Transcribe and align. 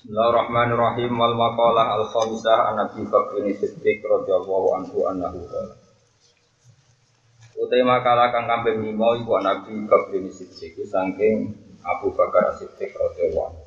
Bismillahirrahmanirrahim. 0.00 1.12
Wal 1.12 1.36
maqalah 1.36 1.92
al 1.92 2.08
khamisah 2.08 2.72
an 2.72 2.88
Abi 2.88 3.04
Bakr 3.04 3.44
Siddiq 3.52 4.00
radhiyallahu 4.00 4.72
anhu 4.80 5.04
annahu 5.04 5.44
qala. 5.44 5.76
Utai 7.60 7.84
makalah 7.84 8.32
kang 8.32 8.48
kambing 8.48 8.80
lima 8.80 9.20
iku 9.20 9.36
Nabi 9.44 9.84
Bakr 9.84 10.24
Siddiq 10.32 10.80
saking 10.88 11.52
Abu 11.84 12.16
Bakar 12.16 12.48
Siddiq 12.56 12.96
radhiyallahu 12.96 13.44
anhu. 13.52 13.64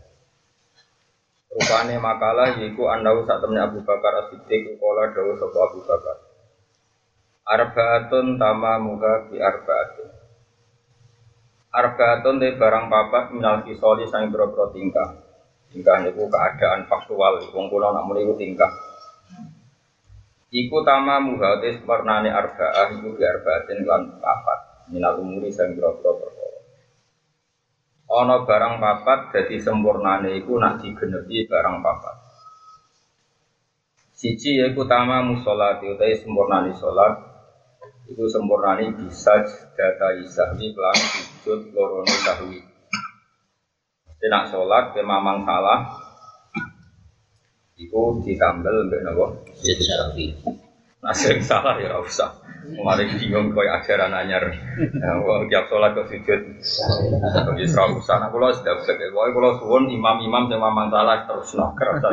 Rupane 1.54 2.02
makalah 2.02 2.58
yaiku 2.58 2.90
annahu 2.90 3.30
sak 3.30 3.38
temne 3.38 3.62
Abu 3.62 3.86
Bakar 3.86 4.34
Siddiq 4.34 4.82
kala 4.82 5.14
dawuh 5.14 5.38
sapa 5.38 5.58
Abu 5.70 5.86
Bakar. 5.86 6.18
Arbaatun 7.46 8.42
tama 8.42 8.82
muka 8.82 9.30
bi 9.30 9.38
arbaatun 9.38 10.10
Arbaatun 11.78 12.42
de 12.42 12.58
barang 12.58 12.90
papat 12.90 13.38
minal 13.38 13.62
kisoli 13.62 14.10
sang 14.10 14.34
boro 14.34 14.74
tingkah 14.74 15.33
Tingkah 15.74 16.06
niku 16.06 16.30
keadaan 16.30 16.86
faktual, 16.86 17.42
wong 17.50 17.66
kula 17.74 17.90
nak 17.90 18.06
muni 18.06 18.30
tingkah. 18.38 18.70
Iku 20.54 20.86
tama 20.86 21.18
muhatis 21.18 21.82
warnane 21.82 22.30
arba'ah 22.30 22.94
iku 22.94 23.18
bi 23.18 23.26
arba'atin 23.26 23.90
lan 23.90 24.22
papat. 24.22 24.60
Minal 24.94 25.18
umuri 25.18 25.50
sang 25.50 25.74
grogro 25.74 26.14
perkara. 26.22 26.62
Ana 28.14 28.46
barang 28.46 28.78
papat 28.78 29.20
dadi 29.34 29.58
sempurnane 29.58 30.38
iku 30.38 30.62
nak 30.62 30.78
digenepi 30.78 31.50
barang 31.50 31.82
papat. 31.82 32.16
Siji 34.14 34.62
yaiku 34.62 34.86
tama 34.86 35.26
musolati 35.26 35.90
utawi 35.90 36.14
sempurnane 36.22 36.78
salat 36.78 37.18
iku 38.14 38.30
sempurnane 38.30 38.94
bisa 38.94 39.42
data 39.74 40.14
isahwi 40.22 40.70
kelan 40.70 41.00
sujud 41.42 41.74
lorone 41.74 42.14
sahwi. 42.22 42.73
Tidak 44.24 44.44
sholat, 44.48 44.96
ke 44.96 45.04
mamang 45.04 45.44
salah, 45.44 46.04
Iku 47.74 48.22
ditambel 48.22 48.88
nopo. 49.02 49.44
Sejawi. 49.58 50.30
Nah, 51.04 51.12
sing 51.12 51.44
salah 51.44 51.76
ya 51.82 51.92
ora 51.92 52.06
usah. 52.06 52.32
Mari 52.64 53.12
bingung 53.20 53.52
koyo 53.52 53.76
ajaran 53.76 54.16
anyar. 54.16 54.48
Nah, 54.96 55.20
wong 55.20 55.52
tiap 55.52 55.68
sholat 55.68 55.92
kok 55.92 56.08
sujud. 56.08 56.42
Wis 57.60 57.76
ora 57.76 57.92
usah. 57.92 58.16
Nah, 58.24 58.30
kula 58.32 58.56
sudah 58.56 58.80
bisa. 58.80 58.96
Pokoke 58.96 59.36
kula 59.36 59.50
suwun 59.60 59.84
imam-imam 59.92 60.48
sing 60.48 60.62
mamang 60.64 60.88
salah 60.94 61.28
terus 61.28 61.52
no 61.60 61.76
kerasa. 61.76 62.08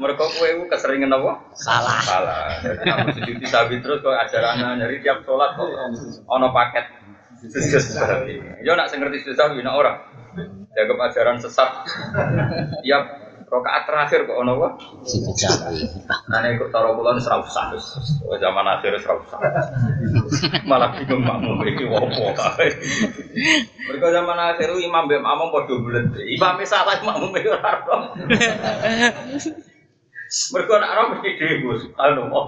Mereka 0.00 0.24
kowe 0.24 0.48
iku 0.48 0.64
keseringan 0.70 1.12
apa? 1.12 1.32
Salah. 1.58 2.00
Salah. 2.00 2.42
Jadi 2.62 2.88
aku 2.88 3.08
sujud 3.20 3.36
sabit 3.50 3.84
terus 3.84 4.00
kok 4.00 4.16
ajaran 4.16 4.64
anyar 4.78 4.88
tiap 5.02 5.20
sholat 5.28 5.52
kok 5.58 5.68
ono 6.30 6.48
paket. 6.56 6.86
Sujud 7.42 7.84
sabi. 8.00 8.38
Yo 8.64 8.78
nak 8.78 8.88
sing 8.88 9.02
ngerti 9.02 9.28
sujud 9.28 9.36
sabi 9.36 9.60
nak 9.60 9.76
ora. 9.76 9.92
Jaga 10.72 10.92
ajaran 11.10 11.36
sesat. 11.36 11.70
Tiap 12.80 13.04
rokaat 13.52 13.84
terakhir 13.84 14.24
kok 14.24 14.40
ono? 14.40 14.80
Sejawi. 15.04 15.84
Ane 16.32 16.56
kok 16.56 16.72
taro 16.72 16.96
kula 16.96 17.12
wis 17.12 17.28
ora 17.28 17.44
usah 17.44 17.76
wis. 17.76 17.84
Wis 18.24 18.40
zaman 18.40 18.64
akhir 18.64 18.96
wis 18.96 19.04
ora 19.04 19.20
usah. 19.20 19.38
Malah 20.64 20.96
bingung 20.96 21.20
makmum 21.20 21.60
iki 21.68 21.84
opo 21.84 22.32
kae. 22.32 22.68
Mergo 23.92 24.08
zaman 24.08 24.38
akhir 24.40 24.72
imam 24.72 25.04
mbek 25.04 25.20
makmum 25.20 25.52
padha 25.52 25.74
bulet. 25.76 26.08
Imam 26.24 26.56
salah 26.64 26.96
makmum 27.04 27.36
ora 27.36 27.72
ora. 27.84 27.96
Mergo 30.32 30.80
nek 30.80 30.92
ora 30.96 31.02
mesti 31.12 31.36
demo 31.36 31.76
subhanallah. 31.76 32.44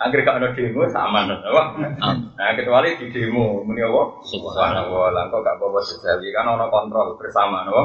Angger 0.00 0.20
gak 0.24 0.36
ono 0.40 0.48
demo 0.56 0.88
sama 0.88 1.28
apa? 1.28 1.76
Nah, 1.76 2.56
kecuali 2.56 2.96
di 2.96 3.12
demo 3.12 3.60
muni 3.60 3.84
apa? 3.84 4.24
Subhanallah. 4.24 5.12
Lah 5.12 5.28
kok 5.28 5.44
gak 5.44 5.60
apa-apa 5.60 5.80
sejawi 5.84 6.32
kan 6.32 6.48
ono 6.48 6.72
kontrol 6.72 7.20
bersama 7.20 7.68
napa? 7.68 7.84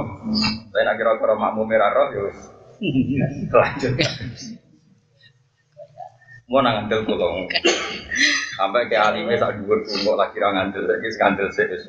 Tapi 0.72 0.80
nek 0.88 0.96
kira-kira 0.96 1.36
makmum 1.36 1.76
ora 1.76 1.92
roh 1.92 2.08
ya 2.16 2.24
lanjut. 3.52 3.94
Mau 6.48 6.64
nang 6.64 6.88
ngandel 6.88 7.04
kula. 7.04 7.52
Sampai 8.56 8.88
ke 8.88 8.96
alime 8.96 9.36
sak 9.36 9.60
dhuwur 9.60 9.84
kula 9.84 10.24
lagi 10.24 10.40
ra 10.40 10.56
ngandel 10.56 10.88
saiki 10.88 11.10
skandal 11.12 11.52
sik 11.52 11.68
wis. 11.68 11.84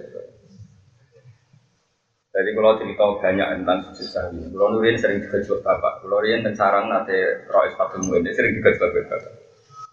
Jadi 2.37 2.53
kalau 2.53 2.77
cerita 2.77 3.05
banyak 3.17 3.49
tentang 3.49 3.81
sujud 3.89 4.09
sahwi, 4.13 4.45
kalau 4.53 4.77
nurin 4.77 5.01
sering 5.01 5.25
dikejut 5.25 5.65
bapak, 5.65 6.05
kalau 6.05 6.21
nurin 6.21 6.45
dan 6.45 6.53
sarang 6.53 6.93
nate 6.93 7.49
rois 7.49 7.73
patung 7.81 8.13
ini 8.13 8.29
sering 8.37 8.61
dikejut 8.61 8.93
bapak. 8.93 9.33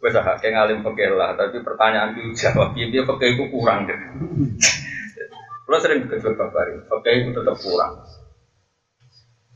Gue 0.03 0.11
sah 0.11 0.27
kayak 0.35 0.51
ngalim 0.51 0.83
fakir 0.83 1.15
lah, 1.15 1.39
tapi 1.39 1.63
pertanyaan 1.63 2.11
itu 2.19 2.35
jawab, 2.35 2.75
dia 2.75 2.91
dia 2.91 3.07
itu 3.07 3.43
kurang 3.47 3.87
deh. 3.87 3.95
Kalau 5.63 5.79
sering 5.79 6.03
dikejut 6.03 6.35
bapak, 6.35 6.83
fakir 6.83 7.23
itu 7.23 7.31
tetap 7.31 7.55
kurang. 7.63 8.03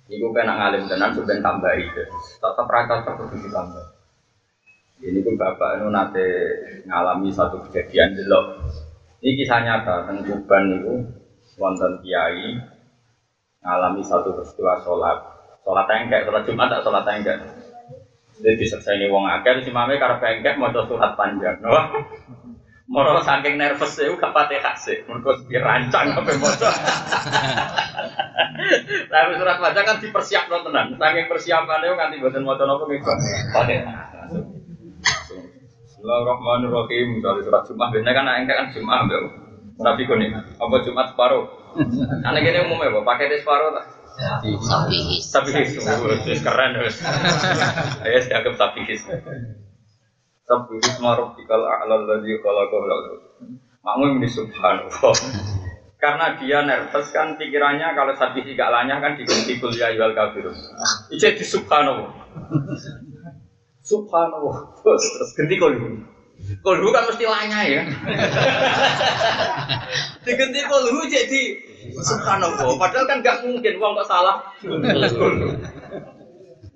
Iku 0.07 0.31
kena 0.31 0.55
ngalim 0.55 0.87
tenan 0.87 1.11
sebenarnya 1.11 1.43
tambahi, 1.43 1.83
tetap 1.91 2.67
rata 2.71 3.03
tetap 3.03 3.27
ditambah. 3.27 3.85
Ini 5.03 5.19
pun 5.27 5.35
bapak 5.35 5.83
itu 5.83 5.87
nate 5.91 6.27
ngalami 6.87 7.35
satu 7.35 7.59
kejadian 7.67 8.15
delok. 8.15 8.63
Ini 9.19 9.35
kisah 9.35 9.59
nyata 9.59 10.07
tentang 10.07 10.23
Tuban 10.23 10.63
itu 10.71 10.93
wonten 11.59 11.99
kiai 11.99 12.76
ngalami 13.67 13.99
satu 13.99 14.31
peristiwa 14.31 14.79
sholat 14.79 15.19
sholat 15.67 15.85
tengkek 15.91 16.23
sholat 16.23 16.47
jumat 16.47 16.71
tak 16.71 16.87
sholat 16.87 17.03
tengkek 17.03 17.35
jadi 18.39 18.55
bisa 18.55 18.79
ini 18.95 19.11
wong 19.11 19.27
akeh 19.27 19.67
si 19.67 19.75
mame 19.75 19.99
karena 19.99 20.23
tengkek 20.23 20.55
mau 20.55 20.71
surat 20.71 21.19
panjang 21.19 21.59
no? 21.59 21.75
Moro 22.87 23.19
saking 23.19 23.59
nervous 23.59 23.99
ya, 23.99 24.15
gak 24.15 24.31
pati 24.31 24.63
kasih. 24.63 25.03
Mereka 25.11 25.43
dirancang 25.51 26.07
apa 26.07 26.31
motor. 26.39 26.71
Tapi 29.11 29.31
surat 29.35 29.59
panjang 29.59 29.83
kan 29.83 29.99
dipersiapkan 29.99 30.63
tenan. 30.63 30.95
Saking 30.95 31.27
persiapannya 31.27 31.99
nganti 31.99 32.23
buatan 32.23 32.47
motor 32.47 32.63
apa 32.63 32.87
gitu. 32.87 33.11
Pati. 33.51 33.75
Bismillahirrahmanirrahim. 35.83 37.19
Dari 37.19 37.41
surat 37.43 37.67
Jumat, 37.67 37.91
biasanya 37.91 38.13
kan 38.15 38.31
engkek 38.39 38.55
kan 38.55 38.67
Jumat, 38.71 38.99
mbak. 39.03 39.21
Tapi 39.83 40.01
nih, 40.07 40.29
apa 40.55 40.75
Jumat 40.87 41.11
separuh? 41.11 41.43
Anak 42.23 42.41
ini 42.41 42.63
umumnya 42.63 42.89
apa? 42.93 42.99
Pakai 43.03 43.31
di 43.31 43.37
separuh 43.41 43.69
tak? 43.75 43.85
Sapi. 44.65 44.97
Tapi 45.21 45.49
wis 46.25 46.41
keren 46.41 46.71
wis. 46.81 46.97
Ayo 48.01 48.17
dianggap 48.23 48.53
tapi 48.57 48.81
his. 48.89 49.05
Tapi 50.47 50.73
his 50.81 50.97
maruf 51.03 51.37
dikal 51.37 51.61
a'lal 51.61 52.07
ladzi 52.07 52.33
khalaqahu. 52.41 52.87
Makmum 53.85 54.19
ini 54.19 54.27
subhanallah. 54.27 55.15
Karena 55.97 56.37
dia 56.37 56.61
nervous 56.61 57.09
kan 57.09 57.41
pikirannya 57.41 57.97
kalau 57.97 58.13
sapi 58.13 58.45
gak 58.53 58.69
lanyah 58.69 59.01
kan 59.01 59.17
diganti 59.17 59.57
kuliah 59.57 59.89
yual 59.93 60.13
kafirun. 60.13 60.53
Ije 61.09 61.37
di 61.37 61.45
subhanallah. 61.45 62.09
Subhanallah. 63.81 64.77
Terus 64.81 65.03
terus 65.13 65.29
ganti 65.33 65.55
kuliah. 65.57 66.16
Kolhu 66.63 66.87
kan 66.95 67.03
mesti 67.07 67.25
lanya 67.27 67.59
ya. 67.67 67.81
Diganti 70.25 70.59
kolhu 70.63 71.03
jadi 71.07 71.41
subhanallah. 71.99 72.75
Padahal 72.79 73.05
kan 73.07 73.19
gak 73.19 73.43
mungkin 73.43 73.75
uang 73.79 73.99
kok 74.03 74.09
salah. 74.09 74.43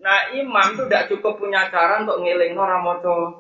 Nah 0.02 0.34
imam 0.34 0.74
itu 0.74 0.82
tidak 0.90 1.14
cukup 1.14 1.38
punya 1.38 1.70
cara 1.70 2.02
untuk 2.02 2.26
ngiling 2.26 2.58
orang 2.58 2.82
moco 2.82 3.38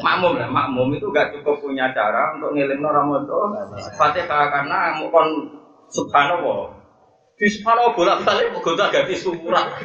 makmum 0.00 0.40
ya 0.40 0.48
makmum 0.48 0.96
itu 0.96 1.12
gak 1.12 1.36
cukup 1.36 1.60
punya 1.60 1.92
cara 1.92 2.32
untuk 2.32 2.56
ngiling 2.56 2.80
orang 2.80 3.04
moco 3.04 3.52
fatihah 4.00 4.48
karena 4.48 4.96
kon 5.12 5.28
subhanallah 5.92 6.72
di 7.36 7.46
subhanallah 7.52 7.92
bolak 7.92 8.24
balik 8.24 8.48
mau 8.48 8.64
gonta 8.64 8.88
ganti 8.88 9.12
surat 9.12 9.76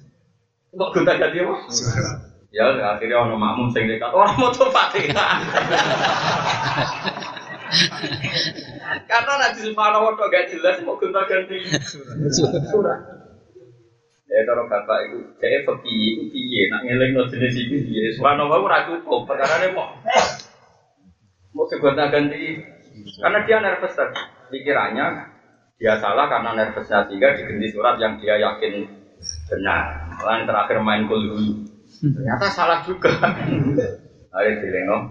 kok 0.76 0.90
gonta 0.92 1.12
ganti 1.16 1.40
apa? 1.40 1.56
Ya 2.54 2.70
akhirnya 2.72 3.26
ono 3.26 3.34
makmum 3.34 3.68
sing 3.74 3.90
orang 3.98 4.34
mau 4.38 4.54
tuh 4.54 4.70
fatihah. 4.70 5.42
Karena 9.10 9.32
nanti 9.42 9.60
subhanallah 9.66 10.14
kok 10.14 10.30
gak 10.30 10.46
jelas 10.54 10.78
mau 10.86 10.94
gonta 10.94 11.26
ganti 11.26 11.58
surat. 12.70 13.00
Ya 14.26 14.40
kalau 14.46 14.66
bapak 14.70 14.98
itu 15.10 15.18
saya 15.38 15.58
fakih 15.62 16.02
itu 16.18 16.22
piye 16.34 16.62
nak 16.70 16.82
ngeling 16.86 17.10
no 17.14 17.26
jenis 17.26 17.54
itu 17.58 17.76
piye. 17.82 18.14
Subhanallah 18.14 18.58
ora 18.62 18.86
cukup 18.86 19.26
perkara 19.26 19.66
mau 19.74 19.90
mau 21.54 21.66
gonta 21.66 22.06
ganti 22.10 22.62
karena 23.20 23.38
dia 23.44 23.58
nervous 23.58 23.94
tadi 23.98 24.22
pikirannya 24.54 25.06
dia 25.76 26.00
salah 26.00 26.30
karena 26.30 26.56
nervousnya 26.56 27.04
sehingga 27.04 27.36
diganti 27.36 27.68
surat 27.74 28.00
yang 28.00 28.16
dia 28.22 28.38
yakin 28.38 28.86
benar. 29.50 30.08
Lain 30.24 30.48
terakhir 30.48 30.80
main 30.80 31.04
kulhu 31.04 31.75
Ternyata 32.00 32.46
salah 32.52 32.80
juga. 32.84 33.12
Ayo 34.36 34.50
dilengok. 34.60 35.02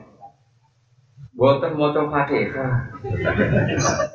Buatan 1.36 1.76
motor 1.76 2.08
fatihah. 2.08 2.96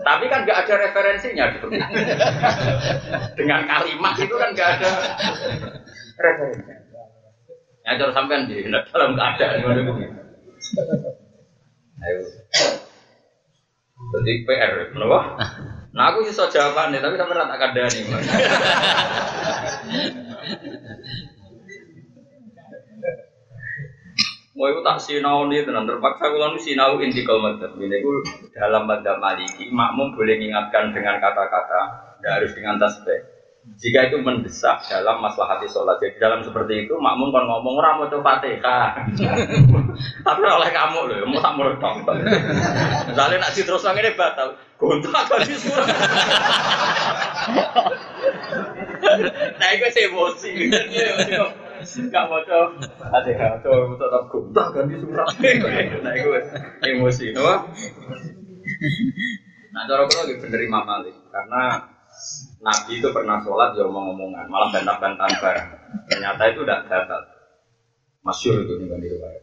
Tapi 0.00 0.24
kan 0.32 0.48
nggak 0.48 0.58
ada 0.64 0.74
referensinya 0.88 1.52
gitu. 1.52 1.68
Dengan 3.36 3.60
kalimat 3.68 4.14
itu 4.16 4.34
kan 4.40 4.56
nggak 4.56 4.70
ada 4.80 4.90
referensinya. 6.16 6.76
Ya 7.84 7.96
terus 7.96 8.14
sampean 8.16 8.48
di 8.48 8.64
dalam 8.68 9.12
keadaan 9.18 9.60
ngono 9.60 10.00
Ayo. 12.00 12.20
Jadi 14.00 14.32
PR, 14.48 14.72
kenapa? 14.96 15.36
Nah 15.92 16.04
aku 16.08 16.24
sih 16.24 16.32
jawabannya, 16.32 17.04
tapi 17.04 17.20
sampai 17.20 17.36
rata 17.36 17.56
kandani. 17.60 18.00
Mau 24.60 24.68
itu 24.68 24.84
tak 24.84 25.00
sinau 25.00 25.48
nih 25.48 25.64
tenan 25.64 25.88
terpaksa 25.88 26.28
kalau 26.28 26.52
nu 26.52 26.60
sinau 26.60 27.00
intikal 27.00 27.40
madzhab. 27.40 27.72
Ini 27.80 27.96
itu 27.96 28.12
dalam 28.52 28.84
madzhab 28.84 29.16
maliki 29.16 29.72
makmum 29.72 30.12
boleh 30.12 30.36
mengingatkan 30.36 30.92
dengan 30.92 31.16
kata-kata, 31.16 32.12
tidak 32.20 32.32
harus 32.36 32.52
dengan 32.52 32.76
tasbih. 32.76 33.24
Jika 33.80 34.12
itu 34.12 34.20
mendesak 34.20 34.84
dalam 34.92 35.24
masalah 35.24 35.56
hati 35.56 35.64
sholat, 35.64 35.96
jadi 35.96 36.20
dalam 36.20 36.44
seperti 36.44 36.84
itu 36.84 36.92
makmum 37.00 37.32
kan 37.32 37.48
ngomong 37.48 37.80
orang 37.80 38.04
mau 38.04 38.12
coba 38.12 38.36
fatihah, 38.36 39.00
tapi 40.28 40.42
oleh 40.44 40.70
kamu 40.76 41.08
loh, 41.08 41.16
mau 41.24 41.40
tak 41.40 41.52
meredok. 41.56 41.94
Misalnya 43.08 43.40
nak 43.40 43.56
terus 43.56 43.84
ini 43.88 44.12
batal, 44.12 44.60
gontak 44.76 45.40
di 45.48 45.56
surat. 45.56 45.88
Nah 49.60 49.88
sih 49.90 50.06
emosi, 50.06 50.50
Gak 51.80 52.24
mau 52.28 52.40
coba 52.44 52.66
fatihah, 53.08 53.56
coba 53.64 53.96
tetap 53.96 54.22
gontak 54.28 54.66
kan 54.76 54.84
di 54.84 54.96
surat. 55.00 55.26
Nah 56.04 56.12
itu 56.12 56.28
emosi, 56.84 57.32
no? 57.32 57.44
Nah 59.70 59.82
cara 59.86 60.02
kalau 60.04 60.22
lagi 60.26 60.34
bener 60.42 60.60
Imam 60.66 60.84
Malik, 60.84 61.16
karena 61.30 61.62
Nabi 62.60 63.00
itu 63.00 63.08
pernah 63.14 63.40
sholat 63.40 63.72
ya 63.72 63.88
omong-omongan, 63.88 64.44
malah 64.50 64.68
bantah-bantahan 64.68 65.34
barang. 65.40 65.68
Ternyata 66.10 66.42
itu 66.52 66.60
tidak 66.66 66.84
gagal. 66.90 67.22
Masyur 68.20 68.60
itu 68.60 68.76
nih 68.76 69.00
di 69.00 69.08
riwayat. 69.16 69.42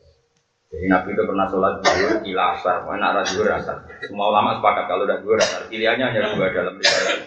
Jadi 0.69 0.86
Nabi 0.86 1.18
itu 1.18 1.24
pernah 1.25 1.50
sholat 1.50 1.81
dua 1.81 2.22
ila 2.22 2.44
asar, 2.54 2.86
pokoknya 2.86 3.18
nak 3.18 3.25
dua 3.25 3.57
asar. 3.57 3.78
Semua 4.06 4.30
ulama 4.30 4.62
sepakat 4.62 4.86
kalau 4.86 5.10
udah 5.10 5.18
dua 5.25 5.42
asar, 5.42 5.66
pilihannya 5.72 6.06
hanya 6.13 6.30
dua 6.38 6.54
dalam 6.54 6.78
riwayat. 6.78 7.19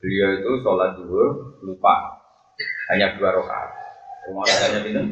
Beliau 0.00 0.28
itu 0.40 0.50
sholat 0.64 0.96
dua 0.96 1.24
lupa, 1.60 2.23
hanya 2.92 3.16
dua 3.16 3.30
rakaat. 3.32 3.70
Semua 4.24 4.44
hanya 4.44 4.80
itu, 4.84 5.02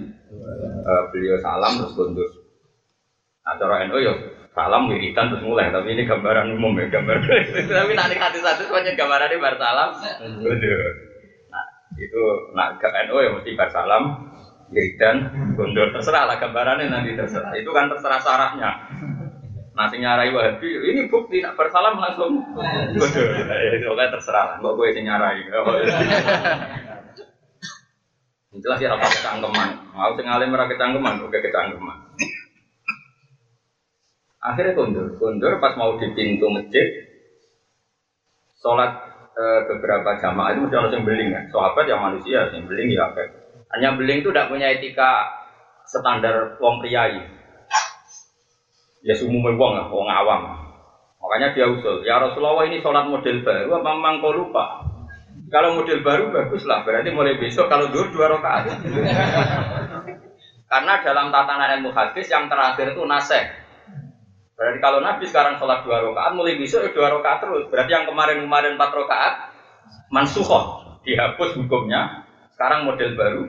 uh, 0.85 1.03
beliau 1.13 1.37
salam 1.41 1.73
terus 1.81 1.95
kundur. 1.97 2.29
Nah, 3.43 3.59
cara 3.59 3.85
NU 3.89 3.99
ya 3.99 4.15
salam 4.53 4.89
wiridan 4.89 5.33
terus 5.33 5.45
mulai. 5.45 5.73
Tapi 5.73 5.97
ini 5.97 6.09
gambaran 6.09 6.53
umum 6.57 6.77
ya 6.79 6.87
gambar. 6.89 7.17
Tapi 7.83 7.93
nanti 7.97 8.17
hati 8.17 8.39
satu 8.41 8.69
semuanya 8.69 8.93
gambaran 8.97 9.33
ini 9.33 9.43
bar 9.43 9.57
salam. 9.57 9.91
Nah 11.53 11.65
itu 11.97 12.23
nak 12.57 12.81
ke 12.81 12.89
NU 13.09 13.17
ya 13.21 13.31
mesti 13.37 13.51
bar 13.57 13.71
salam 13.73 14.33
wiridan 14.73 15.17
gondor 15.53 15.93
terserah 15.93 16.25
lah 16.29 16.37
gambarannya 16.41 16.89
nanti 16.89 17.17
terserah. 17.17 17.53
Itu 17.57 17.73
kan 17.73 17.93
terserah 17.93 18.21
syaratnya. 18.21 18.71
Nah, 19.73 19.89
sing 19.89 20.05
nyarai 20.05 20.29
wahabi, 20.37 20.69
ini 20.69 21.09
bukti 21.09 21.41
nak 21.41 21.57
bersalam 21.57 21.97
langsung. 21.97 22.45
Gondor. 22.93 23.29
Itu 23.73 23.97
kan 23.97 24.13
terserah 24.13 24.45
lah, 24.53 24.57
kok 24.61 24.77
gue 24.77 25.01
nyarai. 25.01 25.49
Jelas 28.53 28.79
ya 28.85 28.93
apa 28.93 29.09
kecangkeman. 29.09 29.69
Mau 29.97 30.13
sing 30.13 30.29
alim 30.29 30.53
ora 30.53 30.69
oke 30.69 31.39
kecangkeman. 31.41 31.99
Akhirnya 34.43 34.75
kundur, 34.75 35.07
kundur 35.17 35.63
pas 35.63 35.79
mau 35.79 35.95
di 36.03 36.11
pintu 36.19 36.51
masjid, 36.51 36.83
sholat 38.59 38.91
e, 39.39 39.45
beberapa 39.71 40.19
jamaah 40.19 40.51
itu 40.51 40.67
mesti 40.67 40.77
harus 40.83 40.93
yang 40.99 41.07
beling 41.07 41.31
ya. 41.31 41.41
Sahabat 41.55 41.87
yang 41.87 42.03
manusia, 42.03 42.51
yang 42.51 42.67
beling 42.67 42.91
ya 42.91 43.07
apa? 43.07 43.23
Hanya 43.79 43.95
beling 43.95 44.27
itu 44.27 44.35
tidak 44.35 44.51
punya 44.51 44.75
etika 44.75 45.31
standar 45.87 46.59
wong 46.59 46.83
priai. 46.83 47.23
Ya 49.07 49.15
umumnya 49.23 49.55
wong 49.55 49.73
lah, 49.79 49.87
wong 49.87 50.11
awam. 50.11 50.43
Makanya 51.23 51.55
dia 51.55 51.71
usul, 51.71 52.03
ya 52.03 52.19
Rasulullah 52.19 52.67
ini 52.67 52.83
sholat 52.83 53.07
model 53.07 53.47
baru, 53.47 53.79
apa 53.79 53.91
memang 53.95 54.19
kau 54.19 54.35
lupa? 54.35 54.81
Kalau 55.53 55.77
model 55.77 56.01
baru 56.01 56.33
bagus 56.33 56.65
lah, 56.65 56.81
berarti 56.81 57.13
mulai 57.13 57.37
besok 57.37 57.69
kalau 57.69 57.93
dua 57.93 58.09
dua 58.09 58.33
rakaat. 58.33 58.73
Karena 60.65 61.05
dalam 61.05 61.29
tatanan 61.29 61.77
ilmu 61.77 61.93
hadis 61.93 62.33
yang 62.33 62.49
terakhir 62.49 62.97
itu 62.97 63.05
naseh. 63.05 63.53
Berarti 64.57 64.79
kalau 64.81 65.05
Nabi 65.05 65.29
sekarang 65.29 65.61
sholat 65.61 65.85
dua 65.85 66.01
rakaat, 66.01 66.33
mulai 66.33 66.57
besok 66.57 66.89
ya 66.89 66.91
dua 66.97 67.13
rakaat 67.13 67.45
terus. 67.45 67.69
Berarti 67.69 67.93
yang 67.93 68.09
kemarin-kemarin 68.09 68.81
empat 68.81 68.91
rakaat, 68.97 69.35
mansuhoh, 70.09 70.97
dihapus 71.05 71.61
hukumnya. 71.61 72.25
Sekarang 72.57 72.89
model 72.89 73.13
baru, 73.13 73.45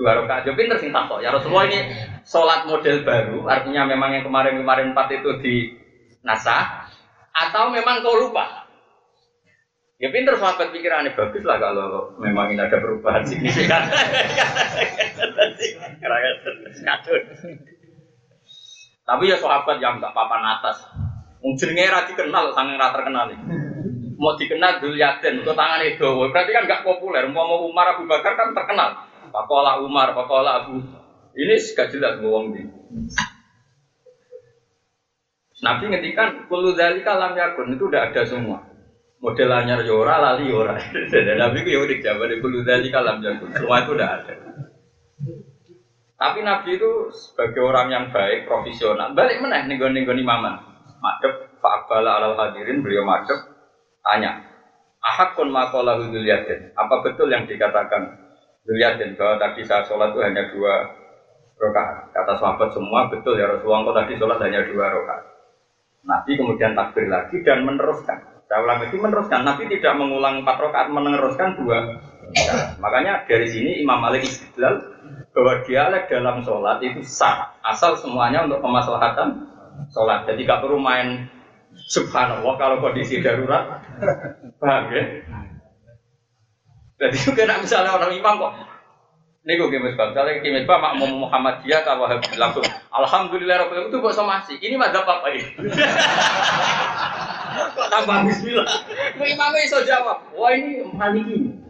dua 0.00 0.10
rakaat. 0.24 0.48
Jadi 0.48 0.56
pinter 0.56 0.80
sing 0.80 0.96
takok. 0.96 1.20
Ya 1.20 1.28
Rasulullah 1.28 1.68
ini 1.68 1.92
sholat 2.24 2.64
model 2.64 3.04
baru, 3.04 3.44
artinya 3.44 3.84
memang 3.84 4.16
yang 4.16 4.24
kemarin-kemarin 4.24 4.96
empat 4.96 5.12
itu 5.12 5.30
di 5.44 5.76
nasah, 6.24 6.88
atau 7.36 7.68
memang 7.68 8.00
kau 8.00 8.16
lupa? 8.16 8.65
Ya 9.96 10.12
pinter 10.12 10.36
sahabat 10.36 10.76
pikirannya 10.76 11.16
bagus 11.16 11.40
lah 11.40 11.56
kalau 11.56 12.12
memang 12.20 12.52
ini 12.52 12.60
ada 12.60 12.76
perubahan 12.76 13.24
signifikan. 13.24 13.88
Tapi 19.08 19.22
ya 19.24 19.36
sahabat 19.40 19.80
yang 19.80 19.96
gak 19.96 20.12
papan 20.12 20.44
atas. 20.44 20.84
Mungkin 21.40 21.72
ra 21.80 22.04
dikenal 22.04 22.52
sange 22.52 22.76
ra 22.76 22.92
terkenal. 22.92 23.32
Mau 24.20 24.36
dikenal 24.36 24.84
dulu 24.84 24.96
yaden, 25.00 25.40
kok 25.40 25.56
tangan 25.56 25.80
itu. 25.80 26.08
Berarti 26.28 26.50
kan 26.52 26.68
gak 26.68 26.84
populer. 26.84 27.24
Mau 27.32 27.48
mau 27.48 27.64
Umar 27.64 27.96
Abu 27.96 28.04
Bakar 28.04 28.36
kan 28.36 28.52
terkenal. 28.52 29.00
Pakola 29.32 29.80
Umar, 29.80 30.12
Pakola 30.12 30.60
Abu. 30.60 30.76
Ini 31.32 31.56
gak 31.72 31.88
jelas 31.88 32.20
ngomong 32.20 32.52
di. 32.52 32.68
Nabi 35.64 35.88
ngetikan 35.88 36.44
kulu 36.52 36.76
dari 36.76 37.00
kalam 37.00 37.32
yakun 37.32 37.72
itu 37.72 37.88
udah 37.88 38.12
ada 38.12 38.22
semua. 38.28 38.75
Model 39.16 39.48
anyar 39.48 39.80
yora, 39.82 40.20
lali 40.20 40.52
yora. 40.52 40.76
Nabi 41.40 41.64
itu 41.64 41.70
ya 41.72 41.78
udah 41.80 41.98
jawab 42.04 42.20
dari 42.28 42.36
kulu 42.38 42.58
dari 42.62 42.88
kalam 42.92 43.24
yakun. 43.24 43.48
Semua 43.56 43.80
itu 43.80 43.90
udah 43.96 44.08
ada. 44.12 44.34
Tapi 46.16 46.38
Nabi 46.40 46.80
itu 46.80 46.90
sebagai 47.12 47.60
orang 47.60 47.88
yang 47.92 48.04
baik, 48.08 48.48
profesional, 48.48 49.12
balik 49.12 49.40
gue 49.40 49.88
nih 49.92 50.04
imaman. 50.04 50.56
Madep, 50.96 51.60
fa'abala 51.60 52.20
alal 52.20 52.34
hadirin, 52.40 52.80
beliau 52.80 53.04
madep, 53.04 53.36
tanya, 54.00 54.40
ahakun 55.04 55.52
makola 55.52 56.00
huduliyatin, 56.00 56.72
apa 56.72 57.04
betul 57.04 57.28
yang 57.28 57.44
dikatakan 57.44 58.16
Huduliyatin, 58.66 59.14
bahwa 59.14 59.38
tadi 59.38 59.62
saya 59.62 59.86
sholat 59.86 60.10
itu 60.10 60.20
hanya 60.26 60.42
dua 60.50 60.74
rakaat. 61.54 62.10
Kata 62.10 62.34
sahabat 62.34 62.74
semua, 62.74 63.06
betul 63.06 63.38
ya 63.38 63.46
Rasulullah, 63.46 63.86
kok 63.86 63.96
tadi 64.02 64.12
sholat 64.18 64.38
hanya 64.42 64.66
dua 64.66 64.90
rakaat. 64.90 65.24
Nabi 66.02 66.32
kemudian 66.34 66.74
takbir 66.74 67.06
lagi 67.06 67.46
dan 67.46 67.62
meneruskan. 67.62 68.35
Saya 68.46 68.62
ulang 68.62 68.78
itu 68.86 68.96
meneruskan, 69.02 69.42
Nabi 69.42 69.66
tidak 69.66 69.98
mengulang 69.98 70.46
empat 70.46 70.56
rakaat, 70.62 70.88
meneruskan 70.94 71.58
dua. 71.58 71.98
Nah, 72.26 72.78
makanya 72.78 73.26
dari 73.26 73.46
sini 73.50 73.82
Imam 73.82 73.98
Malik 73.98 74.22
istidlal 74.22 74.82
bahwa 75.34 75.66
dialek 75.66 76.06
dalam 76.06 76.46
sholat 76.46 76.78
itu 76.82 77.02
sah. 77.02 77.58
Asal 77.66 77.98
semuanya 77.98 78.46
untuk 78.46 78.62
kemaslahatan 78.62 79.50
sholat. 79.90 80.30
Jadi 80.30 80.46
gak 80.46 80.62
perlu 80.62 80.78
main 80.78 81.26
subhanallah 81.90 82.54
kalau 82.54 82.78
kondisi 82.78 83.18
darurat. 83.18 83.82
Paham 84.62 84.94
ya? 84.94 85.04
Jadi 86.96 87.16
juga 87.20 87.42
nak 87.50 87.60
misalnya 87.66 87.98
orang 87.98 88.14
imam 88.14 88.34
kok. 88.40 88.52
Ini 89.46 89.62
gue 89.62 89.70
kimis 89.70 89.94
bang, 89.94 90.10
misalnya 90.10 90.42
kimis 90.42 90.66
bang 90.66 90.80
makmum 90.82 91.22
Muhammadiyah 91.22 91.86
kalau 91.86 92.10
langsung 92.10 92.66
Alhamdulillah 92.90 93.62
Rabbil 93.62 93.94
itu 93.94 94.02
kok 94.02 94.16
somasi. 94.18 94.58
Ini 94.58 94.74
mah 94.74 94.90
apa 94.90 95.22
ini 95.30 95.42
kok 97.74 97.88
tambah 97.92 98.18
Bismillah 98.28 98.68
imamnya 99.20 99.60
iso 99.64 99.78
jawab 99.84 100.18
wah 100.36 100.50
ini 100.52 100.84
maliki 100.94 101.66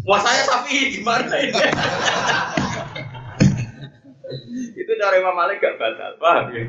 Wah 0.00 0.16
saya 0.16 0.42
sapi 0.48 0.96
gimana 0.96 1.28
ini? 1.36 1.52
itu 4.80 4.92
cara 4.96 5.14
Imam 5.20 5.36
Malik 5.36 5.60
gak 5.60 5.76
batal, 5.76 6.16
paham 6.16 6.56
ya? 6.56 6.64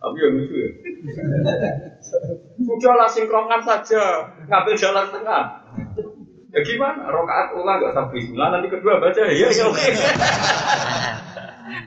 Tapi 0.00 0.16
yang 0.20 0.32
lucu 0.36 0.54
ya. 0.56 0.70
Sudahlah 2.64 3.08
sinkronkan 3.08 3.60
saja, 3.64 4.32
ngambil 4.48 4.74
jalan 4.80 5.06
tengah. 5.12 5.44
Ya 6.56 6.60
gimana? 6.64 7.04
Rokaat 7.08 7.52
ulang 7.52 7.84
gak 7.84 7.92
sampai 7.92 8.16
bismillah, 8.16 8.48
nanti 8.56 8.68
kedua 8.72 8.96
baca 8.96 9.20
ya 9.28 9.48
ya 9.52 9.64
oke. 9.68 9.86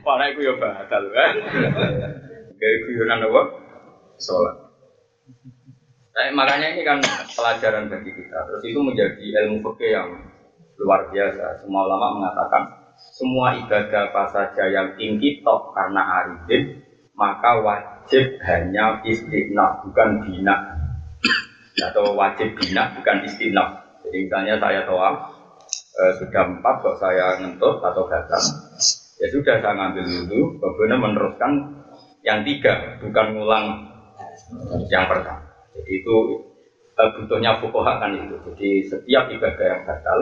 Para 0.06 0.24
itu 0.30 0.40
ya 0.46 0.54
batal 0.62 1.02
kan. 1.10 1.32
Kayak 2.58 2.76
guyonan 2.86 3.26
apa? 3.26 3.42
Sholat. 4.18 4.67
Nah, 6.18 6.34
makanya 6.34 6.74
ini 6.74 6.82
kan 6.82 6.98
pelajaran 7.30 7.86
bagi 7.86 8.10
kita. 8.10 8.38
Terus 8.50 8.62
itu 8.66 8.80
menjadi 8.82 9.22
ilmu 9.22 9.62
fikih 9.62 9.90
yang 9.94 10.08
luar 10.78 11.06
biasa. 11.14 11.62
Semua 11.62 11.86
ulama 11.86 12.18
mengatakan 12.18 12.62
semua 13.14 13.54
ibadah 13.54 14.10
apa 14.10 14.24
saja 14.34 14.66
yang 14.66 14.98
tinggi 14.98 15.38
top 15.46 15.70
karena 15.70 16.02
arifin 16.22 16.82
maka 17.14 17.62
wajib 17.62 18.38
hanya 18.42 18.98
istiqnaf 19.06 19.86
bukan 19.86 20.26
bina 20.26 20.54
atau 21.78 22.14
wajib 22.18 22.58
bina 22.58 22.98
bukan 22.98 23.22
istiqnaf. 23.22 24.02
Jadi 24.02 24.26
misalnya 24.26 24.58
saya 24.58 24.82
toa 24.82 25.10
eh, 26.02 26.12
sudah 26.18 26.42
empat 26.58 26.74
kok 26.82 26.96
saya 26.98 27.38
ngentut 27.42 27.78
atau 27.82 28.02
gatal 28.06 28.42
ya 29.18 29.26
sudah 29.34 29.58
saya 29.58 29.74
ngambil 29.74 30.04
dulu 30.06 30.40
kemudian 30.62 31.00
meneruskan 31.02 31.52
yang 32.22 32.46
tiga 32.46 32.98
bukan 33.02 33.26
ngulang 33.34 33.66
yang 34.88 35.06
pertama. 35.06 35.44
Jadi 35.76 35.90
itu 36.02 36.16
eh, 36.98 37.10
butuhnya 37.18 37.62
fukoha 37.62 38.02
kan 38.02 38.14
itu. 38.14 38.36
Jadi 38.52 38.68
setiap 38.86 39.30
ibadah 39.30 39.66
yang 39.66 39.82
gatal 39.86 40.20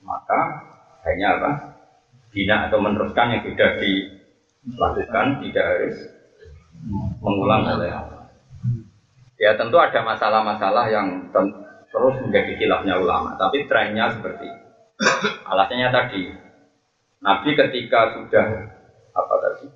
maka 0.00 0.40
hanya 1.04 1.28
apa? 1.36 1.50
bina 2.30 2.70
atau 2.70 2.78
meneruskan 2.78 3.34
yang 3.34 3.42
sudah 3.42 3.70
dilakukan 3.82 5.26
tidak 5.42 5.64
harus 5.66 5.98
mengulang 7.18 7.66
oleh 7.66 7.90
Ya 9.40 9.56
tentu 9.56 9.80
ada 9.80 10.04
masalah-masalah 10.04 10.92
yang 10.92 11.32
terus 11.90 12.14
menjadi 12.22 12.54
khilafnya 12.60 13.00
ulama, 13.00 13.34
tapi 13.40 13.66
trennya 13.66 14.14
seperti. 14.14 14.46
Alasannya 15.48 15.88
tadi, 15.90 16.22
Nabi 17.24 17.50
ketika 17.56 18.20
sudah 18.20 18.46
apa 19.16 19.34
tadi 19.40 19.66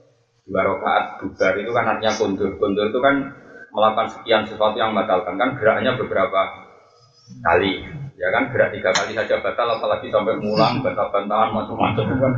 dua 0.45 0.61
rakaat 0.69 1.05
bubar 1.25 1.55
itu 1.57 1.73
kan 1.73 1.85
artinya 1.97 2.13
kundur. 2.13 2.51
Kundur 2.61 2.93
itu 2.93 3.01
kan 3.01 3.15
melakukan 3.75 4.07
sekian 4.07 4.47
sesuatu 4.47 4.79
yang 4.79 4.95
membatalkan 4.95 5.35
kan 5.35 5.59
geraknya 5.59 5.99
beberapa 5.99 6.41
kali. 7.43 7.83
Ya 8.15 8.31
kan 8.31 8.55
gerak 8.55 8.71
tiga 8.71 8.95
kali 8.95 9.13
saja 9.19 9.43
batal, 9.43 9.75
apalagi 9.75 10.07
sampai 10.07 10.39
mulang, 10.39 10.79
batal-bantalan 10.81 11.51
macam-macam 11.51 12.07
kan. 12.15 12.35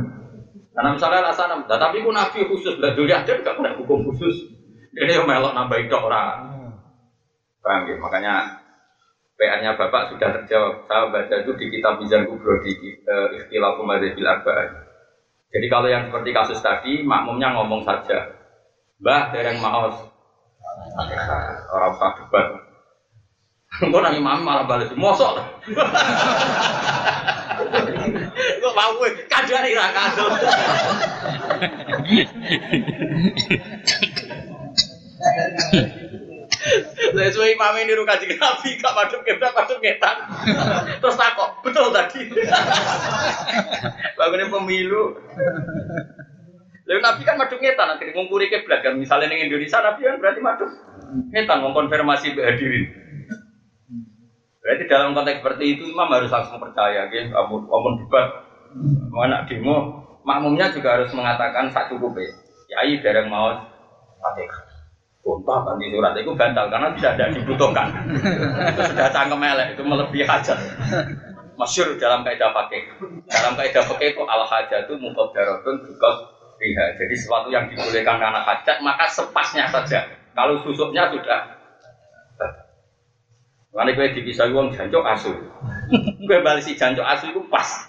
Karena 0.73 0.89
misalnya 0.93 1.21
alasan, 1.25 1.53
nah, 1.69 1.77
tapi 1.77 2.01
ku 2.01 2.09
Nabi 2.09 2.49
khusus, 2.49 2.81
lah 2.81 2.97
dulu 2.97 3.09
aja 3.09 3.29
nggak 3.29 3.61
ada 3.61 3.77
hukum 3.77 4.09
khusus. 4.09 4.49
Ini 4.97 5.21
yang 5.21 5.29
melok 5.29 5.53
nambahin 5.53 5.85
dok 5.85 6.09
orang. 6.09 6.49
Paham 7.61 7.85
ya? 7.85 7.95
Makanya 8.01 8.35
PR-nya 9.37 9.77
Bapak 9.77 10.09
sudah 10.09 10.41
terjawab. 10.41 10.89
Saya 10.89 11.13
baca 11.13 11.35
itu 11.37 11.53
di 11.61 11.65
kitab 11.69 12.01
Mizan 12.01 12.25
Kubro 12.25 12.57
di 12.65 12.73
uh, 13.05 13.29
Ikhtilaf 13.37 13.77
Umadzabil 13.77 14.25
Arba'ah. 14.25 14.69
Jadi 15.53 15.65
kalau 15.69 15.87
yang 15.87 16.09
seperti 16.09 16.29
kasus 16.33 16.59
tadi, 16.65 17.05
makmumnya 17.05 17.53
ngomong 17.53 17.85
saja. 17.85 18.33
Mbah, 18.97 19.29
dereng 19.29 19.61
maos. 19.61 20.16
Orang 20.97 21.93
usah 21.93 22.09
debat. 22.17 22.47
Kok 23.77 23.93
nang 23.93 24.17
imam 24.17 24.41
malah 24.41 24.65
balik 24.65 24.97
mosok. 24.97 25.37
Kok 28.57 28.73
mau 28.73 28.91
gue 28.97 29.09
kadang 29.29 29.61
ira 29.69 29.93
kadang. 29.93 30.33
Saya 37.13 37.29
suwe 37.29 37.53
imam 37.53 37.77
ini 37.77 37.93
kaji 37.93 38.33
nabi, 38.37 38.69
gak 38.81 38.95
madem 38.97 39.21
kebrak, 39.21 39.53
madem 39.53 39.77
ngetan. 39.77 40.17
Terus 40.97 41.17
takut, 41.19 41.49
betul 41.61 41.93
tadi. 41.93 42.33
Bangunnya 44.17 44.49
pemilu. 44.49 45.21
Lalu 46.87 46.99
nabi 47.03 47.21
kan 47.27 47.35
madem 47.35 47.59
ngetan, 47.59 47.91
akhirnya 47.91 48.15
ngungkuri 48.15 48.47
kebrak 48.47 48.79
kan. 48.79 48.95
Misalnya 48.95 49.27
di 49.27 49.43
Indonesia, 49.43 49.83
nabi 49.83 50.07
kan 50.07 50.15
berarti 50.23 50.39
madem 50.39 50.69
ngetan, 51.35 51.59
mengkonfirmasi 51.59 52.27
hadirin. 52.39 52.85
Berarti 54.63 54.83
dalam 54.87 55.11
konteks 55.11 55.43
seperti 55.43 55.63
itu 55.75 55.83
imam 55.91 56.11
harus 56.11 56.31
langsung 56.31 56.59
percaya, 56.59 57.07
gitu. 57.11 57.31
Amun, 57.35 57.67
amun 57.67 57.99
debat, 58.03 58.27
anak 59.15 59.47
demo, 59.51 60.03
makmumnya 60.23 60.71
juga 60.71 60.99
harus 60.99 61.11
mengatakan 61.11 61.71
sak 61.71 61.91
cukup 61.91 62.15
ya. 62.19 62.31
Yai 62.67 62.99
dereng 62.99 63.31
mau 63.31 63.51
fatihah. 64.19 64.63
Sumpah 65.23 65.59
ganti 65.67 65.91
surat 65.91 66.15
itu 66.15 66.31
batal 66.35 66.71
karena 66.71 66.87
tidak 66.95 67.11
ada 67.19 67.25
dibutuhkan. 67.35 67.87
itu 68.75 68.81
sudah 68.91 69.11
cangkem 69.11 69.43
elek, 69.43 69.75
itu 69.75 69.83
melebihi 69.83 70.23
hajat. 70.23 70.55
Masyur 71.59 71.99
dalam 71.99 72.23
kaidah 72.23 72.55
pakai. 72.55 72.91
Dalam 73.27 73.59
kaidah 73.59 73.83
pakai 73.87 74.15
itu 74.15 74.23
al 74.23 74.43
hajat 74.47 74.87
itu 74.87 74.95
mutadaratun 74.99 75.83
juga 75.83 76.36
riha. 76.57 76.85
Jadi 76.97 77.13
sesuatu 77.13 77.47
yang 77.53 77.69
dibolehkan 77.69 78.17
karena 78.17 78.41
hajat 78.43 78.77
maka 78.81 79.05
sepasnya 79.09 79.69
saja. 79.69 80.05
Kalau 80.37 80.61
susuknya 80.61 81.09
sudah 81.09 81.57
Karena 83.77 83.93
gue 83.93 84.09
dipisah 84.17 84.49
uang 84.49 84.73
jancok 84.73 85.05
asu. 85.05 85.29
gue 86.27 86.37
balik 86.41 86.65
si 86.65 86.73
jancok 86.73 87.05
asu 87.05 87.29
itu 87.29 87.41
pas. 87.45 87.85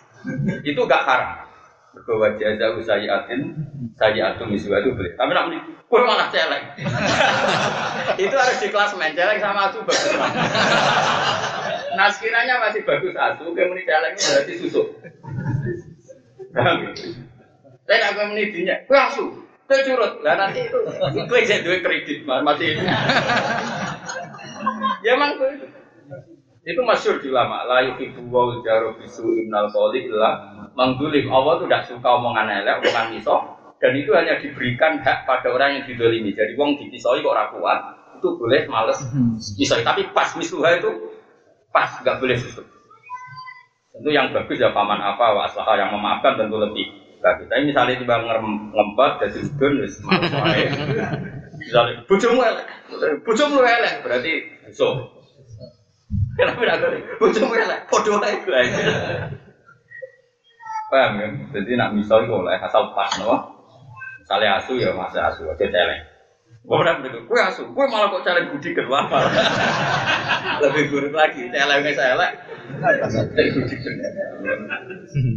itu 0.61 0.81
gak 0.85 1.05
haram. 1.09 1.49
Berkuat 1.97 2.37
jaza 2.37 2.77
usayatin 2.77 3.57
saya 3.97 4.37
atum 4.37 4.53
miswa 4.53 4.79
itu 4.85 4.93
boleh. 4.93 5.17
Tapi 5.17 5.33
nak 5.33 5.49
gue 5.89 6.01
malah 6.05 6.29
celeng. 6.29 6.65
itu 8.29 8.35
harus 8.37 8.59
di 8.61 8.69
kelas 8.69 8.93
main 9.01 9.17
celeng 9.17 9.41
sama 9.41 9.73
asu 9.73 9.81
bagus. 9.81 10.13
nah 11.97 12.13
masih 12.13 12.83
bagus 12.85 13.15
asu, 13.17 13.45
gue 13.57 13.65
meni 13.65 13.89
celeng 13.89 14.15
berarti 14.15 14.53
susuk. 14.61 14.87
Saya 17.89 17.97
nggak 18.05 18.13
gue 18.13 18.25
meni 18.29 18.45
dinya, 18.53 18.77
gue 18.85 18.99
asu. 19.01 19.25
Gue 19.65 19.81
curut, 19.81 20.21
lah 20.21 20.37
nanti 20.37 20.61
itu 20.69 20.77
gue 21.25 21.41
jadi 21.41 21.65
duit 21.65 21.81
kredit 21.81 22.29
masih. 22.29 22.77
ya 25.01 25.17
emang 25.17 25.41
gue 25.41 25.49
itu. 25.57 25.67
Itu 26.69 26.85
masyur 26.85 27.17
di 27.25 27.33
ulama. 27.33 27.65
La 27.65 27.81
yuhibbu 27.89 28.29
wa 28.29 28.61
jaru 28.61 28.93
bisu 29.01 29.25
imnal 29.41 29.73
qawli 29.73 30.05
illa 30.05 30.53
menggulim. 30.77 31.33
Allah 31.33 31.65
tuh 31.65 31.65
tidak 31.65 31.89
suka 31.89 32.09
omongan 32.13 32.61
elek, 32.61 32.85
omongan 32.85 33.17
misok. 33.17 33.41
Dan 33.81 33.97
itu 33.97 34.13
hanya 34.13 34.37
diberikan 34.37 35.01
hak 35.01 35.25
pada 35.25 35.49
orang 35.49 35.81
yang 35.81 35.85
didolimi. 35.89 36.37
Jadi 36.37 36.61
wong 36.61 36.77
dipisoi 36.77 37.25
kok 37.25 37.57
kuat, 37.57 37.81
itu 38.21 38.29
boleh 38.37 38.69
males 38.69 39.01
misoi. 39.57 39.81
Tapi 39.81 40.13
pas 40.13 40.29
misuha 40.37 40.77
itu 40.77 40.93
pas, 41.73 41.89
nggak 42.05 42.21
boleh 42.21 42.37
susut. 42.37 42.69
Tentu 43.97 44.11
yang 44.13 44.29
bagus 44.37 44.61
ya 44.61 44.77
paman 44.77 45.01
apa, 45.01 45.33
wa 45.33 45.49
yang 45.73 45.89
memaafkan 45.89 46.37
tentu 46.37 46.61
lebih 46.61 46.98
bagus. 47.19 47.47
Tapi 47.51 47.63
misalnya 47.69 48.01
tiba 48.01 48.17
ngelempet, 48.23 49.13
jadi 49.27 49.39
udun, 49.45 49.73
wis 49.83 49.95
wae. 50.07 50.65
Misalnya, 51.59 51.95
bojomu 52.07 52.41
elek, 52.41 52.67
bojomu 53.27 53.59
elek, 53.67 53.95
berarti 54.07 54.33
so. 54.71 55.19
Kenapa 56.39 56.63
tidak 56.63 56.79
boleh? 56.87 57.01
Bojomu 57.19 57.53
elek, 57.59 57.81
podo 57.91 58.23
ae 58.23 58.35
gue. 58.47 58.63
Paham 60.89 61.13
kan? 61.21 61.33
Jadi 61.53 61.71
nak 61.77 61.93
misal 61.93 62.25
itu 62.25 62.33
oleh 62.33 62.57
asal 62.57 62.97
pas, 62.97 63.13
no? 63.21 63.59
Misalnya 64.25 64.57
asu 64.57 64.79
ya 64.81 64.95
masih 64.97 65.21
asu, 65.21 65.45
aja 65.51 65.67
celeng. 65.69 66.03
Orang 66.69 67.01
begitu, 67.01 67.25
gue 67.29 67.41
asu, 67.41 67.65
gue 67.69 67.85
malah 67.89 68.13
kok 68.13 68.25
celeng 68.29 68.53
budi 68.53 68.77
kedua 68.77 69.09
Lebih 70.65 70.85
buruk 70.93 71.13
lagi, 71.17 71.49
celengnya 71.53 71.93
celeng. 71.93 72.33
Celeng 72.33 72.33
budi 72.33 72.33
kedua. 72.33 72.48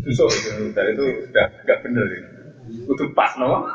Susuk 0.06 0.30
dari 0.76 0.92
itu 0.94 1.04
sudah 1.28 1.46
nggak 1.64 1.80
bener 1.84 2.06
ini. 2.12 2.30
Itu 2.88 3.04
pas, 3.16 3.36
no? 3.40 3.68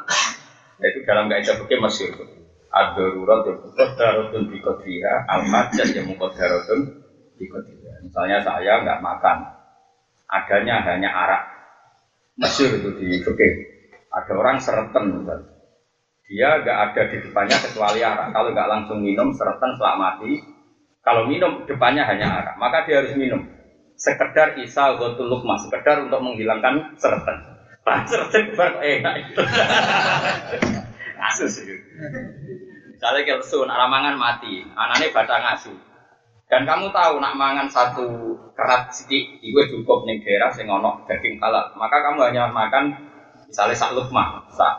Itu 0.80 0.98
dalam 1.08 1.32
kaidah 1.32 1.56
fikih 1.64 1.80
masih 1.80 2.12
itu. 2.12 2.24
Ad-darurat 2.68 3.48
yang 3.48 3.58
muqaddaratun 3.64 4.42
bi 4.52 4.60
qadriha, 4.60 5.14
al-majaz 5.32 5.88
yang 5.96 6.06
muqaddaratun 6.12 6.80
bi 7.40 7.44
qadriha. 7.48 8.04
Misalnya 8.04 8.44
saya 8.44 8.84
nggak 8.84 9.00
makan, 9.00 9.38
adanya 10.28 10.84
hanya 10.84 11.08
arak. 11.08 11.42
Masyur 12.36 12.76
itu 12.76 12.90
di 13.00 13.16
fikih. 13.24 13.52
Ada 14.12 14.32
orang 14.36 14.60
sereten 14.60 15.24
misalnya. 15.24 15.56
Dia 16.26 16.60
nggak 16.60 16.78
ada 16.90 17.02
di 17.08 17.16
depannya 17.24 17.56
kecuali 17.56 18.00
arak. 18.04 18.34
Kalau 18.36 18.50
nggak 18.52 18.68
langsung 18.68 18.98
minum, 19.00 19.32
sereten 19.32 19.72
setelah 19.78 19.96
mati. 19.96 20.55
Kalau 21.06 21.22
minum 21.30 21.62
depannya 21.70 22.02
hanya 22.02 22.42
arak, 22.42 22.58
maka 22.58 22.82
dia 22.82 22.98
harus 22.98 23.14
minum. 23.14 23.46
Sekedar 23.94 24.58
isa 24.58 24.98
gotul 24.98 25.30
lukma, 25.30 25.54
sekedar 25.54 26.02
untuk 26.02 26.18
menghilangkan 26.18 26.98
sereten. 26.98 27.46
Pak 27.86 28.10
sereten 28.10 28.58
bar 28.58 28.82
enak 28.82 29.14
itu. 29.22 29.38
Kasus 31.22 31.62
itu. 31.62 31.78
Misalnya 32.90 33.22
kelsu, 33.22 33.62
nak 33.62 33.86
ramangan 33.86 34.18
mati, 34.18 34.66
anaknya 34.74 35.14
batang 35.14 35.46
asu. 35.54 35.70
Dan 36.50 36.66
kamu 36.66 36.90
tahu 36.90 37.22
nak 37.22 37.38
mangan 37.38 37.70
satu 37.70 38.34
kerat 38.58 38.90
sidik, 38.90 39.38
itu 39.46 39.62
cukup 39.78 40.10
nih 40.10 40.18
daerah 40.26 40.50
sing 40.50 40.66
ono 40.66 41.06
daging 41.06 41.38
halal. 41.38 41.70
Maka 41.78 42.02
kamu 42.02 42.34
hanya 42.34 42.50
makan 42.50 42.90
misalnya 43.46 43.78
sak 43.78 43.94
lukma, 43.94 44.42
sak 44.50 44.74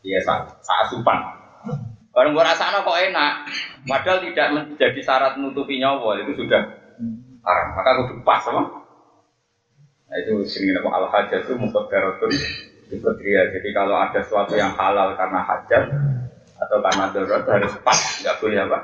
ya 0.00 0.16
sak, 0.24 0.48
sak 0.64 0.88
asupan. 0.88 1.20
Kalau 2.18 2.34
gua 2.34 2.50
rasanya 2.50 2.82
kok 2.82 2.98
enak, 2.98 3.32
padahal 3.86 4.18
tidak 4.26 4.46
menjadi 4.50 5.00
syarat 5.06 5.38
menutupi 5.38 5.78
nyawa 5.78 6.18
itu 6.18 6.34
sudah 6.34 6.66
haram. 7.46 7.68
Maka 7.78 7.90
kudu 8.02 8.26
pas 8.26 8.42
apa? 8.42 8.74
Nah 10.10 10.16
itu 10.18 10.42
sini 10.50 10.74
apa 10.74 10.90
al 10.98 11.06
hajat 11.14 11.46
itu 11.46 11.54
muqaddaratun 11.54 12.34
Fitria. 12.90 13.54
Jadi 13.54 13.68
kalau 13.70 13.94
ada 14.02 14.18
sesuatu 14.18 14.58
yang 14.58 14.74
halal 14.74 15.14
karena 15.14 15.46
hajat 15.46 15.94
atau 16.58 16.82
karena 16.82 17.06
darurat 17.14 17.46
harus 17.46 17.78
pas, 17.86 17.94
nggak 17.94 18.36
boleh 18.42 18.58
apa? 18.66 18.78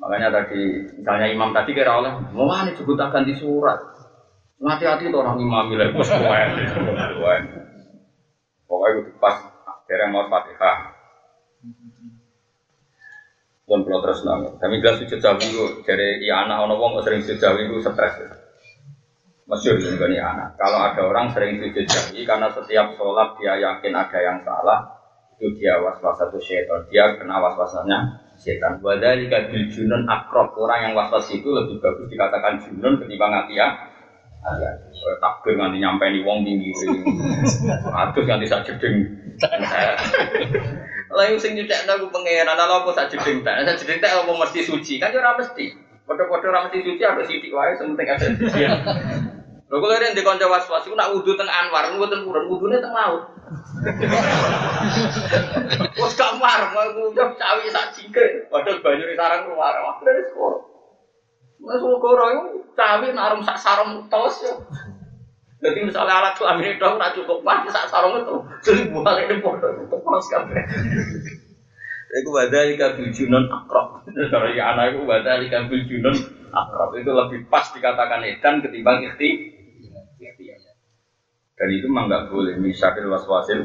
Makanya 0.00 0.32
tadi, 0.32 0.88
misalnya 0.96 1.28
imam 1.28 1.52
tadi 1.52 1.76
kira 1.76 2.00
oleh, 2.00 2.10
mau 2.32 2.48
cukup 2.72 2.96
tak 2.96 3.12
ganti 3.12 3.36
surat. 3.36 3.84
Hati-hati 4.62 5.12
tuh 5.12 5.20
orang 5.20 5.42
imam 5.42 5.68
bilang, 5.68 5.92
bos 5.92 6.08
Pokoknya 8.64 9.04
itu 9.04 9.12
pas, 9.20 9.36
kira 9.84 10.08
mau 10.08 10.24
fatihah. 10.32 10.91
Pun 13.72 13.88
kalau 13.88 14.04
terus 14.04 14.20
nang, 14.28 14.52
kami 14.60 14.84
jelas 14.84 15.00
sujud 15.00 15.16
jawi 15.16 15.48
itu 15.48 15.64
dari 15.88 16.28
anak 16.28 16.68
ono 16.68 16.76
wong 16.76 17.00
sering 17.00 17.24
sujud 17.24 17.40
jawi 17.40 17.64
itu 17.64 17.80
stres. 17.80 18.20
Masyur 19.48 19.80
ini 19.80 20.20
anak. 20.20 20.60
Kalau 20.60 20.76
ada 20.76 21.00
orang 21.00 21.32
sering 21.32 21.56
sujud 21.56 21.88
jawi 21.88 22.20
karena 22.28 22.52
setiap 22.52 22.92
sholat 23.00 23.32
dia 23.40 23.56
yakin 23.56 23.96
ada 23.96 24.18
yang 24.20 24.44
salah, 24.44 24.92
itu 25.40 25.56
dia 25.56 25.80
was-was 25.80 26.20
satu 26.20 26.36
syaitan, 26.36 26.84
dia 26.92 27.16
kena 27.16 27.40
was-wasnya 27.40 28.20
setan. 28.36 28.76
Wadhalika 28.84 29.48
bil 29.48 29.64
junun 29.72 30.04
akrab 30.04 30.52
orang 30.52 30.92
yang 30.92 30.92
was-was 30.92 31.32
itu 31.32 31.48
lebih 31.48 31.80
bagus 31.80 32.12
dikatakan 32.12 32.60
junun 32.60 33.00
ketimbang 33.00 33.32
atia 33.32 33.88
hati-hati. 34.44 34.92
Kayak 34.92 35.16
takbir 35.24 35.56
nganti 35.56 35.80
nyampe 35.80 36.12
nih 36.12 36.20
wong 36.28 36.44
tinggi, 36.44 36.76
atus 38.04 38.24
nganti 38.28 38.46
sak 38.52 38.68
yang 41.20 41.36
sing 41.36 41.52
nyucek 41.52 41.84
aku 41.84 42.08
pangeran, 42.08 42.56
ala 42.56 42.80
apa 42.80 42.88
sak 42.96 43.12
jeding 43.12 43.44
tak, 43.44 43.60
sak 43.68 43.84
jeding 43.84 44.00
tak 44.00 44.16
apa 44.16 44.32
mesti 44.32 44.64
suci, 44.64 44.96
kan 44.96 45.12
ora 45.12 45.36
mesti. 45.36 45.76
Padha-padha 46.08 46.48
ora 46.48 46.64
mesti 46.64 46.80
suci, 46.80 47.02
ada 47.04 47.20
sidik 47.28 47.52
wae, 47.52 47.76
sementing 47.76 48.08
ada 48.08 48.26
suci. 48.32 48.60
Lho 49.72 49.80
kula 49.80 49.96
rene 49.96 50.12
di 50.12 50.20
kanca 50.20 50.44
was-was 50.52 50.84
iku 50.84 50.92
nak 50.92 51.16
wudu 51.16 51.32
teng 51.32 51.48
Anwar, 51.48 51.88
teng 51.88 52.28
Purun, 52.28 52.44
wudune 52.44 52.76
teng 52.76 52.92
laut. 52.92 53.24
Wes 55.96 56.12
gak 56.12 56.36
mar, 56.36 56.60
mau 56.76 56.92
ngucap 56.92 57.32
cawi 57.40 57.72
sak 57.72 57.96
jingkre, 57.96 58.52
padahal 58.52 58.84
banyu 58.84 59.16
sarang 59.16 59.48
keluar, 59.48 59.72
wah 59.80 59.96
dari 60.04 60.28
sekolah. 60.28 60.60
Mas 61.62 61.78
Wogoro 61.78 62.26
itu 62.36 62.68
cawi 62.76 63.16
narum 63.16 63.40
sak 63.40 63.56
sarung 63.56 64.12
tos 64.12 64.44
ya. 64.44 64.52
Jadi 65.62 65.78
misalnya 65.86 66.18
alat 66.18 66.34
kelamin 66.34 66.74
itu 66.74 66.82
nggak 66.82 67.14
cukup 67.14 67.38
mati 67.46 67.70
sak 67.70 67.86
sarung 67.86 68.18
itu, 68.18 68.34
jadi 68.66 68.90
buat 68.90 69.14
ini 69.14 69.38
foto 69.38 69.70
itu 69.70 69.86
tos 69.86 70.26
kabeh. 70.26 70.58
Iku 72.12 72.28
badali 72.34 72.74
kabil 72.74 73.08
junon 73.14 73.46
akrab. 73.46 74.02
Kalau 74.04 74.50
ya 74.50 74.74
anak 74.74 74.92
itu 74.92 75.06
badali 75.06 75.46
kabil 75.46 75.86
junon 75.86 76.18
akrab 76.50 76.90
itu 76.98 77.08
lebih 77.14 77.46
pas 77.46 77.70
dikatakan 77.70 78.26
edan 78.26 78.58
ketimbang 78.58 79.06
ikhti. 79.06 79.54
Dan 81.54 81.68
itu 81.70 81.86
memang 81.86 82.10
nggak 82.10 82.24
boleh 82.26 82.58
misalnya 82.58 83.06
waswasil 83.06 83.62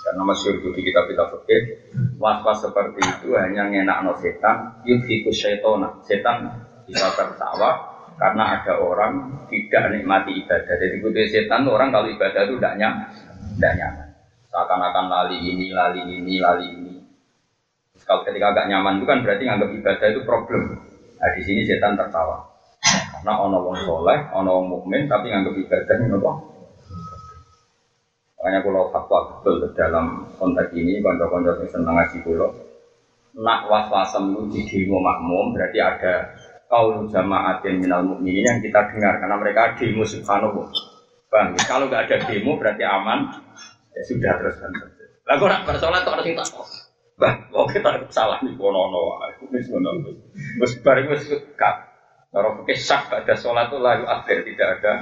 karena 0.00 0.22
masyur 0.24 0.58
itu 0.58 0.68
di 0.74 0.82
kitab 0.90 1.06
kitab 1.06 1.28
fikih 1.28 1.76
was-was 2.16 2.66
seperti 2.66 3.04
itu 3.04 3.36
hanya 3.36 3.68
ngenak 3.68 4.00
no 4.02 4.16
setan 4.16 4.80
yudhiku 4.82 5.28
syaitona 5.30 6.00
setan 6.02 6.66
bisa 6.88 7.12
tertawa 7.14 7.89
karena 8.20 8.60
ada 8.60 8.76
orang 8.76 9.12
tidak 9.48 9.96
nikmati 9.96 10.44
ibadah. 10.44 10.76
Jadi 10.76 11.00
ikuti 11.00 11.24
setan 11.32 11.64
orang 11.64 11.88
kalau 11.88 12.12
ibadah 12.12 12.44
itu 12.44 12.60
tidak 12.60 12.76
nyaman, 12.76 13.08
tidak 13.56 13.72
nyaman. 13.80 14.08
Seakan-akan 14.52 15.06
lali 15.08 15.38
ini, 15.40 15.72
lali 15.72 16.04
ini, 16.04 16.34
lali 16.36 16.66
ini. 16.68 16.94
Kalau 18.04 18.20
ketika 18.28 18.52
agak 18.52 18.68
nyaman 18.68 19.00
itu 19.00 19.06
kan 19.08 19.24
berarti 19.24 19.42
nganggap 19.48 19.70
ibadah 19.72 20.06
itu 20.12 20.20
problem. 20.28 20.62
Nah 21.16 21.30
di 21.32 21.40
sini 21.40 21.64
setan 21.64 21.96
tertawa. 21.96 22.44
Karena 23.16 23.40
ono 23.40 23.64
wong 23.64 23.76
soleh, 23.88 24.28
ono 24.36 24.50
wong 24.60 24.66
mukmin, 24.68 25.08
tapi 25.08 25.32
nganggap 25.32 25.56
ibadah 25.56 25.94
ini 25.96 26.16
apa? 26.20 26.32
Makanya 28.40 28.60
kalau 28.64 28.88
fatwa 28.88 29.18
betul 29.32 29.68
dalam 29.76 30.24
konteks 30.40 30.72
ini, 30.72 31.04
konco-konco 31.04 31.60
yang 31.60 31.68
senang 31.68 32.00
ngaji 32.00 32.18
kulo, 32.24 32.48
nak 33.36 33.68
was-wasem 33.68 34.32
itu 34.48 34.64
di 34.64 34.78
makmum, 34.88 35.52
berarti 35.52 35.76
ada 35.76 36.32
kaul 36.70 37.10
jamaatin 37.10 37.82
minal 37.82 38.06
mukminin 38.06 38.46
yang 38.46 38.58
kita 38.62 38.94
dengar 38.94 39.18
karena 39.18 39.36
mereka 39.42 39.74
demo 39.74 40.06
subhanallah. 40.06 40.70
Bang, 41.26 41.58
kalau 41.66 41.90
nggak 41.90 42.06
ada 42.06 42.16
demo 42.30 42.54
berarti 42.54 42.86
aman. 42.86 43.26
Ya 43.90 44.02
sudah 44.06 44.38
terus 44.38 44.62
kan. 44.62 44.70
Lah 45.26 45.34
kok 45.34 45.48
nak 45.50 45.62
bersolat 45.66 46.06
kok 46.06 46.14
harus 46.14 46.30
tak 46.30 46.48
Bah, 47.20 47.36
kok 47.52 47.66
kita 47.76 47.90
salah 48.08 48.40
nih 48.40 48.54
kono-kono. 48.56 49.20
Wis 49.52 49.68
ngono. 49.68 50.14
Wis 50.62 50.72
bareng 50.80 51.10
wis 51.10 51.26
kak. 51.58 51.90
Kalau 52.30 52.62
pakai 52.62 52.78
sak 52.78 53.10
ada 53.10 53.34
sholat 53.34 53.68
itu 53.68 53.82
lalu 53.82 54.06
akhir 54.06 54.46
tidak 54.46 54.68
ada 54.78 54.92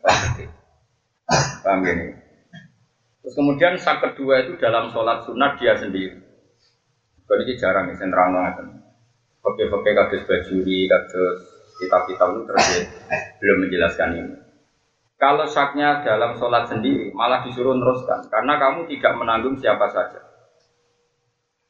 waktu. 0.00 0.48
Paham? 1.60 1.84
Terus 1.84 3.34
kemudian 3.36 3.76
sak 3.76 4.00
kedua 4.00 4.48
itu 4.48 4.56
dalam 4.56 4.88
sholat 4.88 5.28
sunat 5.28 5.60
dia 5.60 5.76
sendiri. 5.76 6.16
Kalau 7.28 7.44
ini 7.44 7.60
jarang 7.60 7.92
ya, 7.92 7.94
sentrang 8.00 8.32
Pakai-pakai 9.38 9.92
kados 9.94 10.22
bajuri, 10.26 10.90
kados 10.90 11.38
kitab-kitab 11.78 12.28
itu 12.34 12.42
terus 12.44 12.66
ya, 12.74 12.82
belum 13.38 13.56
menjelaskan 13.64 14.10
ini. 14.18 14.36
Kalau 15.18 15.46
saknya 15.50 16.02
dalam 16.06 16.38
sholat 16.38 16.70
sendiri, 16.70 17.10
malah 17.10 17.42
disuruh 17.42 17.74
teruskan. 17.74 18.22
Karena 18.30 18.54
kamu 18.58 18.86
tidak 18.86 19.18
menanggung 19.18 19.58
siapa 19.58 19.90
saja. 19.90 20.22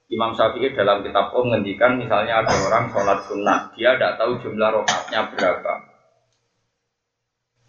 Imam 0.09 0.33
Syafi'i 0.33 0.72
dalam 0.72 1.04
kitab 1.04 1.33
Om 1.37 1.52
ngendikan 1.52 2.00
misalnya 2.00 2.40
ada 2.40 2.52
orang 2.64 2.88
sholat 2.88 3.20
sunnah, 3.28 3.72
dia 3.76 3.96
tidak 3.96 4.16
tahu 4.16 4.40
jumlah 4.40 4.68
rokaatnya 4.72 5.20
berapa. 5.33 5.72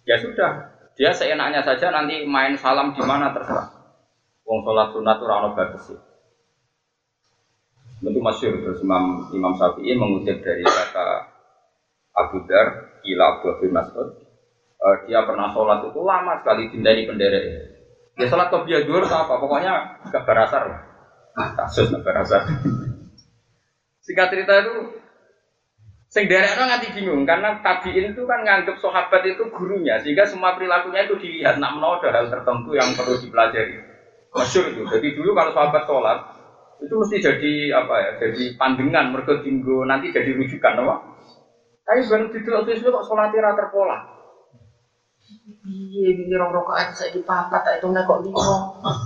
Ya 0.08 0.16
sudah, 0.16 0.52
dia 0.96 1.12
seenaknya 1.12 1.60
saja 1.64 1.92
nanti 1.92 2.24
main 2.24 2.56
salam 2.56 2.96
di 2.96 3.04
mana 3.04 3.36
terserah. 3.36 3.68
Wong 4.48 4.64
sholat 4.64 4.96
sunnah 4.96 5.16
itu 5.20 5.26
rano 5.28 5.50
batas 5.52 5.92
Tentu 8.00 8.20
masyur 8.24 8.54
terus 8.64 8.80
Imam 8.80 9.28
Imam 9.36 9.54
Syafi'i 9.60 9.92
mengutip 9.96 10.40
dari 10.40 10.64
kata 10.64 11.08
Abu 12.16 12.44
Dar, 12.48 12.96
Ila 13.04 13.24
Abu 13.36 13.60
bin 13.60 13.76
Mas'ud. 13.76 14.10
Eh, 14.80 14.96
dia 15.12 15.28
pernah 15.28 15.52
sholat 15.52 15.84
itu 15.84 16.00
lama 16.00 16.40
sekali 16.40 16.72
dindani 16.72 17.04
penderek. 17.04 17.44
Dia 18.16 18.28
sholat 18.32 18.48
ke 18.48 18.58
biadur 18.64 19.04
apa, 19.04 19.36
pokoknya 19.36 20.04
gak 20.08 20.24
berasar 20.24 20.64
lah. 20.72 20.82
Kasus 21.60 21.92
gak 21.92 22.04
berasar. 22.04 22.48
Singkat 24.04 24.28
cerita 24.32 24.54
itu 24.64 24.76
Sing 26.10 26.26
derekno 26.26 26.66
nganti 26.66 26.90
bingung 26.90 27.22
karena 27.22 27.62
tabiin 27.62 28.18
itu 28.18 28.26
kan 28.26 28.42
nganggep 28.42 28.82
sahabat 28.82 29.22
itu 29.30 29.46
gurunya 29.54 30.02
sehingga 30.02 30.26
semua 30.26 30.58
perilakunya 30.58 31.06
itu 31.06 31.14
dilihat 31.22 31.62
nak 31.62 31.78
ada 31.78 32.10
hal 32.10 32.26
tertentu 32.34 32.74
yang 32.74 32.98
perlu 32.98 33.14
dipelajari. 33.22 33.78
Masyur 34.34 34.74
itu. 34.74 34.90
Jadi 34.90 35.08
dulu 35.14 35.38
kalau 35.38 35.54
sahabat 35.54 35.86
sholat 35.86 36.39
itu 36.80 36.94
mesti 36.96 37.18
jadi 37.20 37.52
apa 37.76 37.96
ya? 38.00 38.10
Jadi 38.24 38.56
pandangan 38.56 39.12
mereka 39.12 39.44
tinggu 39.44 39.84
nanti 39.84 40.16
jadi 40.16 40.32
rujukan, 40.32 40.80
apa? 40.80 40.96
Tapi 41.84 42.06
baru 42.06 42.26
di 42.30 42.40
dalam 42.46 42.64
itu 42.70 42.86
kok 42.86 43.06
sholatnya 43.06 43.44
rata 43.44 43.66
terpola. 43.66 43.98
Iya, 45.70 46.06
ini 46.16 46.34
rong 46.34 46.54
rokaat 46.54 46.94
saya 46.94 47.14
di 47.14 47.22
papat, 47.22 47.62
tak 47.62 47.74
itu 47.82 47.88
kok 47.90 48.20
lima. 48.26 48.58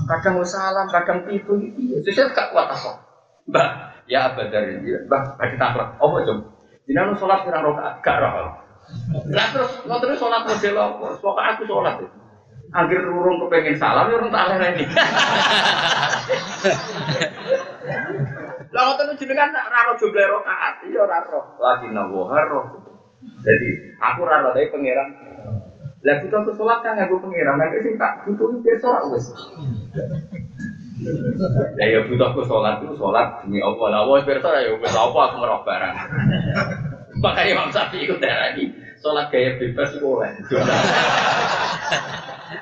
Kadang 0.07 0.39
mau 0.39 0.45
salam, 0.45 0.87
kadang 0.87 1.23
pitu. 1.27 1.55
Iya, 1.59 1.99
saya 2.03 2.31
gak 2.31 2.51
kuat 2.51 2.67
apa. 2.71 2.91
Mbak, 3.43 3.69
ya 4.07 4.31
abadar 4.31 4.63
ini, 4.67 4.95
mbak, 5.03 5.35
bagi 5.35 5.55
taklak. 5.59 5.99
Oh, 5.99 6.15
coba. 6.15 6.43
Jangan 6.87 7.15
sholat 7.15 7.39
pirang 7.43 7.63
rokaat, 7.67 7.99
gak 8.03 8.19
roh. 8.19 8.51
Lah 9.31 9.47
terus, 9.55 9.71
nggak 9.87 9.99
terus 10.03 10.17
sholat 10.19 10.43
model 10.43 10.75
apa? 10.75 11.07
Pokoknya 11.19 11.49
aku 11.55 11.63
sholat 11.67 11.95
itu. 12.03 12.17
Akhir 12.73 12.99
urung 13.05 13.37
kepengen 13.47 13.77
salam, 13.79 14.09
ya 14.09 14.15
urung 14.17 14.33
tak 14.33 14.59
ini. 14.59 14.83
Lah 18.73 18.81
ngoten 18.87 19.19
jenengan 19.19 19.51
raro 19.51 19.93
jumlah 19.99 20.25
rokaat, 20.31 20.79
iya 20.87 21.03
raro. 21.03 21.59
Lagi 21.59 21.91
nawo 21.91 22.31
haro. 22.31 22.61
Jadi 23.43 23.69
aku 23.99 24.21
raro 24.23 24.55
dari 24.55 24.71
pangeran. 24.71 25.09
Lah 26.03 26.15
butuh 26.19 26.39
aku 26.43 26.51
sholat 26.55 26.79
kan 26.83 26.99
aku 26.99 27.19
pangeran, 27.19 27.55
nanti 27.59 27.79
sih 27.83 27.95
tak 27.99 28.23
butuh 28.23 28.59
itu 28.59 28.75
sholat 28.79 29.03
wes. 29.11 29.25
Ya 31.79 31.99
butuh 32.07 32.27
aku 32.31 32.41
sholat 32.47 32.79
itu 32.83 32.95
sholat 32.95 33.43
demi 33.43 33.59
Allah. 33.59 33.87
Lah 33.91 34.01
wes 34.07 34.23
pirsa 34.23 34.63
ya 34.63 34.71
wes 34.79 34.95
apa 34.95 35.19
aku 35.31 35.35
merok 35.43 35.67
barang. 35.67 35.95
Makanya 37.23 37.51
Imam 37.55 37.69
Syafi'i 37.71 38.03
ikut 38.03 38.19
darah 38.19 38.51
ini 38.55 38.75
sholat 38.99 39.27
gaya 39.31 39.55
bebas 39.59 39.95
itu 39.95 40.07
oleh. 40.07 40.31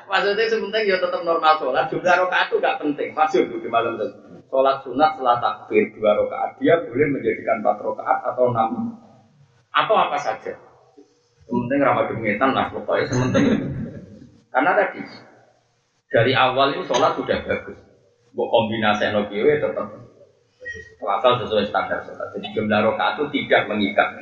Maksudnya 0.06 0.44
sebentar 0.50 0.82
ya 0.82 0.98
tetap 0.98 1.22
normal 1.24 1.56
sholat. 1.58 1.88
Jumlah 1.90 2.14
rokaat 2.26 2.46
itu 2.52 2.56
gak 2.62 2.78
penting. 2.78 3.10
Masuk 3.14 3.48
di 3.48 3.68
malam 3.70 3.96
itu. 3.98 4.31
Sholat 4.52 4.84
sunat 4.84 5.16
setelah 5.16 5.40
takbir 5.40 5.96
dua 5.96 6.12
rokaat 6.12 6.60
dia 6.60 6.76
boleh 6.76 7.08
menjadikan 7.08 7.64
empat 7.64 7.80
rokaat 7.80 8.20
atau 8.20 8.52
enam 8.52 8.92
atau 9.72 9.96
apa 9.96 10.20
saja. 10.20 10.52
Sementing 11.48 11.80
ramah 11.80 12.04
dengetan 12.04 12.52
lah 12.52 12.68
pokoknya 12.68 13.08
sementing. 13.08 13.48
Karena 14.52 14.76
tadi 14.76 15.00
dari 16.12 16.36
awal 16.36 16.76
itu 16.76 16.84
sholat 16.84 17.16
sudah 17.16 17.40
bagus. 17.48 17.80
Buat 18.36 18.48
kombinasi 18.52 19.16
nokiwe 19.16 19.56
tetap 19.56 19.88
asal 21.00 21.32
sesuai 21.40 21.72
standar 21.72 22.04
sholat. 22.04 22.28
Jadi 22.36 22.52
jumlah 22.52 22.92
rokaat 22.92 23.16
itu 23.16 23.24
tidak 23.32 23.72
mengikat. 23.72 24.12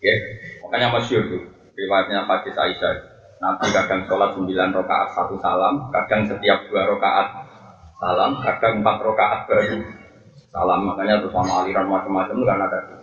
Ya, 0.00 0.16
makanya 0.64 0.88
masyur 0.88 1.20
itu 1.20 1.44
riwayatnya 1.76 2.24
Hadis 2.24 2.56
Aisyah. 2.56 3.12
Nabi 3.44 3.68
kadang 3.76 4.08
sholat 4.08 4.32
9 4.32 4.48
rokaat 4.72 5.12
satu 5.12 5.36
salam, 5.36 5.92
kadang 5.92 6.24
setiap 6.24 6.64
dua 6.64 6.88
rokaat 6.88 7.43
salam, 8.00 8.38
kadang 8.42 8.80
empat 8.82 8.96
rokaat 9.02 9.40
baru 9.46 9.82
salam. 10.50 10.80
Makanya 10.86 11.22
terus 11.22 11.34
sama 11.34 11.66
aliran 11.66 11.86
macam-macam 11.90 12.34
itu 12.34 12.46
karena 12.46 12.66
tadi 12.70 12.94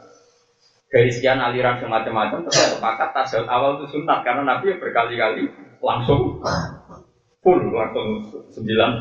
dari 0.91 1.07
sekian 1.07 1.39
aliran 1.39 1.79
semacam-macam 1.79 2.43
tetap 2.43 2.75
sepakat 2.75 3.09
tasawuf 3.15 3.47
awal 3.47 3.79
itu 3.79 3.95
sunat 3.95 4.27
karena 4.27 4.43
Nabi 4.43 4.75
berkali-kali 4.75 5.47
langsung 5.79 6.43
full 7.39 7.61
langsung 7.71 8.27
sembilan 8.51 8.91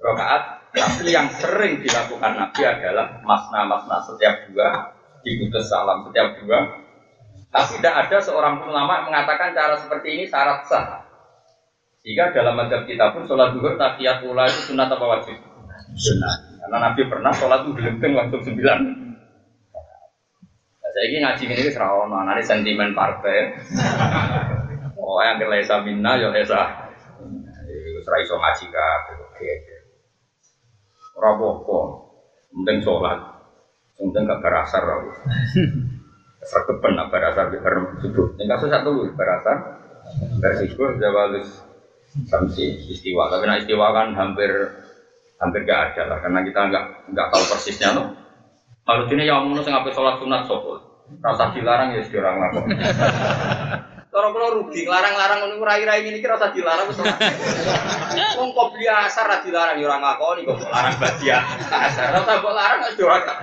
rokaat. 0.00 0.42
Tapi 0.70 1.12
yang 1.12 1.28
sering 1.28 1.84
dilakukan 1.84 2.32
Nabi 2.40 2.62
adalah 2.64 3.20
masna-masna 3.20 4.00
setiap 4.00 4.48
dua 4.48 4.96
diputus 5.20 5.68
salam 5.68 6.08
setiap 6.08 6.40
dua. 6.40 6.88
Tapi 7.52 7.82
tidak 7.82 8.08
ada 8.08 8.16
seorang 8.22 8.62
pun 8.62 8.72
ulama 8.72 9.04
mengatakan 9.04 9.52
cara 9.52 9.76
seperti 9.76 10.16
ini 10.16 10.24
syarat 10.24 10.64
sah. 10.64 10.99
Jika 12.00 12.32
dalam 12.32 12.56
madhab 12.56 12.88
kita 12.88 13.12
pun 13.12 13.28
sholat 13.28 13.52
duhur 13.52 13.76
tahiyat 13.76 14.24
ula 14.24 14.48
itu 14.48 14.72
sunat 14.72 14.88
apa 14.88 15.04
wajib? 15.04 15.36
Sunat. 15.92 16.56
Karena 16.64 16.76
Nabi 16.80 17.04
pernah 17.04 17.28
sholat 17.28 17.68
itu 17.68 17.76
gelenteng 17.76 18.16
langsung 18.16 18.40
sembilan. 18.40 18.78
Nah, 20.80 20.90
saya 20.96 21.04
ini 21.12 21.20
ngaji 21.20 21.44
ini 21.44 21.68
serawon, 21.68 22.08
nanti 22.08 22.40
sentimen 22.40 22.96
partai. 22.96 23.52
Oh, 24.96 25.20
yang 25.20 25.36
kelesa 25.36 25.84
minna 25.84 26.16
ya 26.16 26.32
lesa. 26.32 26.88
Iku 27.68 28.00
ora 28.00 28.16
iso 28.24 28.34
ngaji 28.40 28.64
kabeh. 28.72 29.16
Oke. 29.20 29.52
Ora 31.20 31.36
apa-apa. 31.36 31.78
Penting 32.48 32.78
sholat. 32.80 33.20
Penting 34.00 34.24
gak 34.24 34.40
berasar 34.40 34.80
aku. 34.88 35.12
Sergepen 36.48 36.96
nak 36.96 37.12
berasar 37.12 37.52
di 37.52 37.60
subuh. 38.00 38.40
Yang 38.40 38.56
kasus 38.56 38.70
satu 38.72 38.90
berasar. 39.12 39.56
Bersikuh 40.40 40.96
jawalus 40.96 41.69
samsi 42.26 42.90
istiwa. 42.90 43.30
Tapi 43.30 43.44
nak 43.46 43.62
istiwa 43.62 43.86
kan 43.94 44.14
hampir 44.18 44.50
hampir 45.40 45.64
gak 45.64 45.94
ada 45.94 46.02
lah 46.04 46.18
karena 46.20 46.44
kita 46.44 46.60
nggak 46.68 46.84
nggak 47.16 47.26
tahu 47.32 47.42
persisnya 47.48 47.96
loh. 47.96 48.12
Kalau 48.84 49.06
ini 49.08 49.24
yang 49.28 49.46
mau 49.46 49.60
ngapain 49.60 49.94
sholat 49.94 50.18
sunat 50.18 50.44
sopo. 50.50 50.82
Rasa 51.22 51.50
dilarang 51.50 51.90
ya 51.90 52.06
sedih 52.06 52.22
orang. 52.22 52.54
Kalau 54.14 54.30
kalau 54.34 54.48
rugi, 54.62 54.86
larang-larang 54.86 55.42
ngono 55.42 55.62
rai-rai 55.66 56.06
ini 56.06 56.22
kira 56.22 56.38
rasa 56.38 56.54
dilarang 56.54 56.86
wis. 56.86 57.02
Wong 58.38 58.50
kok 58.54 58.68
biasa 58.78 59.20
ra 59.26 59.36
dilarang 59.42 59.82
ya 59.82 59.90
ora 59.90 59.98
ngakoni 59.98 60.46
kok 60.46 60.58
larang 60.70 60.94
badia. 61.02 61.38
Asar 61.66 62.14
ora 62.14 62.34
kok 62.38 62.54
larang 62.54 62.80
wis 62.86 62.98
ora. 63.02 63.34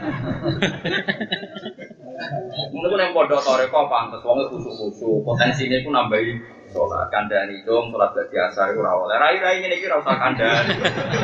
Mungkin 2.72 3.04
yang 3.04 3.12
pondok 3.12 3.44
toreko 3.44 3.92
pantes 3.92 4.24
wong 4.24 4.48
khusus-khusus, 4.48 5.28
potensine 5.28 5.84
ku 5.84 5.92
nambahi 5.92 6.57
sholat 6.72 7.08
kandani 7.14 7.64
dong 7.64 7.92
sholat 7.92 8.12
gak 8.14 8.28
biasa 8.32 8.74
itu 8.74 8.80
oleh. 8.84 9.16
Rai 9.16 9.38
rai 9.40 9.64
ini 9.64 9.78
kira 9.80 10.00
usah 10.00 10.16
kandani 10.16 10.76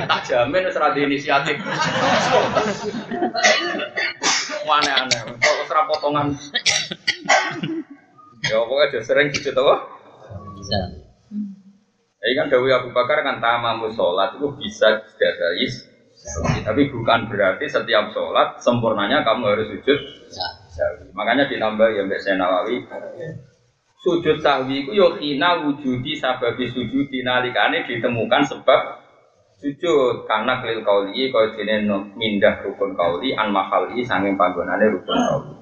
tak 0.08 0.22
jamin 0.28 0.68
di 0.70 1.02
inisiatif. 1.04 1.58
Aneh 4.64 4.94
aneh 4.94 5.20
kok 5.38 5.70
ora 5.70 5.82
potongan? 5.86 6.28
Ya 8.44 8.60
pokoknya 8.60 9.00
udah 9.00 9.04
sering 9.06 9.28
gitu 9.32 9.54
tau. 9.56 9.76
Jadi 12.24 12.34
kan 12.40 12.48
Dawi 12.48 12.72
Abu 12.72 12.90
Bakar 12.96 13.22
kan 13.24 13.44
tamamu 13.44 13.92
sholat 13.92 14.40
itu 14.40 14.48
bisa 14.56 15.04
dari 15.20 15.68
tapi 16.64 16.88
bukan 16.88 17.28
berarti 17.28 17.68
setiap 17.68 18.16
sholat 18.16 18.56
sempurnanya 18.64 19.28
kamu 19.28 19.44
harus 19.44 19.68
sujud. 19.76 20.00
Makanya 21.14 21.52
ditambah 21.52 21.88
ya 21.94 22.08
Mbak 22.08 22.20
Saya 22.24 22.40
Nawawi 22.40 22.88
sujud 24.04 24.38
sahwi 24.44 24.84
itu 24.84 24.92
yo 24.92 25.16
hina 25.16 25.64
wujudi 25.64 26.20
sababi 26.20 26.68
sujud 26.68 27.08
nalikane 27.24 27.88
ditemukan 27.88 28.44
sebab 28.44 29.00
sujud 29.64 30.28
karena 30.28 30.60
kelil 30.60 30.84
kauli 30.84 31.32
kau 31.32 31.48
no- 31.88 32.12
mindah 32.20 32.60
rukun 32.68 32.92
kauli 33.00 33.32
an 33.32 33.56
mahali 33.56 34.04
sanging 34.04 34.36
panggonane 34.36 34.92
rukun 34.92 35.16
kauli. 35.16 35.56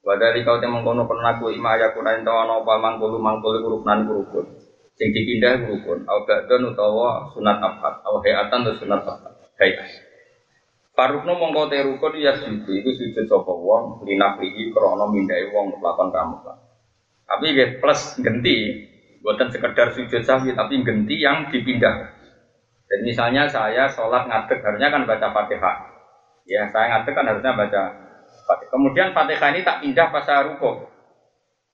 Wadali 0.00 0.40
kau 0.40 0.56
temong 0.56 0.80
kono 0.80 1.04
penaku 1.04 1.52
ima 1.52 1.76
yakuna 1.76 2.16
ento 2.16 2.32
ana 2.32 2.64
apa 2.64 2.80
mangkulu 2.80 3.20
mangkulu 3.20 3.60
rukunan 3.60 4.08
rukun. 4.08 4.48
Sing 4.96 5.12
dipindah 5.14 5.60
rukun, 5.62 6.02
au 6.10 6.26
ba'don 6.26 6.74
utawa 6.74 7.28
sunat 7.30 7.60
abad, 7.62 8.02
au 8.02 8.18
hayatan 8.18 8.66
atau 8.66 8.74
sunat 8.80 9.04
abad. 9.04 9.30
Hayat. 9.60 9.86
Parukno 10.96 11.36
mongko 11.38 11.70
te 11.70 11.84
rukun 11.84 12.16
ya 12.18 12.32
sujud 12.34 12.66
iku 12.66 12.90
sujud 12.96 13.28
sapa 13.28 13.52
wong 13.52 14.02
linafrihi 14.08 14.72
krana 14.72 15.04
mindhahi 15.06 15.52
wong 15.52 15.76
lakon 15.78 16.08
kamu. 16.10 16.40
Tapi 17.28 17.76
plus 17.76 18.00
genti, 18.24 18.56
buatan 19.20 19.52
sekedar 19.52 19.92
sujud 19.92 20.24
sahwi 20.24 20.56
tapi 20.56 20.80
genti 20.80 21.20
yang 21.20 21.52
dipindah. 21.52 22.16
Dan 22.88 23.00
misalnya 23.04 23.44
saya 23.44 23.84
sholat 23.92 24.24
ngadeg 24.24 24.64
harusnya 24.64 24.88
kan 24.88 25.04
baca 25.04 25.28
fatihah. 25.28 25.76
Ya 26.48 26.64
saya 26.72 26.88
ngadeg 26.88 27.12
kan 27.12 27.28
harusnya 27.28 27.52
baca 27.52 27.82
fatihah. 28.48 28.70
Kemudian 28.72 29.12
fatihah 29.12 29.48
ini 29.52 29.60
tak 29.60 29.84
pindah 29.84 30.08
pas 30.08 30.24
saya 30.24 30.48
ruko. 30.48 30.88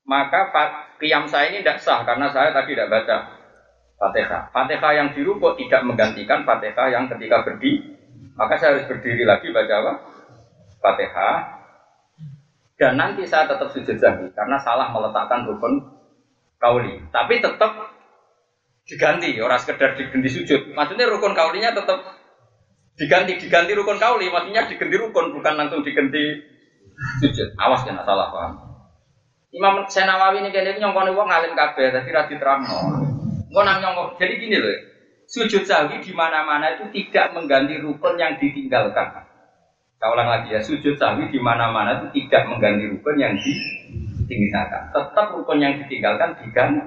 Maka 0.05 0.51
qiyam 0.99 1.31
saya 1.31 1.55
ini 1.55 1.63
tidak 1.63 1.79
sah 1.81 2.03
karena 2.03 2.29
saya 2.35 2.51
tadi 2.51 2.75
tidak 2.75 2.91
baca 2.91 3.17
fatihah. 3.95 4.51
Fatihah 4.51 4.93
yang 4.99 5.09
di 5.15 5.23
ruko 5.23 5.55
tidak 5.55 5.87
menggantikan 5.87 6.43
fatihah 6.43 6.91
yang 6.91 7.07
ketika 7.07 7.47
berdiri. 7.47 7.95
Maka 8.35 8.59
saya 8.59 8.75
harus 8.75 8.91
berdiri 8.91 9.23
lagi 9.23 9.55
baca 9.55 9.75
apa? 9.79 9.93
Fatihah. 10.83 11.64
Dan 12.75 12.99
nanti 12.99 13.23
saya 13.23 13.47
tetap 13.47 13.71
sujud 13.71 13.95
sahwi 14.03 14.35
karena 14.35 14.59
salah 14.59 14.91
meletakkan 14.91 15.47
rukun 15.47 15.79
kauli. 16.59 16.99
Tapi 17.15 17.39
tetap 17.39 17.71
diganti, 18.83 19.39
orang 19.39 19.63
sekedar 19.63 19.95
diganti 19.95 20.29
sujud. 20.29 20.75
Maksudnya 20.75 21.07
rukun 21.07 21.39
kaulinya 21.39 21.71
tetap 21.71 22.03
diganti, 22.99 23.39
diganti 23.39 23.73
rukun 23.79 24.03
kauli. 24.03 24.27
Maksudnya 24.27 24.67
diganti 24.67 24.97
rukun, 24.99 25.39
bukan 25.39 25.55
langsung 25.55 25.87
diganti 25.87 26.43
sujud. 27.23 27.55
Awas 27.63 27.87
kena 27.87 28.03
salah 28.03 28.35
paham. 28.35 28.53
Imam 29.55 29.87
Senawawi 29.87 30.43
ini 30.43 30.51
kayaknya 30.51 30.83
nyongkone 30.83 31.15
wong 31.15 31.31
ngalim 31.31 31.55
kabeh, 31.55 31.95
tapi 31.95 32.11
ra 32.11 32.27
diterangno. 32.27 32.79
Engko 33.55 33.63
nang. 33.63 34.19
Jadi 34.19 34.35
gini 34.43 34.59
loh. 34.59 34.75
Sujud 35.31 35.63
sahwi 35.63 36.03
di 36.03 36.11
mana-mana 36.11 36.75
itu 36.75 36.91
tidak 36.91 37.39
mengganti 37.39 37.79
rukun 37.79 38.19
yang 38.19 38.35
ditinggalkan. 38.35 39.34
Saya 39.99 40.09
ulang 40.13 40.29
lagi 40.29 40.49
ya, 40.53 40.61
sujud 40.61 40.95
sahwi 41.01 41.33
di 41.33 41.41
mana-mana 41.41 42.03
itu 42.03 42.23
tidak 42.23 42.51
mengganti 42.51 42.93
rukun 42.93 43.17
yang 43.17 43.33
ditinggalkan. 43.41 44.93
Tetap 44.93 45.27
rukun 45.33 45.59
yang 45.63 45.75
ditinggalkan 45.81 46.37
diganti 46.45 46.81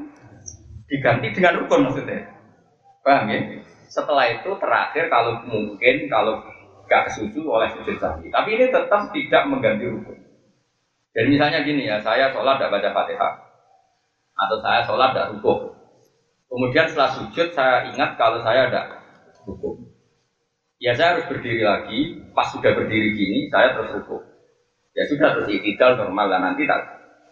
diganti 0.88 1.28
dengan 1.34 1.54
rukun 1.64 1.88
maksudnya. 1.88 2.30
Paham 3.02 3.32
ya? 3.32 3.40
Setelah 3.88 4.26
itu 4.30 4.52
terakhir 4.60 5.08
kalau 5.08 5.40
mungkin 5.48 5.96
kalau 6.12 6.44
gak 6.88 7.12
kesusu 7.12 7.44
oleh 7.48 7.72
sujud 7.74 7.96
sahwi. 8.00 8.32
Tapi 8.32 8.50
ini 8.56 8.66
tetap 8.72 9.12
tidak 9.12 9.44
mengganti 9.48 9.88
rukun. 9.88 10.18
Jadi 11.18 11.28
misalnya 11.34 11.66
gini 11.66 11.90
ya, 11.90 11.98
saya 12.06 12.30
sholat 12.30 12.62
tidak 12.62 12.78
baca 12.78 12.90
fatihah. 12.94 13.34
Atau 14.38 14.58
saya 14.62 14.86
sholat 14.86 15.10
tidak 15.18 15.30
rukuk. 15.34 15.74
Kemudian 16.48 16.86
setelah 16.88 17.12
sujud 17.18 17.48
saya 17.58 17.90
ingat 17.90 18.16
kalau 18.16 18.40
saya 18.46 18.70
ada 18.70 19.02
rukuk. 19.50 19.97
Ya 20.78 20.94
saya 20.94 21.18
harus 21.18 21.26
berdiri 21.26 21.66
lagi, 21.66 22.22
pas 22.38 22.54
sudah 22.54 22.78
berdiri 22.78 23.18
gini 23.18 23.50
saya 23.50 23.74
terus 23.74 23.98
rukuk. 23.98 24.22
Ya 24.94 25.10
sudah 25.10 25.34
terus 25.34 25.50
itidal 25.50 25.98
normal 25.98 26.30
dan 26.30 26.42
nanti 26.46 26.70
tak 26.70 26.86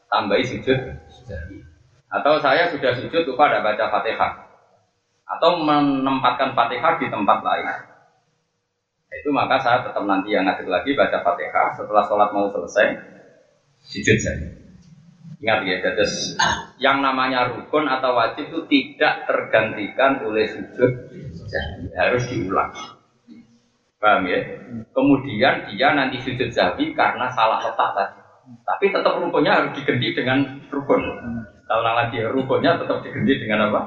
tambahi 0.09 0.41
sujud. 0.41 0.77
Atau 2.09 2.41
saya 2.41 2.73
sudah 2.73 2.97
sujud 2.97 3.21
lupa 3.29 3.49
ada 3.49 3.61
baca 3.61 3.85
fatihah. 3.89 4.33
Atau 5.25 5.61
menempatkan 5.61 6.57
fatihah 6.57 6.97
di 6.97 7.09
tempat 7.09 7.41
lain. 7.45 7.65
Itu 9.13 9.29
maka 9.29 9.61
saya 9.61 9.85
tetap 9.85 10.05
nanti 10.05 10.33
yang 10.33 10.45
ngadeg 10.45 10.65
lagi 10.65 10.97
baca 10.97 11.21
fatihah. 11.21 11.73
Setelah 11.77 12.03
sholat 12.05 12.29
mau 12.33 12.49
selesai, 12.49 12.97
sujud 13.85 14.17
saja. 14.17 14.47
Ingat 15.35 15.59
ya, 15.67 15.77
terus 15.93 16.33
yang 16.81 17.03
namanya 17.03 17.51
rukun 17.53 17.85
atau 17.85 18.17
wajib 18.17 18.49
itu 18.49 18.59
tidak 18.71 19.27
tergantikan 19.27 20.23
oleh 20.23 20.47
sujud, 20.47 20.91
harus 21.93 22.23
diulang. 22.31 22.71
Paham 23.99 24.27
ya? 24.27 24.39
Kemudian 24.91 25.71
dia 25.71 25.87
nanti 25.95 26.19
sujud 26.19 26.51
sahwi 26.51 26.91
karena 26.91 27.31
salah 27.31 27.63
letak 27.63 27.89
tadi. 27.95 28.19
Tapi 28.45 28.85
tetap 28.93 29.17
rukunnya 29.17 29.57
harus 29.57 29.73
diganti 29.73 30.13
dengan 30.13 30.45
rukun. 30.69 31.01
Kalau 31.65 31.81
lagi 31.81 32.21
ya, 32.21 32.29
rukunnya 32.29 32.77
tetap 32.77 33.01
diganti 33.01 33.41
dengan 33.41 33.73
apa? 33.73 33.81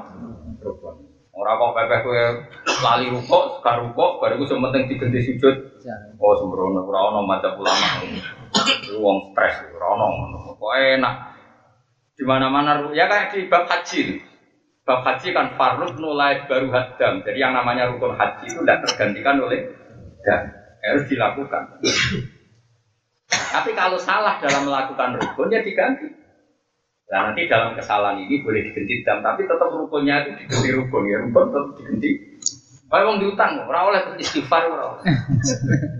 Rukun. 0.59 0.95
Orang 1.39 1.55
kok 1.55 1.71
pepeh 1.71 1.99
kue 2.03 2.23
lali 2.83 3.07
rukuk, 3.15 3.63
sekarang 3.63 3.95
rukuk, 3.95 4.19
baru 4.19 4.35
gue 4.35 4.49
sementing 4.51 4.91
diganti 4.91 5.19
sujud. 5.23 5.55
Oh 6.19 6.35
sembrono, 6.35 6.83
ora 6.83 6.99
ono 7.15 7.23
macam 7.23 7.55
ulama. 7.55 8.03
Wong 8.99 9.31
stres, 9.31 9.63
ora 9.71 9.87
ono. 9.95 10.07
Kok 10.59 10.73
enak. 10.99 11.15
Di 12.19 12.27
mana-mana 12.27 12.91
ya 12.91 13.07
kayak 13.07 13.31
di 13.31 13.47
bab 13.47 13.71
haji. 13.71 14.19
Bab 14.83 15.07
haji 15.07 15.31
kan 15.31 15.55
farud 15.55 15.95
nulai 15.95 16.43
baru 16.43 16.67
hadam. 16.75 17.23
Jadi 17.23 17.39
yang 17.39 17.55
namanya 17.55 17.87
rukun 17.87 18.19
haji 18.19 18.43
itu 18.51 18.59
tidak 18.59 18.83
tergantikan 18.83 19.39
oleh 19.39 19.78
dan 20.25 20.51
harus 20.83 21.05
dilakukan. 21.07 21.63
Tapi 23.29 23.71
kalau 23.77 23.99
salah 24.01 24.41
dalam 24.41 24.65
melakukan 24.65 25.19
rukun 25.19 25.53
ya 25.53 25.61
diganti. 25.61 26.07
Nah 27.09 27.29
nanti 27.29 27.49
dalam 27.49 27.73
kesalahan 27.73 28.21
ini 28.21 28.45
boleh 28.45 28.69
diganti 28.69 29.01
dam, 29.01 29.25
tapi 29.25 29.45
tetap 29.45 29.69
rukunnya 29.73 30.25
itu 30.25 30.31
diganti 30.45 30.69
rukun 30.77 31.03
ya 31.09 31.17
rukun 31.25 31.43
tetap 31.49 31.65
diganti. 31.77 32.09
Kalau 32.89 33.13
mau 33.13 33.21
diutang, 33.21 33.69
orang 33.69 33.93
oleh 33.93 34.01
istighfar 34.17 34.65
orang. 34.65 35.05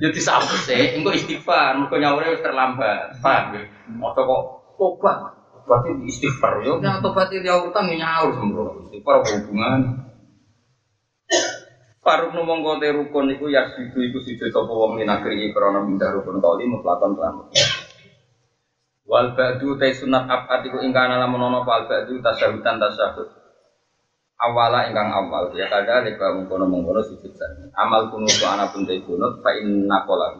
Ya 0.01 0.09
disambut 0.09 0.57
sih, 0.65 0.97
engkau 0.97 1.13
istighfar, 1.13 1.77
rukunnya 1.77 2.17
orang 2.17 2.33
harus 2.33 2.41
terlambat. 2.41 3.13
Paham 3.21 3.53
ya? 3.53 3.61
Mau 3.93 4.09
kok 4.09 4.25
tobat, 4.73 5.37
berarti 5.69 5.93
istighfar. 6.09 6.65
Ya 6.65 6.73
yang 6.81 6.97
tobat 7.05 7.29
itu 7.29 7.45
ya 7.45 7.61
utang 7.61 7.93
ya 7.93 8.01
nyaur 8.01 8.33
sembrono. 8.41 8.89
Istighfar 8.89 9.21
hubungan? 9.21 10.08
Faruk 11.99 12.31
numong 12.31 12.63
kote 12.63 12.87
rukun 12.95 13.27
iku 13.35 13.51
ya 13.51 13.67
sidu 13.75 13.99
iku 13.99 14.23
sidu 14.23 14.47
sapa 14.47 14.71
wong 14.71 14.95
minagri 14.95 15.51
krana 15.51 15.83
mindah 15.83 16.15
rukun 16.15 16.39
kauli 16.39 16.63
mutlakon 16.63 17.11
kelam. 17.11 17.43
Wal 19.03 19.35
ba'du 19.35 19.75
te 19.75 19.91
sunat 19.91 20.23
abad 20.31 20.63
iku 20.63 20.79
ingkana 20.79 21.19
lamun 21.19 21.43
ana 21.51 21.59
wal 21.67 21.83
ba'du 21.91 22.23
tasyahud. 22.23 23.27
Awala 24.39 24.87
ingkang 24.87 25.11
awal 25.11 25.51
ya 25.51 25.67
kada 25.67 25.99
leka 26.07 26.31
mengkono 26.31 26.63
mengkono 26.63 27.03
sujud 27.03 27.35
sani. 27.35 27.67
Amal 27.75 28.07
kunut 28.07 28.31
ana 28.47 28.71
pun 28.71 28.87
te 28.87 28.95
kunut 29.03 29.43
fa 29.43 29.51
inna 29.59 30.07
qala. 30.07 30.39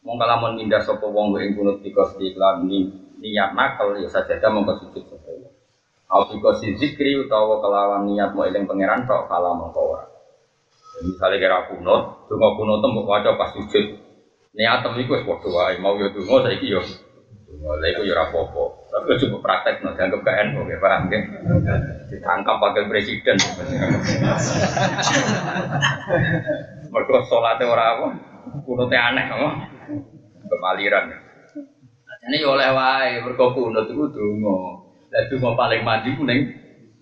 Mong 0.00 0.16
kalamun 0.16 0.56
mindah 0.56 0.80
sapa 0.80 1.04
wong 1.04 1.36
ing 1.36 1.52
kunut 1.52 1.84
dikos 1.84 2.16
iklan 2.16 2.64
ni 2.64 2.88
niat 3.20 3.52
nakal 3.52 3.92
ya 4.00 4.08
sajada 4.08 4.48
mongko 4.48 4.80
sujud 4.80 5.04
sapa. 5.04 5.52
Aupiko 6.08 6.56
si 6.56 6.72
zikri 6.80 7.20
utawa 7.20 7.60
kelawan 7.60 8.08
niat 8.08 8.32
mau 8.32 8.48
eling 8.48 8.64
pangeran 8.64 9.04
tok 9.04 9.28
kala 9.28 9.52
mongko 9.52 9.80
ora. 9.92 10.13
Misalnya 11.02 11.42
kira 11.42 11.58
kunut, 11.66 12.30
donga 12.30 12.48
kunut 12.54 12.78
tembok 12.78 13.10
waca 13.10 13.34
pas 13.34 13.50
sujud. 13.50 13.98
Niatem 14.54 14.94
iku 15.02 15.18
wis 15.18 15.26
padha 15.26 15.48
wae, 15.50 15.74
mau 15.82 15.98
yo 15.98 16.06
donga 16.14 16.46
saiki 16.46 16.70
yo. 16.70 16.78
Donga 17.50 17.82
lha 17.82 17.86
iku 17.90 18.06
yo 18.06 18.14
apa-apa. 18.14 18.64
Tapi 18.94 19.18
cukup 19.18 19.42
praktek 19.42 19.82
no, 19.82 19.90
dianggap 19.98 20.22
KN 20.22 20.54
kok 20.54 20.70
ya 20.70 20.78
paham. 20.78 21.02
Ditangkap 22.06 22.62
wakil 22.62 22.86
presiden. 22.86 23.34
Mergo 26.94 27.16
salate 27.26 27.66
ora 27.66 27.98
apa, 27.98 28.06
kunute 28.62 28.94
aneh 28.94 29.26
apa. 29.26 29.50
Kemaliran. 30.46 31.10
Ini 32.30 32.38
oleh 32.46 32.70
wae, 32.70 33.18
mergo 33.18 33.50
kunut 33.50 33.90
iku 33.90 34.06
donga. 34.14 34.58
Lah 35.10 35.52
paling 35.58 35.82
mandi 35.82 36.14
ku 36.14 36.22
ning 36.22 36.54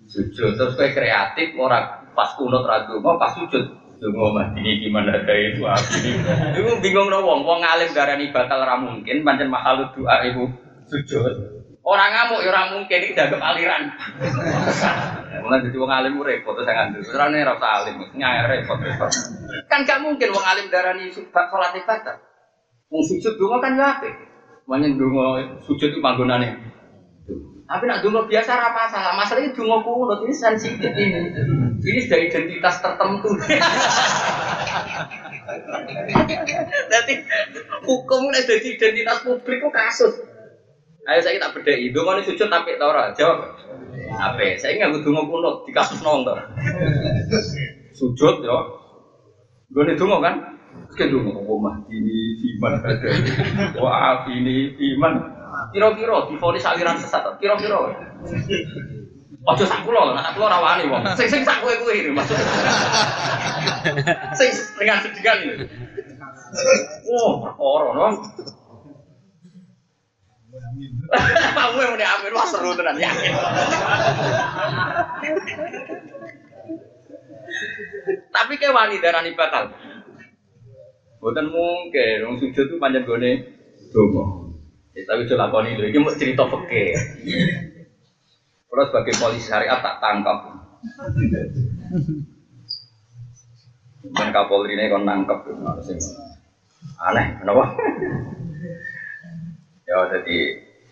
sujud. 0.08 0.56
Terus 0.56 0.80
kowe 0.80 0.88
kreatif 0.88 1.52
ora 1.60 2.08
pas 2.16 2.32
kunut 2.40 2.64
ra 2.64 2.88
donga, 2.88 3.20
pas 3.20 3.36
sujud 3.36 3.81
Dungo 4.02 4.34
mati 4.34 4.82
gimana 4.82 5.14
ada 5.14 5.30
itu 5.30 5.62
aku 5.62 5.94
ini. 6.02 6.18
Iku 6.58 6.82
bingung 6.82 7.06
no 7.06 7.22
wong, 7.22 7.46
wong 7.46 7.62
alim 7.62 7.86
darani 7.94 8.34
batal 8.34 8.58
ora 8.58 8.74
mungkin, 8.74 9.22
pancen 9.22 9.46
mahal 9.46 9.94
doa 9.94 10.26
ibu 10.26 10.50
sujud. 10.90 11.62
Orang 11.86 12.10
ngamuk 12.10 12.42
ya 12.42 12.66
mungkin 12.74 12.98
iki 12.98 13.14
dianggap 13.14 13.38
aliran. 13.38 13.94
Mulai 15.46 15.62
jadi 15.70 15.76
wong 15.78 15.90
alim 15.94 16.18
repot 16.18 16.58
terus 16.58 16.66
ngandel. 16.66 17.06
Ora 17.14 17.30
nek 17.30 17.46
ora 17.46 17.54
usah 17.54 17.70
alim, 17.78 17.94
nyai 18.18 18.42
repot 18.42 18.78
repot. 18.82 19.10
Kan 19.70 19.86
gak 19.86 20.02
mungkin 20.02 20.34
wong 20.34 20.46
alim 20.50 20.66
darani 20.66 21.06
salat 21.14 21.74
batal. 21.86 22.16
Wong 22.90 23.02
sujud 23.06 23.38
donga 23.38 23.62
kan 23.62 23.78
yo 23.78 23.86
apik. 23.86 24.14
Manyen 24.66 24.98
donga 24.98 25.58
sujud 25.62 25.94
itu 25.94 26.02
panggonane. 26.02 26.71
Tapi 27.72 27.88
nak 27.88 28.04
dungo 28.04 28.28
biasa 28.28 28.52
apa 28.52 28.84
masalah. 28.84 29.16
Masalah 29.16 29.40
itu 29.48 29.64
dungo 29.64 29.80
kunut 29.80 30.20
ini 30.28 30.36
sensitif 30.36 30.92
ini. 30.92 31.32
Ini 31.80 32.00
sudah 32.04 32.20
identitas 32.20 32.84
tertentu. 32.84 33.32
Jadi 36.92 37.14
hukum 37.88 38.28
ini 38.28 38.44
sudah 38.44 38.60
identitas 38.60 39.24
publik 39.24 39.64
itu 39.64 39.72
kasus. 39.72 40.12
Ayo 41.08 41.18
saya 41.24 41.40
tak 41.40 41.58
beda 41.58 41.72
itu, 41.74 41.98
mau 41.98 42.14
sujud 42.20 42.46
tapi 42.46 42.78
tora 42.78 43.10
jawab. 43.16 43.50
Apa? 44.20 44.54
Saya 44.60 44.76
nggak 44.76 45.00
dungo 45.00 45.24
kunut 45.24 45.64
di 45.64 45.72
kasus 45.72 46.04
nonton. 46.04 46.36
Sujud 47.96 48.44
ya. 48.44 48.58
Gue 49.72 49.88
nih 49.88 49.96
dungo 49.96 50.20
kan? 50.20 50.36
Dungo, 50.92 51.40
oh 51.48 51.56
mah 51.56 51.80
ini 51.88 52.36
iman. 52.52 52.72
Wah 53.80 54.28
ini 54.28 54.76
iman. 54.92 55.40
Kira-kira 55.70 56.26
difonis 56.26 56.66
aliran 56.66 56.98
sesat, 56.98 57.22
kira-kira. 57.38 57.94
Ojo 59.42 59.64
sak 59.66 59.82
kula, 59.82 60.14
sak 60.18 60.34
kula 60.38 60.46
rawani 60.50 60.86
wong. 60.90 61.02
Sing 61.18 61.26
sing 61.30 61.42
sak 61.42 61.62
kowe 61.62 61.74
kuwi 61.82 62.02
ini 62.02 62.10
maksudnya. 62.14 62.46
Sing 64.38 64.50
dengan 64.78 65.02
sedikan 65.02 65.38
ini. 65.42 65.66
Oh, 67.10 67.42
perkara 67.42 67.90
no. 67.90 68.06
Kamu 71.52 71.78
yang 71.80 71.92
udah 71.98 72.08
amin, 72.18 72.32
wah 72.32 72.46
seru 72.46 72.70
tenan 72.78 72.96
yakin. 73.02 73.32
Tapi 78.32 78.52
kayak 78.56 78.74
wani 78.74 79.02
darani 79.02 79.34
batal. 79.34 79.74
Bukan 81.22 81.46
mungkin, 81.50 82.16
wong 82.26 82.36
sujud 82.38 82.66
itu 82.66 82.76
panjang 82.78 83.06
gone 83.06 83.32
dongo. 83.90 84.41
Ya, 84.92 85.02
tapi 85.08 85.24
coba 85.24 85.48
lakoni 85.48 85.72
itu, 85.72 85.88
ini 85.88 85.98
mau 86.04 86.12
cerita 86.12 86.44
peke. 86.44 86.84
Terus 88.68 88.86
sebagai 88.88 89.14
polisi 89.16 89.48
syariat 89.48 89.80
tak 89.80 90.00
tangkap. 90.04 90.52
Dan 94.02 94.28
Kapolri 94.34 94.76
ini 94.76 94.92
kon 94.92 95.08
nangkep, 95.08 95.48
aneh, 96.98 97.26
kenapa? 97.38 97.64
ya 99.86 99.98
jadi 100.10 100.38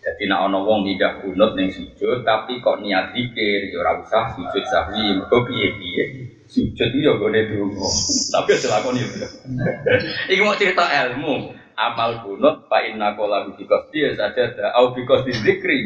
jadi 0.01 0.23
nak 0.33 0.49
ono 0.49 0.65
wong 0.65 0.81
tidak 0.89 1.21
kunut 1.21 1.53
neng 1.53 1.69
sujud, 1.69 2.25
tapi 2.25 2.57
kok 2.57 2.81
niat 2.81 3.13
dikir, 3.13 3.69
ya 3.69 3.77
ora 3.85 4.01
usah 4.01 4.33
sujud 4.33 4.63
sahwi, 4.65 5.13
mergo 5.13 5.45
piye 5.45 5.67
piye. 5.77 6.03
Sujud 6.49 6.89
itu 6.89 7.05
ya 7.05 7.13
gone 7.21 7.37
donga. 7.45 7.89
Tapi 8.33 8.49
aja 8.57 8.67
lakoni 8.73 9.05
itu. 9.05 9.17
Iki 10.33 10.41
mau 10.41 10.57
cerita 10.57 10.89
ilmu. 10.89 11.53
Amal 11.77 12.23
kunut 12.23 12.67
fa 12.69 12.83
inna 12.83 13.13
qala 13.15 13.47
bi 13.51 13.63
qasdi 13.63 14.15
saja 14.15 14.51
da 14.55 14.71
au 14.77 14.95
bi 14.95 15.05
qasdi 15.07 15.31
zikri. 15.31 15.79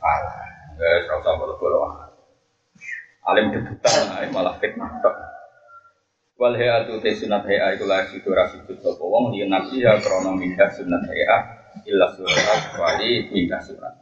Alah. 0.00 0.36
Wes 0.76 1.08
ora 1.08 1.16
usah 1.24 1.34
bolo-bolo. 1.40 1.78
Alim 3.26 3.50
debutan 3.50 4.12
ae 4.20 4.28
malah 4.28 4.60
fitnah 4.60 5.00
tok. 5.00 5.16
Wal 6.36 6.52
hayatu 6.52 7.00
te 7.00 7.16
sunat 7.16 7.48
haya 7.48 7.72
iku 7.72 7.88
la 7.88 8.04
situ 8.04 8.28
ra 8.28 8.44
situ 8.52 8.76
sapa 8.76 9.00
wong 9.00 9.32
yen 9.32 9.48
nabi 9.48 9.80
ya 9.80 9.96
krana 9.96 10.36
mindah 10.36 10.68
sunat 10.68 11.08
surat 12.12 12.60
wali 12.76 13.32
mindah 13.32 13.60
surat. 13.64 13.94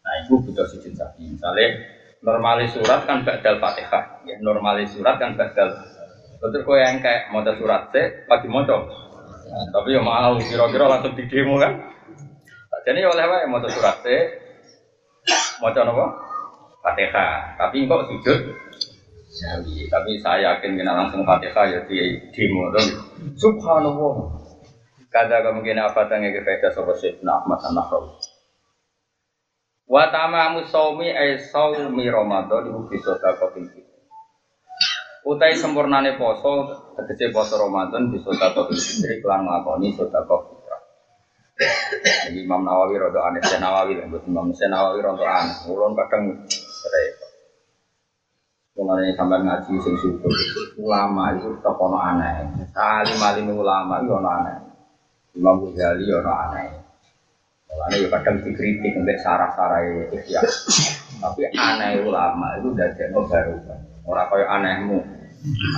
Nah, 0.00 0.14
itu 0.24 0.38
butuh 0.40 0.66
sujud 0.66 0.94
sapi. 0.94 1.36
Misalnya 1.36 1.84
normalis 2.24 2.72
surat 2.72 3.04
kan 3.04 3.26
badal 3.26 3.60
fatihah, 3.60 4.24
ya 4.24 4.38
normalis 4.40 4.94
surat 4.94 5.20
kan 5.20 5.36
badal. 5.36 5.74
Betul 6.40 6.64
kau 6.64 6.78
yang 6.78 7.04
kayak 7.04 7.28
mau 7.28 7.44
surat 7.44 7.92
se, 7.92 8.24
pagi 8.24 8.48
mau 8.48 8.64
Tapi 9.50 9.88
ya 9.94 10.00
mau 10.00 10.38
kira-kira 10.38 10.86
langsung 10.86 11.18
di 11.18 11.26
demo 11.26 11.58
kan. 11.58 11.74
Jadi 12.86 13.02
oleh 13.04 13.24
wae 13.26 13.44
mau 13.50 13.60
surat 13.66 13.98
mau 15.60 15.68
apa? 15.68 16.06
Fatihah. 16.80 17.60
Tapi 17.60 17.84
kok 17.84 18.08
sujud. 18.08 18.40
Tapi 19.90 20.10
saya 20.22 20.54
yakin 20.54 20.78
kena 20.78 20.96
langsung 20.96 21.26
Fatihah 21.26 21.66
ya 21.66 21.80
di 21.84 22.18
demo 22.32 22.70
tuh. 22.72 22.86
Subhanallah. 23.36 24.14
Kada 25.10 25.42
kemungkinan 25.42 25.90
apa 25.90 26.06
tanya 26.06 26.30
ke 26.30 26.46
faedah 26.46 26.70
sobat 26.70 26.94
Syekh 27.02 27.18
Ahmad 27.26 27.58
An-Nahrawi. 27.66 28.14
Wa 29.90 30.06
tamamu 30.14 30.62
saumi 30.70 31.10
ay 31.10 31.42
saumi 31.50 32.06
Ramadan 32.06 32.70
iku 32.70 32.86
bisa 32.86 33.18
kita. 33.18 33.89
Utai 35.20 35.52
sempurnane 35.52 36.16
poso 36.16 36.64
tegese 36.96 37.28
poso 37.28 37.60
Ramadan 37.60 38.08
bisa 38.08 38.32
takotin 38.32 38.80
fitri 38.80 39.20
kelan 39.20 39.44
nglakoni 39.44 39.92
sedekah 39.92 40.40
fitrah. 40.48 40.80
Jadi 42.00 42.40
Imam 42.40 42.64
Nawawi 42.64 42.96
rada 42.96 43.28
aneh, 43.28 43.44
Syekh 43.44 43.60
Nawawi 43.60 44.00
lah, 44.00 44.08
Imam 44.08 44.48
Syekh 44.56 44.72
Nawawi 44.72 45.04
rada 45.04 45.26
aneh. 45.28 45.56
Ulun 45.68 45.92
kadang 45.92 46.24
repot. 46.88 47.30
Mulane 48.80 49.12
sampean 49.12 49.44
ngaji 49.44 49.76
sing 49.84 49.94
syukur. 50.00 50.32
Ulama 50.80 51.36
itu 51.36 51.52
tetap 51.52 51.76
ono 51.76 52.00
aneh. 52.00 52.48
Alim-alim 52.72 53.52
ulama 53.52 54.00
itu 54.00 54.16
ono 54.16 54.28
aneh. 54.40 54.56
Imam 55.36 55.60
Ghazali 55.68 56.08
ono 56.08 56.32
aneh. 56.32 56.64
Mulane 57.68 57.94
ya 58.00 58.08
kadang 58.08 58.40
dikritik 58.40 58.96
untuk 58.96 59.20
sarah-sarah 59.20 59.84
ikhya. 60.16 60.40
Tapi 61.20 61.44
aneh 61.52 62.00
ulama 62.08 62.56
itu 62.56 62.72
jadi 62.72 63.12
baru. 63.12 63.60
Orang 64.04 64.28
kaya 64.32 64.46
anehmu. 64.48 64.98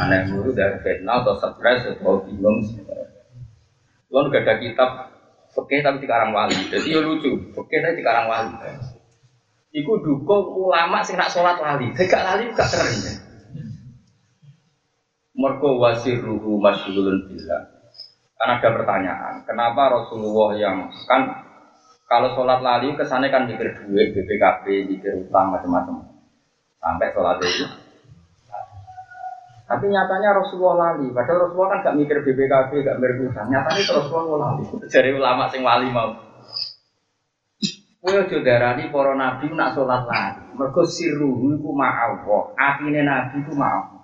Anehmu 0.02 0.46
itu 0.46 0.50
dari 0.54 0.78
fitnah 0.82 1.22
atau 1.22 1.38
stres 1.38 1.86
atau 1.98 2.22
bingung. 2.26 2.62
Lo 4.12 4.28
gak 4.28 4.44
ada 4.44 4.60
kitab 4.60 5.12
Oke 5.52 5.84
tapi 5.84 6.00
di 6.00 6.08
karang 6.08 6.32
wali, 6.32 6.56
jadi 6.72 6.96
ya 6.96 7.00
lucu. 7.04 7.52
Oke 7.52 7.76
tapi 7.84 8.00
di 8.00 8.04
karang 8.04 8.24
wali. 8.24 8.56
Iku 9.72 10.00
dukung 10.00 10.48
ulama 10.68 11.04
sing 11.04 11.20
nak 11.20 11.28
sholat 11.28 11.60
lali, 11.60 11.92
gak 11.92 12.24
lali 12.24 12.48
gak 12.56 12.72
keren. 12.72 12.96
Mergo 15.36 15.76
wasiruhu 15.76 16.56
masyhulun 16.56 17.28
billah. 17.28 17.68
Kan 18.40 18.48
ada 18.58 18.68
pertanyaan, 18.74 19.34
kenapa 19.44 19.92
Rasulullah 19.92 20.56
yang 20.56 20.88
kan 21.04 21.28
kalau 22.08 22.32
sholat 22.32 22.64
lali 22.64 22.96
kesannya 22.96 23.28
kan 23.28 23.44
mikir 23.44 23.76
duit, 23.76 24.16
BPKB, 24.16 24.88
mikir 24.88 25.12
utang 25.20 25.52
macam-macam. 25.52 26.00
Sampai 26.80 27.12
sholat 27.12 27.40
itu. 27.44 27.81
Tapi 29.72 29.88
nyatanya 29.88 30.36
Rasulullah 30.36 30.92
lali. 30.92 31.08
Padahal 31.16 31.48
Rasulullah 31.48 31.80
kan 31.80 31.80
gak 31.88 31.96
mikir 31.96 32.20
BPKB, 32.20 32.70
gak 32.84 32.96
mikir 33.00 33.24
utang. 33.24 33.48
Nyatanya 33.48 33.84
Rasulullah 33.96 34.52
lali. 34.52 34.64
Jadi 34.84 35.10
ulama 35.16 35.48
sing 35.48 35.64
wali 35.64 35.88
mau. 35.88 36.12
Kowe 38.02 38.18
aja 38.18 38.38
darani 38.44 38.92
para 38.92 39.16
nabi 39.16 39.48
nak 39.56 39.72
sholat 39.72 40.04
lali. 40.04 40.44
Mergo 40.60 40.84
sirruhu 40.84 41.56
iku 41.56 41.72
ma'allah. 41.72 42.52
Atine 42.52 43.00
nabi 43.00 43.40
iku 43.40 43.56
ma'allah. 43.56 44.02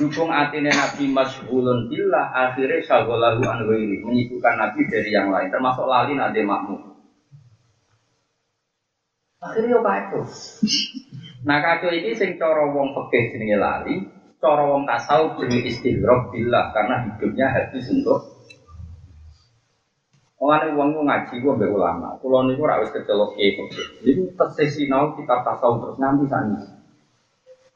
Berhubung 0.00 0.32
atine 0.32 0.72
nabi 0.72 1.12
masyhulun 1.12 1.92
billah 1.92 2.32
akhirnya 2.32 2.80
syagolahu 2.88 3.44
an 3.44 3.68
ghairi, 3.68 4.00
menyibukkan 4.00 4.54
nabi 4.56 4.88
dari 4.88 5.12
yang 5.12 5.28
lain 5.28 5.52
termasuk 5.52 5.84
lali 5.84 6.16
nanti 6.16 6.40
makmum. 6.40 6.80
Akhirnya 9.44 9.76
kacau. 9.84 10.24
Nah 11.44 11.58
kacau 11.60 11.92
ini 11.92 12.16
sing 12.16 12.40
cara 12.40 12.64
wong 12.72 12.96
fikih 12.96 13.36
jenenge 13.36 13.58
lali, 13.60 13.96
cara 14.44 14.68
wong 14.68 14.84
tasawuf 14.84 15.40
jenenge 15.40 15.72
istighraq 15.72 16.28
billah 16.28 16.68
karena 16.76 17.08
hidupnya 17.08 17.48
habis 17.48 17.88
untuk 17.88 18.20
Mulane 20.44 20.76
wong 20.76 21.08
ngaji 21.08 21.40
ku 21.40 21.56
mbek 21.56 21.72
ulama. 21.72 22.20
Kula 22.20 22.44
niku 22.44 22.68
ora 22.68 22.76
wis 22.84 22.92
kecelok 22.92 23.32
fikih. 23.32 24.04
Niku 24.04 24.28
tesih 24.36 24.68
sinau 24.68 25.16
tasawuf 25.16 25.80
terus 25.80 25.96
nganti 25.96 26.28
sani. 26.28 26.60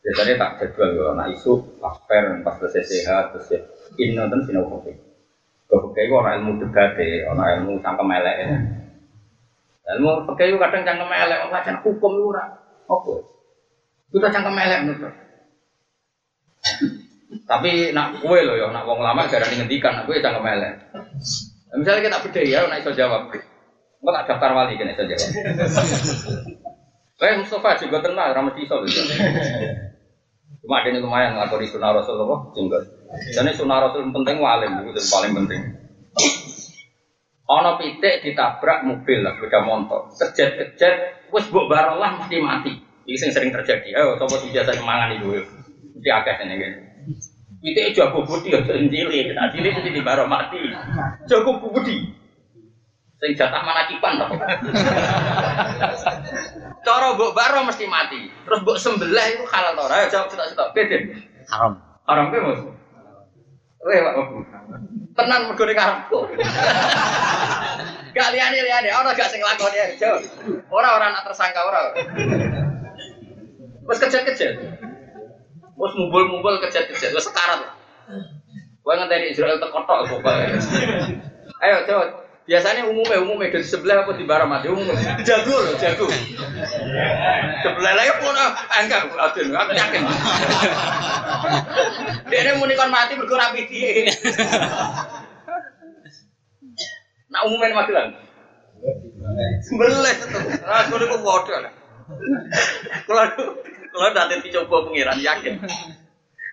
Biasanya 0.05 0.35
tak 0.37 0.51
jadwal 0.61 0.93
yo 0.93 1.03
anak 1.17 1.33
isu 1.33 1.81
pas 1.81 1.97
per 2.05 2.45
pas 2.45 2.61
selesai 2.61 2.85
sehat 2.85 3.25
terus 3.33 3.49
ya 3.57 3.61
ini 3.97 4.13
nonton 4.13 4.45
sinau. 4.45 4.69
Kok 4.69 5.81
fikih 5.81 6.05
ku 6.13 6.15
ora 6.21 6.37
ilmu 6.37 6.61
debate, 6.61 7.25
ora 7.25 7.57
ilmu 7.57 7.81
cangkem 7.81 8.13
elek. 8.21 8.37
Ilmu 9.89 10.29
fikih 10.29 10.53
ku 10.53 10.57
kadang 10.61 10.85
cangkem 10.85 11.09
elek, 11.09 11.49
wong 11.49 11.53
hukum 11.89 12.13
ku 12.21 12.25
ora. 12.37 12.45
Opo? 12.85 13.25
Kita 14.13 14.29
cangkem 14.29 14.61
elek 14.61 14.81
menurut. 14.85 15.28
Tapi 17.49 17.97
nak 17.97 18.21
kue 18.21 18.45
loh 18.45 18.61
ya, 18.61 18.69
nak 18.69 18.85
wong 18.85 19.01
lama 19.01 19.25
gara 19.25 19.49
ngendikan, 19.49 19.97
nak 19.97 20.05
kue 20.05 20.21
cangkem 20.21 20.45
elek. 20.45 20.93
Misalnya 21.73 22.05
kita 22.05 22.19
beda 22.29 22.41
ya, 22.45 22.61
nak 22.69 22.85
iso 22.85 22.93
jawab. 22.93 23.33
Enggak 23.99 24.15
tak 24.21 24.25
daftar 24.37 24.53
wali 24.53 24.77
kan 24.77 24.93
iso 24.93 25.05
jawab. 25.09 25.31
Kayak 27.19 27.41
Mustafa 27.41 27.81
juga 27.81 28.05
tenang, 28.05 28.37
ramah 28.37 28.53
iso 28.53 28.77
gitu. 28.85 29.01
Cuma 30.61 30.85
ada 30.85 30.93
ini 30.93 31.01
lumayan 31.01 31.41
ngelakoni 31.41 31.73
sunnah 31.73 31.97
Rasulullah, 31.97 32.53
jenggot. 32.53 32.85
Jadi 33.33 33.57
sunnah 33.57 33.81
Rasul 33.81 34.13
penting 34.13 34.37
walim, 34.45 34.85
itu 34.85 35.01
yang 35.01 35.09
paling 35.09 35.33
penting. 35.33 35.61
Ono 37.49 37.81
pitik 37.81 38.21
ditabrak 38.21 38.85
mobil 38.85 39.25
lah, 39.25 39.41
sepeda 39.41 39.65
motor. 39.65 40.13
Kejet-kejet, 40.21 41.25
wes 41.33 41.49
buk 41.49 41.73
barolah 41.73 42.21
mesti 42.21 42.37
mati. 42.45 42.73
Ini 43.09 43.17
yang 43.17 43.33
sering 43.33 43.49
terjadi. 43.57 43.89
Ayo, 43.97 44.21
coba 44.21 44.37
biasa 44.37 44.77
semangat 44.77 45.17
itu. 45.17 45.41
Mesti 45.97 46.09
agak 46.13 46.45
ini 46.45 46.88
kan. 47.59 47.67
Pitik 47.67 47.99
jago 47.99 48.23
budi, 48.23 48.55
ya 48.55 48.63
cilik. 48.63 49.35
Nah, 49.35 49.51
cilik 49.51 49.75
mesti 49.75 49.91
di 49.91 50.03
baro 50.07 50.31
mati. 50.31 50.63
Jago 51.27 51.59
budi. 51.59 52.15
Sing 53.19 53.35
jatah 53.35 53.67
mana 53.67 53.91
kipan 53.91 54.15
toh. 54.15 54.31
Cara 56.87 57.19
mbok 57.19 57.35
baro 57.35 57.67
mesti 57.67 57.91
mati. 57.91 58.31
Terus 58.47 58.63
mbok 58.63 58.79
sembelih 58.79 59.27
itu 59.35 59.43
halal 59.51 59.75
to 59.75 59.83
ora? 59.83 59.95
Ayo 59.99 60.07
jawab 60.07 60.31
cetok-cetok. 60.31 60.71
Beden. 60.71 61.03
Haram. 61.51 61.83
Haram 62.07 62.31
ke 62.31 62.39
Mas? 62.39 62.63
Weh, 63.83 63.99
Pak. 63.99 64.15
Tenan 65.19 65.51
mergo 65.51 65.67
ning 65.67 65.75
karepku. 65.75 66.19
Gak 68.17 68.35
liyane 68.35 68.59
liyane, 68.65 68.91
ora 68.91 69.15
gak 69.15 69.31
sing 69.31 69.39
lakoni 69.39 69.79
ae, 69.79 69.95
jawab. 70.01 70.25
Ora 70.73 70.89
ora 70.97 71.13
nak 71.13 71.29
tersangka 71.29 71.61
ora. 71.61 71.93
Wes 73.87 74.01
kejet-kejet. 74.01 74.59
Wes 75.79 75.93
mumbul-mumbul 75.95 76.59
kejet-kejet, 76.59 77.15
wes 77.15 77.23
sekarat. 77.23 77.71
Kowe 78.83 78.95
ngenteni 78.99 79.31
Israel 79.31 79.63
tekotok 79.63 80.11
pokoknya. 80.11 80.59
Ayo 81.63 81.87
jawab. 81.87 82.27
Biasanya 82.49 82.89
umumnya 82.89 83.21
umumnya 83.21 83.53
dari 83.53 83.61
sebelah 83.61 84.09
apa 84.09 84.17
di 84.17 84.25
barang 84.25 84.49
mati 84.49 84.73
umumnya 84.73 85.21
jago 85.21 85.53
loh 85.53 85.77
jago. 85.77 86.09
Sebelah 87.61 87.93
lagi 87.93 88.13
pun 88.25 88.33
ah 88.33 88.81
enggak 88.81 89.05
aduh 89.05 89.53
aku 89.53 89.73
yakin. 89.77 90.01
Dia 92.33 92.39
ini 92.41 92.51
muni 92.57 92.73
kon 92.73 92.89
mati 92.89 93.21
berkurang 93.21 93.53
dia. 93.53 94.09
Nah 97.29 97.45
umumnya 97.45 97.77
mati 97.77 97.93
lah. 97.93 98.17
Sebelah 99.69 100.09
itu. 100.09 100.25
Nah 100.65 100.89
kalau 100.89 101.05
itu 101.05 101.17
bodoh 101.21 101.59
lah. 101.61 101.73
Kalau 103.05 103.29
kalau 103.93 104.09
nanti 104.13 104.45
dicoba 104.45 104.89
pengiran 104.89 105.19
yakin. 105.21 105.55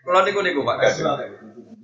Kalau 0.06 0.20
niku 0.22 0.40
niku 0.46 0.62
Pak 0.62 0.78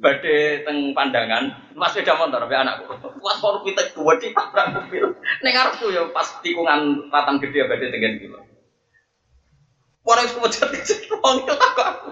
badhe 0.02 0.66
teng 0.66 0.98
pandangan 0.98 1.54
Mas 1.78 1.94
sepeda 1.94 2.18
motor 2.18 2.50
be 2.50 2.58
anakku. 2.58 2.90
Kuat 3.22 3.38
pitek 3.62 3.94
dua 3.94 4.18
di 4.18 4.34
tabrak 4.34 4.74
mobil. 4.74 5.14
Ning 5.46 5.54
arepku 5.54 5.94
ya 5.94 6.10
pas 6.10 6.42
tikungan 6.42 7.14
ratan 7.14 7.38
gede 7.38 7.70
badhe 7.70 7.94
tengen 7.94 8.18
kilo. 8.18 8.42
Orang 10.02 10.26
itu 10.26 10.42
macam 10.42 10.74
itu, 10.74 10.94
orang 11.14 11.46
itu 11.46 11.54
tak 11.54 11.78
aku. 11.78 12.10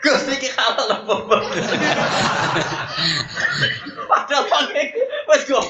Gus 0.00 0.24
iki 0.32 0.48
halal 0.56 0.96
apa 0.96 1.14
Padahal 4.08 4.44
pakai 4.48 4.96
wes 5.28 5.44
gue. 5.44 5.60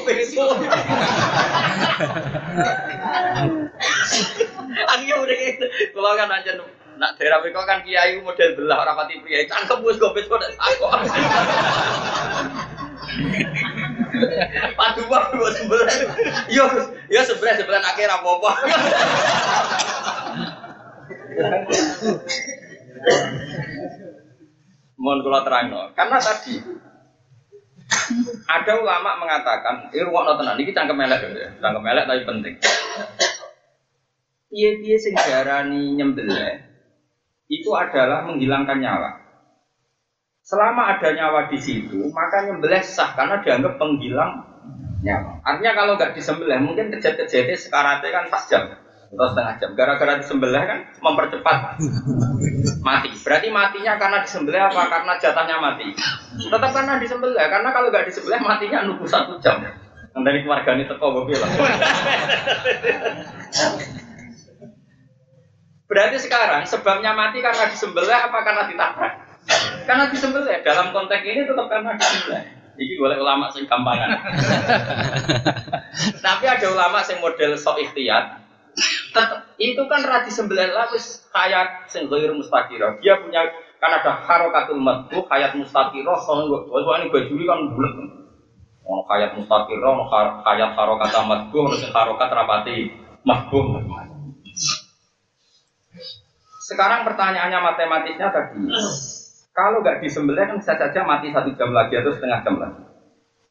Aku 4.86 5.02
ya 5.02 5.16
udah 5.18 5.36
gitu. 5.36 5.66
Kalau 5.66 6.14
kan 6.14 6.30
aja 6.30 6.62
nak 7.02 7.18
daerah 7.18 7.42
mereka 7.42 7.66
kan 7.66 7.82
kiai 7.82 8.22
model 8.22 8.54
belah 8.54 8.86
orang 8.86 8.94
pati 8.94 9.18
pria. 9.18 9.42
Cangkem 9.50 9.82
wes 9.82 9.98
gue 9.98 10.14
peso 10.14 10.38
dan 10.38 10.54
aku. 10.54 10.86
Padu 14.78 15.02
mah 15.10 15.26
dua 15.34 15.50
sebelah. 15.50 15.90
Yo, 16.46 16.62
yo 17.10 17.20
sebelah 17.26 17.58
sebelah 17.58 17.82
akhir 17.82 18.06
apa 18.06 18.28
apa. 18.30 18.50
Mohon 24.94 25.18
kalau 25.26 25.42
terang 25.42 25.66
karena 25.98 26.18
tadi 26.22 26.54
ada 28.46 28.72
ulama 28.78 29.18
mengatakan, 29.18 29.90
ini 29.90 30.06
ruang 30.06 30.38
tenan, 30.38 30.54
ini 30.54 30.70
cangkem 30.70 30.94
melek 30.94 31.26
cangkem 31.58 31.82
melek 31.82 32.06
tapi 32.06 32.22
penting. 32.22 32.54
Iya 34.54 34.70
dia 34.78 34.96
sing 35.02 35.18
darani 35.18 35.98
nyembelih 35.98 36.71
itu 37.52 37.68
adalah 37.76 38.24
menghilangkan 38.24 38.80
nyawa. 38.80 39.20
Selama 40.40 40.96
ada 40.96 41.12
nyawa 41.12 41.52
di 41.52 41.60
situ, 41.60 42.08
maka 42.10 42.48
nyembelih 42.48 42.80
sah 42.80 43.12
karena 43.12 43.44
dianggap 43.44 43.76
penghilang 43.76 44.48
nyawa. 45.04 45.44
Artinya 45.44 45.72
kalau 45.76 45.92
nggak 46.00 46.16
disembelih, 46.16 46.58
mungkin 46.64 46.88
kejadian-kejadian 46.88 47.60
sekaratnya 47.60 48.08
kan 48.08 48.24
pas 48.32 48.42
jam 48.48 48.64
atau 49.12 49.28
setengah 49.28 49.54
jam. 49.60 49.70
Gara-gara 49.76 50.16
disembelih 50.16 50.64
kan 50.64 50.78
mempercepat 50.98 51.76
mati. 52.80 53.10
Berarti 53.20 53.48
matinya 53.52 54.00
karena 54.00 54.18
disembelih 54.24 54.72
apa? 54.72 54.88
Karena 54.88 55.12
jatahnya 55.20 55.56
mati. 55.60 55.92
Tetap 56.48 56.70
karena 56.72 56.96
disembelih. 56.96 57.36
Karena 57.36 57.68
kalau 57.70 57.92
nggak 57.92 58.08
disembelih 58.08 58.40
matinya 58.40 58.88
nunggu 58.88 59.04
satu 59.04 59.36
jam. 59.44 59.60
Dari 60.12 60.44
keluarga 60.44 60.76
ini 60.76 60.84
teko 60.88 61.24
gue. 61.24 61.36
Berarti 65.92 66.24
sekarang 66.24 66.64
sebabnya 66.64 67.12
mati 67.12 67.44
karena 67.44 67.68
disembelih 67.68 68.16
apa 68.16 68.40
karena 68.40 68.64
ditabrak? 68.64 69.12
Karena 69.84 70.08
disembelih. 70.08 70.64
Dalam 70.64 70.96
konteks 70.96 71.20
ini 71.20 71.44
tetap 71.44 71.68
karena 71.68 71.92
disembelih. 72.00 72.48
Ini 72.80 72.96
boleh 72.96 73.20
ulama 73.20 73.52
sing 73.52 73.68
gampangan. 73.68 74.08
Tapi 76.24 76.44
ada 76.48 76.66
ulama 76.72 77.04
sing 77.04 77.20
model 77.20 77.60
sok 77.60 77.76
ikhtiyat, 77.84 78.40
Tetap, 79.12 79.52
itu 79.60 79.84
kan 79.84 80.00
radi 80.00 80.32
sembilan 80.32 80.72
lapis 80.72 81.28
hayat 81.36 81.92
sing 81.92 82.08
ghairu 82.08 82.40
mustaqirah. 82.40 82.96
Dia 83.04 83.20
punya 83.20 83.44
kan 83.76 84.00
ada 84.00 84.24
harokatul 84.24 84.80
madhu, 84.80 85.28
hayat 85.28 85.52
mustaqirah, 85.52 86.16
soalnya 86.24 86.64
gua 86.64 87.04
ini 87.04 87.12
bajuri 87.12 87.44
kan 87.44 87.68
bulat. 87.76 87.92
Ono 88.88 89.04
hayat 89.12 89.36
mustaqirah, 89.36 89.88
ono 89.92 90.08
hayat 90.40 90.72
harokat 90.72 91.12
madhu, 91.28 91.68
ono 91.68 91.76
sing 91.76 91.92
harokat 91.92 92.32
rapati 92.32 92.88
mahbub. 93.28 93.84
Sekarang 96.72 97.04
pertanyaannya 97.04 97.58
matematisnya 97.60 98.32
tadi, 98.32 98.64
kalau 99.52 99.84
nggak 99.84 100.00
disembelih 100.00 100.48
kan 100.48 100.56
bisa 100.56 100.72
saja 100.80 101.04
mati 101.04 101.28
satu 101.28 101.52
jam 101.52 101.68
lagi 101.76 102.00
atau 102.00 102.16
setengah 102.16 102.40
jam 102.40 102.56
lagi. 102.56 102.82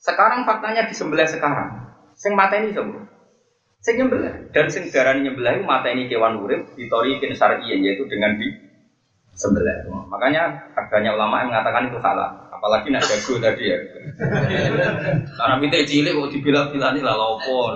Sekarang 0.02 0.42
faktanya 0.50 0.90
disembelih 0.90 1.30
sekarang, 1.30 1.94
sing 2.18 2.34
mata 2.34 2.58
ini 2.58 2.74
semua. 2.74 3.06
Sing 3.82 3.98
nyembelih 3.98 4.50
dan 4.54 4.66
sing 4.70 4.90
darani 4.90 5.26
nyembelih 5.26 5.62
mata 5.62 5.90
ini 5.94 6.10
kewan 6.10 6.42
urip 6.42 6.74
ditorikin 6.74 7.34
syar'iyin 7.34 7.86
yaitu 7.86 8.10
dengan 8.10 8.38
di 8.38 8.50
sembelih. 9.38 9.90
Makanya 10.10 10.74
adanya 10.74 11.14
ulama 11.14 11.46
yang 11.46 11.50
mengatakan 11.54 11.90
itu 11.90 11.98
salah. 12.02 12.50
Apalagi 12.54 12.94
nak 12.94 13.06
jago 13.06 13.42
tadi 13.42 13.74
ya. 13.74 13.78
Karena 15.34 15.56
minta 15.58 15.82
cilik 15.82 16.14
kok 16.14 16.30
dibilang-bilang 16.30 16.94
ini 16.94 17.02
lah 17.02 17.18
lopo. 17.18 17.74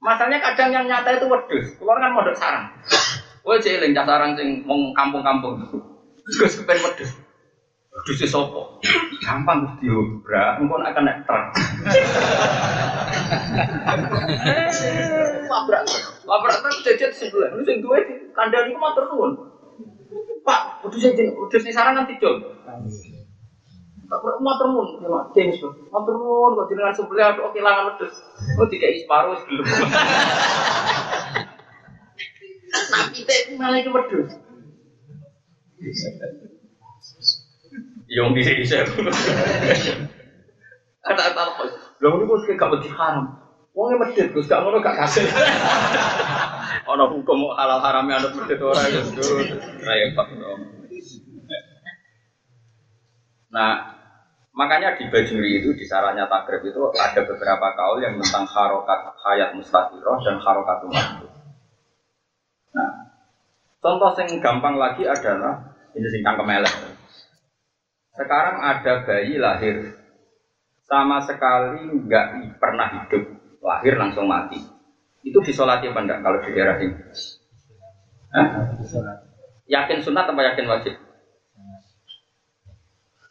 Masalahnya 0.00 0.40
kadang 0.40 0.68
yang 0.72 0.84
nyata 0.88 1.16
itu 1.16 1.28
wedus. 1.28 1.76
Keluar 1.80 2.00
kan 2.00 2.12
modal 2.12 2.36
sarang. 2.36 2.72
Kowe 3.40 3.56
cilik 3.56 3.90
cah 3.96 4.04
sarang 4.04 4.36
sing 4.36 4.60
mong 4.68 4.92
kampung-kampung. 4.92 5.56
Gus 6.38 6.54
kepen 6.60 6.78
wedus. 6.84 7.10
Wedus 7.90 8.22
sopo? 8.30 8.76
Gampang 9.24 9.66
Gus 9.66 9.74
diobrak, 9.82 10.60
engko 10.62 10.78
akan 10.78 11.02
naik 11.08 11.18
truk. 11.26 11.46
Labrak, 15.50 15.82
labrak 16.22 16.56
truk 16.62 16.78
jajet 16.86 17.10
sebelah. 17.16 17.50
Lu 17.56 17.64
sing 17.66 17.82
duwe 17.82 17.98
kandhani 18.36 18.70
ku 18.70 18.78
matur 18.78 19.04
nuwun. 19.10 19.32
Pak, 20.46 20.60
wedus 20.84 21.02
sing 21.02 21.12
wedus 21.34 21.60
sing 21.64 21.72
sarang 21.74 21.98
kan 21.98 22.06
nuwun, 24.70 24.86
ya 25.02 25.08
Mak. 25.10 25.34
James, 25.34 25.58
matur 25.90 26.14
nuwun 26.14 26.54
kok 26.60 26.68
jenengan 26.70 26.94
sebelah 26.94 27.34
kok 27.34 27.50
kehilangan 27.50 27.88
wedus. 27.90 28.14
Oh 28.60 28.66
dikai 28.70 28.94
separuh 29.02 29.34
sebelum. 29.34 29.66
Nah, 32.70 33.10
kita 33.10 33.34
malah 33.58 33.78
itu 33.82 33.90
wedus. 33.90 34.30
Yang 38.10 38.28
bisa 38.34 38.50
bisa. 38.58 38.76
Ada 41.00 41.22
apa 41.32 41.40
apa? 41.54 41.62
Lho 42.02 42.08
niku 42.20 42.34
sing 42.44 42.54
gak 42.58 42.70
wedi 42.74 42.90
haram. 42.92 43.38
Wong 43.70 43.96
medhit 44.02 44.34
Gus 44.34 44.50
gak 44.50 44.66
ngono 44.66 44.82
gak 44.82 44.98
kasih. 44.98 45.24
Ana 46.90 47.06
hukum 47.06 47.54
halal 47.54 47.78
haramnya 47.78 48.18
anut 48.18 48.34
medhit 48.34 48.60
ora 48.60 48.82
ya 48.90 49.00
Gus. 49.02 49.30
Repot. 49.80 50.26
Nah, 53.50 53.98
makanya 54.54 54.94
di 54.94 55.10
Bajuri 55.10 55.58
itu 55.58 55.74
di 55.74 55.82
sarannya 55.82 56.30
takrib 56.30 56.62
itu 56.62 56.78
ada 56.94 57.20
beberapa 57.26 57.66
kaul 57.74 57.98
yang 57.98 58.14
tentang 58.22 58.46
harokat 58.46 59.10
hayat 59.26 59.58
mustaqiroh 59.58 60.22
dan 60.22 60.38
harokat 60.38 60.86
makhluk. 60.86 61.39
Contoh 63.80 64.12
yang 64.20 64.44
gampang 64.44 64.76
lagi 64.76 65.08
adalah 65.08 65.72
ini 65.96 66.08
sing 66.12 66.20
kemelek. 66.20 66.74
Sekarang 68.12 68.60
ada 68.60 68.92
bayi 69.08 69.40
lahir 69.40 69.96
sama 70.84 71.24
sekali 71.24 71.88
nggak 71.88 72.60
pernah 72.60 72.86
hidup, 72.92 73.24
lahir 73.64 73.96
langsung 73.96 74.28
mati. 74.28 74.60
Itu 75.24 75.40
disolati 75.40 75.88
apa 75.88 76.00
enggak 76.04 76.20
kalau 76.20 76.38
di 76.44 76.50
daerah 76.52 76.76
ini? 76.76 76.96
Hah? 78.36 78.46
Yakin 79.64 79.98
sunat 80.04 80.28
apa 80.28 80.40
yakin 80.52 80.66
wajib? 80.68 80.94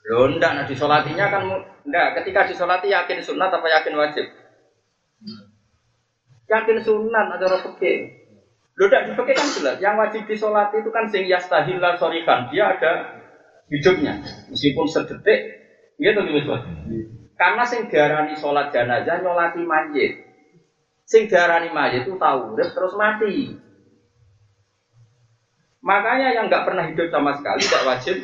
Loh, 0.10 0.26
enggak, 0.26 0.58
nah 0.58 0.66
disolatinya 0.66 1.30
kan 1.30 1.44
enggak, 1.86 2.08
ketika 2.22 2.50
disolati 2.50 2.90
yakin 2.90 3.22
sunat 3.22 3.54
apa 3.54 3.68
yakin 3.70 3.94
wajib? 3.94 4.26
Yakin 6.50 6.78
sunat 6.82 7.26
orang 7.38 7.62
fikih. 7.62 8.19
Loh, 8.80 8.88
enggak 8.88 9.04
di 9.06 9.12
fikih 9.12 9.36
kan 9.36 9.48
jelas, 9.60 9.76
yang 9.84 10.00
wajib 10.00 10.24
disolati 10.24 10.80
itu 10.80 10.88
kan 10.88 11.04
sing 11.12 11.28
yastahillah 11.28 12.00
sorikan, 12.00 12.48
dia 12.48 12.72
ada 12.72 13.12
hidupnya, 13.68 14.24
meskipun 14.48 14.88
sedetik, 14.88 15.60
gitu 16.00 16.20
gitu 16.24 16.56
Karena 17.36 17.64
sing 17.68 17.92
diarani 17.92 18.40
sholat 18.40 18.72
jenazah 18.72 19.20
nyolati 19.20 19.68
mayit. 19.68 20.16
Sing 21.04 21.28
diarani 21.28 21.68
mayit 21.76 22.08
itu 22.08 22.16
tahu, 22.16 22.56
terus 22.56 22.96
mati. 22.96 23.52
Makanya 25.84 26.32
yang 26.32 26.48
nggak 26.48 26.64
pernah 26.64 26.88
hidup 26.88 27.12
sama 27.12 27.36
sekali 27.36 27.60
tidak 27.64 27.84
wajib 27.84 28.16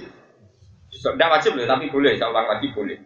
tidak 0.96 1.30
wajib 1.36 1.52
loh, 1.60 1.68
tapi 1.68 1.92
boleh, 1.92 2.16
saya 2.16 2.32
ulang 2.32 2.48
lagi 2.48 2.68
boleh. 2.72 2.98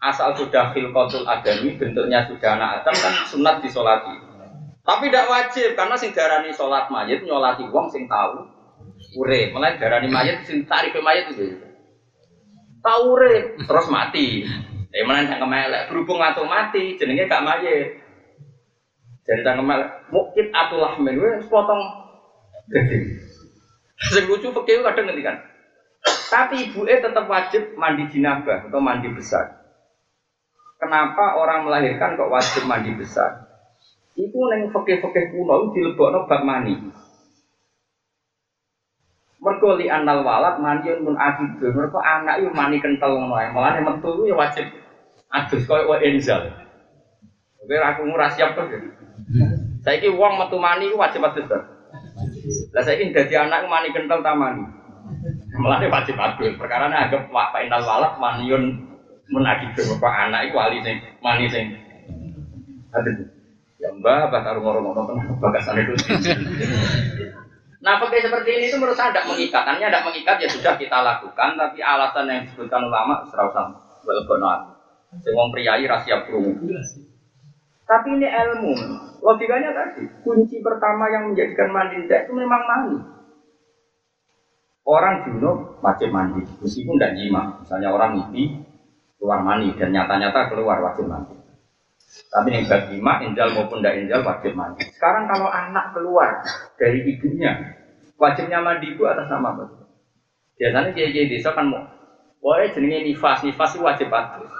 Asal 0.00 0.32
sudah 0.36 0.72
filkotul 0.72 1.28
adami, 1.28 1.76
bentuknya 1.76 2.24
sudah 2.24 2.56
anak 2.56 2.70
Adam 2.80 2.96
kan 2.96 3.14
sunat 3.28 3.56
disolati. 3.60 4.35
Tapi 4.86 5.10
tidak 5.10 5.26
wajib, 5.26 5.74
karena 5.74 5.98
sing 5.98 6.14
darani 6.14 6.54
sholat 6.54 6.86
mayit, 6.94 7.26
nyolati 7.26 7.66
wong 7.66 7.90
sing 7.90 8.06
tahu. 8.06 8.46
Ure, 9.18 9.50
mulai 9.50 9.74
darani 9.82 10.06
mayit, 10.06 10.46
sing 10.46 10.62
tarif 10.62 10.94
mayit 11.02 11.34
itu. 11.34 11.58
Tahu 12.86 13.02
ure, 13.18 13.58
terus 13.66 13.90
mati. 13.90 14.46
Eh 14.94 15.02
mana 15.02 15.26
yang 15.26 15.42
kemelek, 15.42 15.90
berhubung 15.90 16.22
atau 16.22 16.46
mati, 16.46 16.94
jenenge 16.94 17.26
gak 17.26 17.42
mayit. 17.42 17.98
Jadi 19.26 19.42
tak 19.42 19.58
kemelek, 19.58 19.90
mungkin 20.14 20.46
atulah 20.54 20.94
menwe, 21.02 21.42
potong. 21.50 21.82
Sing 24.14 24.30
lucu 24.30 24.54
fakir 24.54 24.86
kadang 24.86 25.10
nanti 25.10 25.22
kan. 25.26 25.36
Tapi 26.06 26.70
ibu 26.70 26.86
E 26.86 27.02
tetap 27.02 27.26
wajib 27.26 27.74
mandi 27.74 28.06
jinabah 28.06 28.70
atau 28.70 28.78
mandi 28.78 29.10
besar. 29.10 29.66
Kenapa 30.78 31.40
orang 31.40 31.66
melahirkan 31.66 32.14
kok 32.14 32.30
wajib 32.30 32.62
mandi 32.70 32.94
besar? 32.94 33.45
Iku 34.16 34.48
neng 34.48 34.72
fakih-fakih 34.72 35.28
kuno 35.28 35.68
dilebokno 35.76 36.24
bab 36.24 36.40
mani. 36.40 36.72
Mergo 39.36 39.76
li 39.76 39.92
anal 39.92 40.24
walad 40.24 40.56
mandiun 40.56 41.04
mun 41.04 41.20
akidun. 41.20 41.76
Mergo 41.76 42.00
anak 42.00 42.40
itu 42.40 42.48
mani 42.48 42.80
kental 42.80 43.12
ngono 43.12 43.36
ae. 43.36 43.52
Mulane 43.52 43.84
metu 43.84 44.24
ya 44.24 44.32
wajib 44.32 44.64
adus 45.28 45.68
koyo 45.68 45.84
wa 45.92 46.00
enzal. 46.00 46.48
Oke 47.60 47.76
aku 47.76 48.08
ngurah 48.08 48.32
siap 48.32 48.56
to. 48.56 48.64
Saiki 49.84 50.08
wong 50.08 50.40
metu 50.40 50.56
mani 50.56 50.88
wajib 50.96 51.20
adus 51.20 51.44
to. 51.44 51.58
Lah 52.72 52.82
saiki 52.82 53.12
dadi 53.12 53.36
anak 53.36 53.68
mani 53.68 53.92
kental 53.92 54.24
tamani. 54.24 54.64
Mulane 55.60 55.92
wajib 55.92 56.16
adus. 56.16 56.56
Perkara 56.56 56.88
anggap 56.88 57.28
wa 57.28 57.52
fa 57.52 57.60
inal 57.60 57.84
walad 57.84 58.16
maniun 58.16 58.80
menakidun. 59.28 60.00
Kok 60.00 60.08
anak 60.08 60.48
iku 60.48 60.56
wali 60.56 60.80
sing 60.80 60.96
mani 61.20 61.52
sing 61.52 61.76
adus. 62.96 63.35
Mbak, 63.96 64.28
bakar 64.28 64.60
ngomong-ngomong 64.60 65.40
bagasan 65.40 65.80
itu. 65.80 65.94
Nah, 67.86 68.02
pakai 68.02 68.18
seperti 68.18 68.50
ini 68.56 68.64
itu 68.66 68.76
menurut 68.82 68.98
saya 68.98 69.14
tidak 69.14 69.30
mengikat. 69.30 69.62
Hanya 69.62 69.86
tidak 69.92 70.04
mengikat 70.10 70.36
ya 70.42 70.48
sudah 70.50 70.74
kita 70.74 70.98
lakukan, 71.06 71.54
tapi 71.54 71.78
alasan 71.78 72.26
yang 72.26 72.42
disebutkan 72.42 72.82
ulama 72.82 73.22
serausan 73.30 73.78
welbonoat. 74.02 74.74
Semua 75.22 75.46
priayi 75.54 75.86
rahasia 75.86 76.26
perungu. 76.26 76.66
Tapi 77.86 78.08
ini 78.18 78.26
ilmu. 78.26 78.72
Logikanya 79.22 79.70
tadi, 79.70 80.02
kunci 80.26 80.58
pertama 80.58 81.06
yang 81.14 81.30
menjadikan 81.30 81.70
mandi 81.70 82.02
itu 82.02 82.32
memang 82.34 82.62
mandi. 82.66 82.98
Orang 84.86 85.26
junub 85.26 85.78
wajib 85.82 86.10
mandi, 86.10 86.42
meskipun 86.62 86.98
tidak 86.98 87.14
jima. 87.18 87.58
Misalnya 87.62 87.94
orang 87.94 88.18
mimpi 88.18 88.66
keluar 89.18 89.46
mandi 89.46 89.74
dan 89.78 89.94
nyata-nyata 89.94 90.50
keluar 90.50 90.82
wajib 90.82 91.06
mandi. 91.06 91.35
Tapi 92.26 92.48
yang 92.52 92.64
bab 92.68 92.82
lima, 92.90 93.12
injal 93.24 93.48
maupun 93.52 93.80
tidak 93.80 93.96
injal 94.02 94.20
wajib 94.24 94.52
mandi. 94.56 94.84
Sekarang 94.92 95.24
kalau 95.28 95.48
anak 95.48 95.92
keluar 95.92 96.42
dari 96.76 97.04
ibunya, 97.04 97.76
wajibnya 98.16 98.60
mandi 98.60 98.92
itu 98.92 99.02
atas 99.04 99.28
nama 99.28 99.56
apa? 99.56 99.64
Biasanya 100.56 100.90
kiai 100.96 101.12
kiai 101.12 101.28
desa 101.28 101.52
kan 101.52 101.68
mau, 101.68 101.84
boleh 102.40 102.72
jenenge 102.72 103.04
nifas, 103.04 103.44
nifas 103.44 103.76
itu 103.76 103.84
wajib 103.84 104.08
adus. 104.08 104.52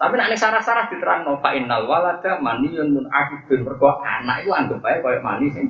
Tapi 0.00 0.16
nak 0.16 0.32
sarah-sarah 0.32 0.88
diterang 0.88 1.28
no 1.28 1.36
fa 1.44 1.52
innal 1.52 1.84
walada 1.84 2.40
maniyun 2.40 2.88
mun 2.88 3.04
akidun 3.12 3.68
mergo 3.68 4.00
anak 4.00 4.40
itu 4.40 4.48
anggap 4.48 4.80
aja 4.80 4.96
kayak 5.04 5.20
mani 5.20 5.52
sing 5.52 5.68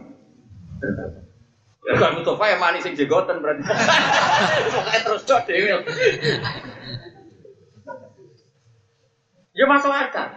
Ya 1.82 1.98
kan 1.98 2.14
Mustafa 2.14 2.46
ya 2.46 2.54
mani 2.54 2.78
sing 2.78 2.94
jegoten 2.94 3.42
berarti. 3.42 3.66
Pokoke 4.70 4.98
terus 5.02 5.26
dok 5.26 5.42
dhewe. 5.50 5.82
Ya 9.50 9.66
masuk 9.66 9.90
akal. 9.90 10.30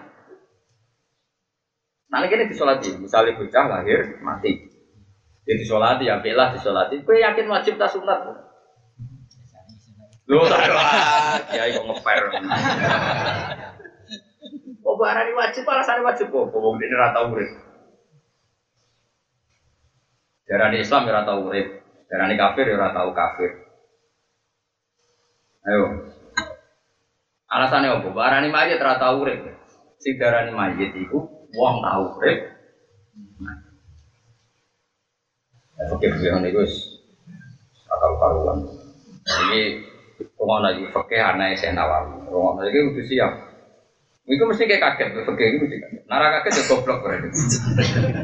Nah, 2.09 2.21
ini 2.25 2.45
disolati. 2.45 2.93
Misalnya 2.97 3.33
bocah 3.37 3.65
lahir 3.69 4.17
mati. 4.21 4.61
Ya 5.43 5.53
disolati, 5.57 6.05
ya 6.05 6.21
belah 6.21 6.53
disolati. 6.53 7.01
Kue 7.01 7.19
yakin 7.21 7.49
wajib 7.49 7.75
tak 7.75 7.89
sunat? 7.89 8.21
Lu 10.29 10.45
salah. 10.47 11.41
Ya 11.51 11.67
kok 11.73 11.83
ngeper. 11.83 12.23
Oh, 14.83 14.95
barang 14.99 15.33
wajib, 15.33 15.63
alasannya 15.65 16.05
wajib 16.05 16.29
kok. 16.29 16.53
Wong 16.53 16.77
ini 16.77 16.95
rata 16.95 17.25
urip. 17.27 17.49
Darani 20.45 20.85
Islam 20.85 21.09
ya 21.09 21.17
rata 21.17 21.33
urip. 21.33 21.67
Darani 22.07 22.37
kafir 22.37 22.65
ya 22.69 22.77
rata 22.77 23.09
kafir. 23.09 23.51
Ayo, 25.63 26.03
Alasannya 27.53 28.01
apa? 28.01 28.09
Barani 28.09 28.49
mayit 28.49 28.81
ora 28.81 28.97
tau 28.97 29.21
urip. 29.21 29.45
Sing 30.01 30.17
darani 30.17 30.49
mayit 30.49 30.89
iku 30.97 31.21
wong 31.53 31.75
tau 31.85 32.17
urip. 32.17 32.49
Ya 35.77 35.83
fakir 35.89 36.17
bilang 36.17 36.41
niku 36.41 36.65
wis 36.65 36.97
akal 37.85 38.17
karuan. 38.17 38.57
Iki 39.21 39.61
pengono 40.33 40.67
iki 40.73 40.85
fakir 40.89 41.21
ana 41.21 41.53
esen 41.53 41.77
Nawawi. 41.77 42.25
Pengono 42.25 42.65
iki 42.65 42.79
kudu 42.89 43.01
siap. 43.05 43.31
Iku 44.23 44.47
mesti 44.47 44.63
kayak 44.65 44.81
kaget, 44.97 45.27
fakir 45.27 45.45
itu 45.51 45.57
mesti 45.61 45.77
kaget. 45.77 46.01
Nara 46.09 46.41
kaget 46.41 46.57
ya 46.57 46.63
goblok 46.73 47.05
berarti. 47.05 47.27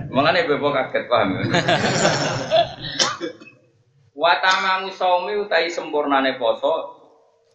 Mengenai 0.10 0.48
bebo 0.48 0.74
kaget 0.74 1.06
paham 1.06 1.38
ya. 1.38 1.44
Watamamu 4.20 4.92
saumi 4.92 5.40
utai 5.40 5.72
sempurnane 5.72 6.36
poso 6.36 6.99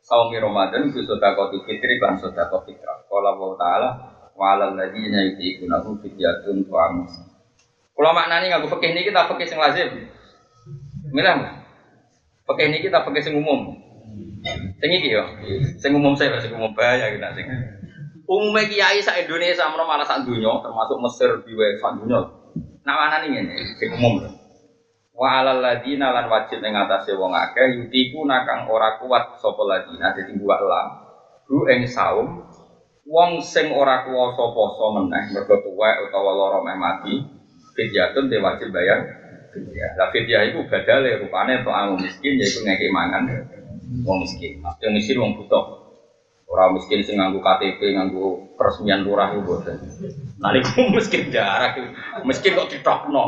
saumi 0.04 0.36
Ramadan 0.36 0.92
itu 0.92 1.00
sedekah 1.08 1.48
fitri 1.64 1.96
kan 1.96 2.20
sedekah 2.20 2.60
fitrah. 2.68 3.08
Qala 3.08 3.34
Allah 3.34 3.50
taala 3.56 3.90
wa 4.36 4.44
alal 4.52 4.76
ladzina 4.76 5.24
yutiqunahu 5.32 5.96
fidyatun 6.04 6.68
tu'am. 6.68 7.08
Kula 7.96 8.10
maknani 8.12 8.52
nganggo 8.52 8.68
fikih 8.76 8.92
niki 8.92 9.10
ta 9.10 9.24
fikih 9.32 9.48
sing 9.48 9.58
lazim. 9.58 9.88
Milah. 11.08 11.64
Fikih 12.44 12.66
niki 12.68 12.92
ta 12.92 13.00
fikih 13.08 13.22
sing 13.24 13.34
umum. 13.40 13.80
Sing 14.76 14.90
iki 14.92 15.16
yo. 15.16 15.24
Sing 15.80 15.96
umum 15.96 16.12
saya 16.12 16.36
sing 16.36 16.52
umum 16.52 16.76
bahaya 16.76 17.08
kita 17.08 17.32
sing. 17.32 17.48
Umumnya 18.28 18.68
kiai 18.68 19.00
sa 19.00 19.16
Indonesia 19.16 19.68
malah 19.72 20.04
sak 20.04 20.24
dunya 20.24 20.48
termasuk 20.60 20.96
Mesir 21.00 21.30
diwe 21.48 21.80
sak 21.80 22.02
dunya. 22.02 22.20
Nah 22.84 22.94
mana 23.00 23.24
nih 23.24 23.40
ini 23.40 23.56
sing 23.80 23.88
umum 23.96 24.20
lho. 24.20 24.43
Wa 25.14 25.38
alal 25.38 25.62
ladina 25.62 26.10
lan 26.10 26.26
wajib 26.26 26.58
ing 26.58 26.74
atase 26.74 27.14
wong 27.14 27.30
akeh 27.38 27.78
yutiku 27.78 28.26
nakang 28.26 28.66
ora 28.66 28.98
kuat 28.98 29.38
sapa 29.38 29.62
ladina 29.62 30.10
dadi 30.10 30.34
buak 30.34 30.58
lam. 30.58 30.86
Ru 31.46 31.70
ing 31.70 31.86
saum 31.86 32.42
wong 33.06 33.38
sing 33.38 33.70
ora 33.70 34.02
kuwasa 34.02 34.44
poso 34.50 34.90
meneh 34.98 35.30
mergo 35.30 35.54
tuwek 35.62 36.10
utawa 36.10 36.34
lara 36.34 36.58
meh 36.66 36.74
mati 36.74 37.14
fidyatun 37.78 38.26
de 38.26 38.42
wajib 38.42 38.74
bayar 38.74 39.06
fidyah. 39.54 39.90
Lah 39.94 40.10
fidyah 40.10 40.50
iku 40.50 40.66
badale 40.66 41.14
rupane 41.22 41.62
amu 41.62 41.94
miskin 41.94 42.34
yaiku 42.42 42.66
ngekek 42.66 42.90
mangan 42.90 43.22
wong 44.02 44.18
miskin. 44.26 44.58
Maksudnya 44.58 44.98
miskin 44.98 45.22
wong 45.22 45.38
butuh. 45.38 45.86
Orang 46.44 46.76
miskin 46.76 47.00
sing 47.00 47.16
nganggo 47.16 47.40
KTP, 47.40 47.96
nganggo 47.96 48.52
peresmian 48.54 49.00
lurah 49.00 49.32
itu 49.32 49.42
boten. 49.42 49.80
Nah 50.38 50.52
miskin 50.92 51.32
jarak, 51.32 51.80
miskin 52.22 52.52
kok 52.52 52.68
ditokno. 52.68 53.24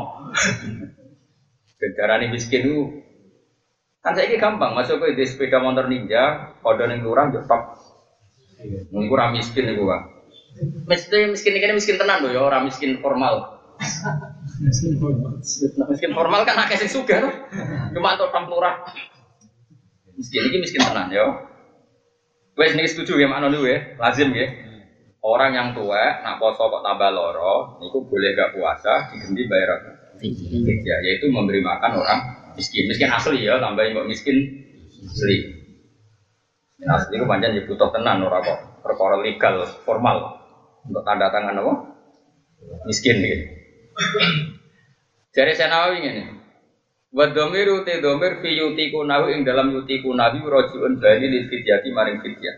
Gendarane 1.76 2.32
miskin 2.32 2.64
itu 2.64 3.04
kan 4.00 4.14
saya 4.16 4.32
gampang 4.38 4.72
masuk 4.72 5.02
ke 5.02 5.18
di 5.18 5.26
sepeda 5.26 5.58
motor 5.58 5.90
ninja, 5.90 6.54
kode 6.62 6.86
ning 6.86 7.02
lurah 7.02 7.26
yo 7.28 7.42
tok. 7.42 7.74
Niku 8.94 9.12
ora 9.12 9.28
miskin 9.34 9.66
niku, 9.68 9.84
Pak. 9.84 10.00
Miskin 10.88 11.34
miskin 11.34 11.58
ini 11.58 11.74
miskin 11.76 12.00
tenan 12.00 12.24
loh 12.24 12.32
ya, 12.32 12.40
orang 12.40 12.64
miskin 12.64 12.96
formal. 13.02 13.52
Nah, 15.76 15.86
miskin 15.92 16.16
formal 16.16 16.48
kan 16.48 16.56
akeh 16.64 16.80
sing 16.80 16.88
sugih 16.88 17.18
to. 17.20 17.28
Cuma 17.92 18.16
untuk 18.16 18.32
tam 18.32 18.48
lurah. 18.48 18.80
Miskin 20.16 20.48
ini 20.48 20.64
miskin 20.64 20.80
tenan 20.80 21.12
ya. 21.12 21.44
Wes 22.56 22.72
niki 22.72 22.88
setuju 22.88 23.20
ya 23.20 23.28
makna 23.28 23.52
niku 23.52 23.68
ya, 23.68 23.84
lazim 24.00 24.32
ya. 24.32 24.48
Orang 25.20 25.52
yang 25.52 25.68
tua 25.74 26.22
nak 26.22 26.38
poso 26.38 26.70
kok 26.70 26.80
tambah 26.86 27.10
loro, 27.10 27.76
niku 27.82 28.06
boleh 28.06 28.32
gak 28.32 28.54
puasa 28.54 29.10
diganti 29.10 29.42
bayar 29.50 29.82
apa? 29.82 29.95
Ya, 30.20 30.96
yaitu 31.04 31.28
memberi 31.28 31.60
makan 31.60 32.00
orang 32.00 32.20
miskin. 32.56 32.88
Miskin 32.88 33.10
asli 33.12 33.44
ya, 33.44 33.60
tambahin 33.60 33.92
kok 33.92 34.08
miskin 34.08 34.36
asli. 35.04 35.36
Miskin 36.72 36.88
asli 36.88 37.12
itu 37.20 37.26
panjang 37.28 37.52
ya 37.52 37.62
butuh 37.68 37.88
tenan 37.92 38.24
ora 38.24 38.40
kok 38.40 38.58
perkara 38.80 39.20
legal 39.20 39.66
formal 39.84 40.40
untuk 40.86 41.02
tanda 41.04 41.28
tangan 41.28 41.60
apa? 41.60 41.72
Miskin 42.88 43.16
gitu. 43.20 43.44
Jadi 45.36 45.52
saya 45.52 45.92
ini. 45.92 46.24
Wa 47.12 47.32
dhamiru 47.32 47.80
te 47.84 48.00
dhamir 48.00 48.44
fi 48.44 48.56
yutiku 48.56 49.04
nahu 49.04 49.32
ing 49.32 49.40
dalam 49.46 49.72
yutiku 49.72 50.12
nabi 50.12 50.42
rojiun 50.42 51.00
bali 51.00 51.26
li 51.28 51.48
fidyati 51.48 51.88
maring 51.92 52.20
fidyah. 52.20 52.56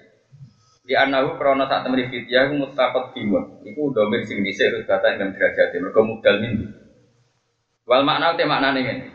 Di 0.88 0.96
anahu 0.96 1.36
krana 1.36 1.68
sak 1.68 1.84
temri 1.86 2.10
fidyah 2.10 2.48
bimun. 2.50 3.44
Iku 3.62 3.82
dhamir 3.94 4.24
sing 4.26 4.42
dhisik 4.42 4.72
terus 4.72 4.86
kata 4.88 5.14
ing 5.14 5.30
derajat 5.30 5.74
mergo 5.78 6.00
mudal 6.02 6.42
min. 6.42 6.54
Wal 7.88 8.04
makna 8.04 8.36
te 8.36 8.44
maknane 8.44 8.84
ngene. 8.84 9.06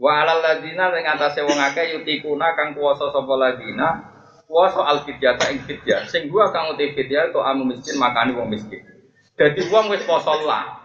Wa 0.00 0.24
alal 0.24 0.40
ladina 0.40 0.88
ing 0.96 1.04
atase 1.04 1.44
wong 1.44 1.60
akeh 1.60 1.92
yutikuna 1.92 2.56
kang 2.56 2.72
kuwasa 2.72 3.12
sapa 3.12 3.34
ladina 3.36 4.08
kuwasa 4.48 4.80
al 4.88 5.04
fidyata 5.04 5.52
ing 5.52 5.68
fidyah. 5.68 6.08
Sing 6.08 6.32
gua 6.32 6.48
kang 6.48 6.72
uti 6.72 6.96
fidyah 6.96 7.28
to 7.28 7.44
amu 7.44 7.68
miskin 7.68 8.00
makani 8.00 8.32
wong 8.32 8.48
miskin. 8.48 8.80
Dadi 9.36 9.68
wong 9.68 9.92
wis 9.92 10.00
poso 10.08 10.32
lah. 10.48 10.80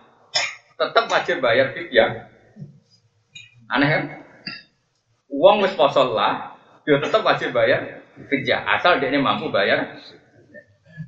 Tetep 0.76 1.08
wajib 1.08 1.39
bayar 1.39 1.72
fidyah. 1.72 2.20
Aneh 3.72 3.88
kan? 3.88 4.04
Uang 5.30 5.64
wis 5.64 5.78
poso 5.78 6.04
lah, 6.10 6.58
dia 6.84 6.97
tetap 7.00 7.22
wajib 7.24 7.56
bayar 7.56 8.04
fidyah 8.28 8.66
asal 8.76 9.00
dia 9.00 9.14
mampu 9.16 9.47
bayar. 9.54 9.95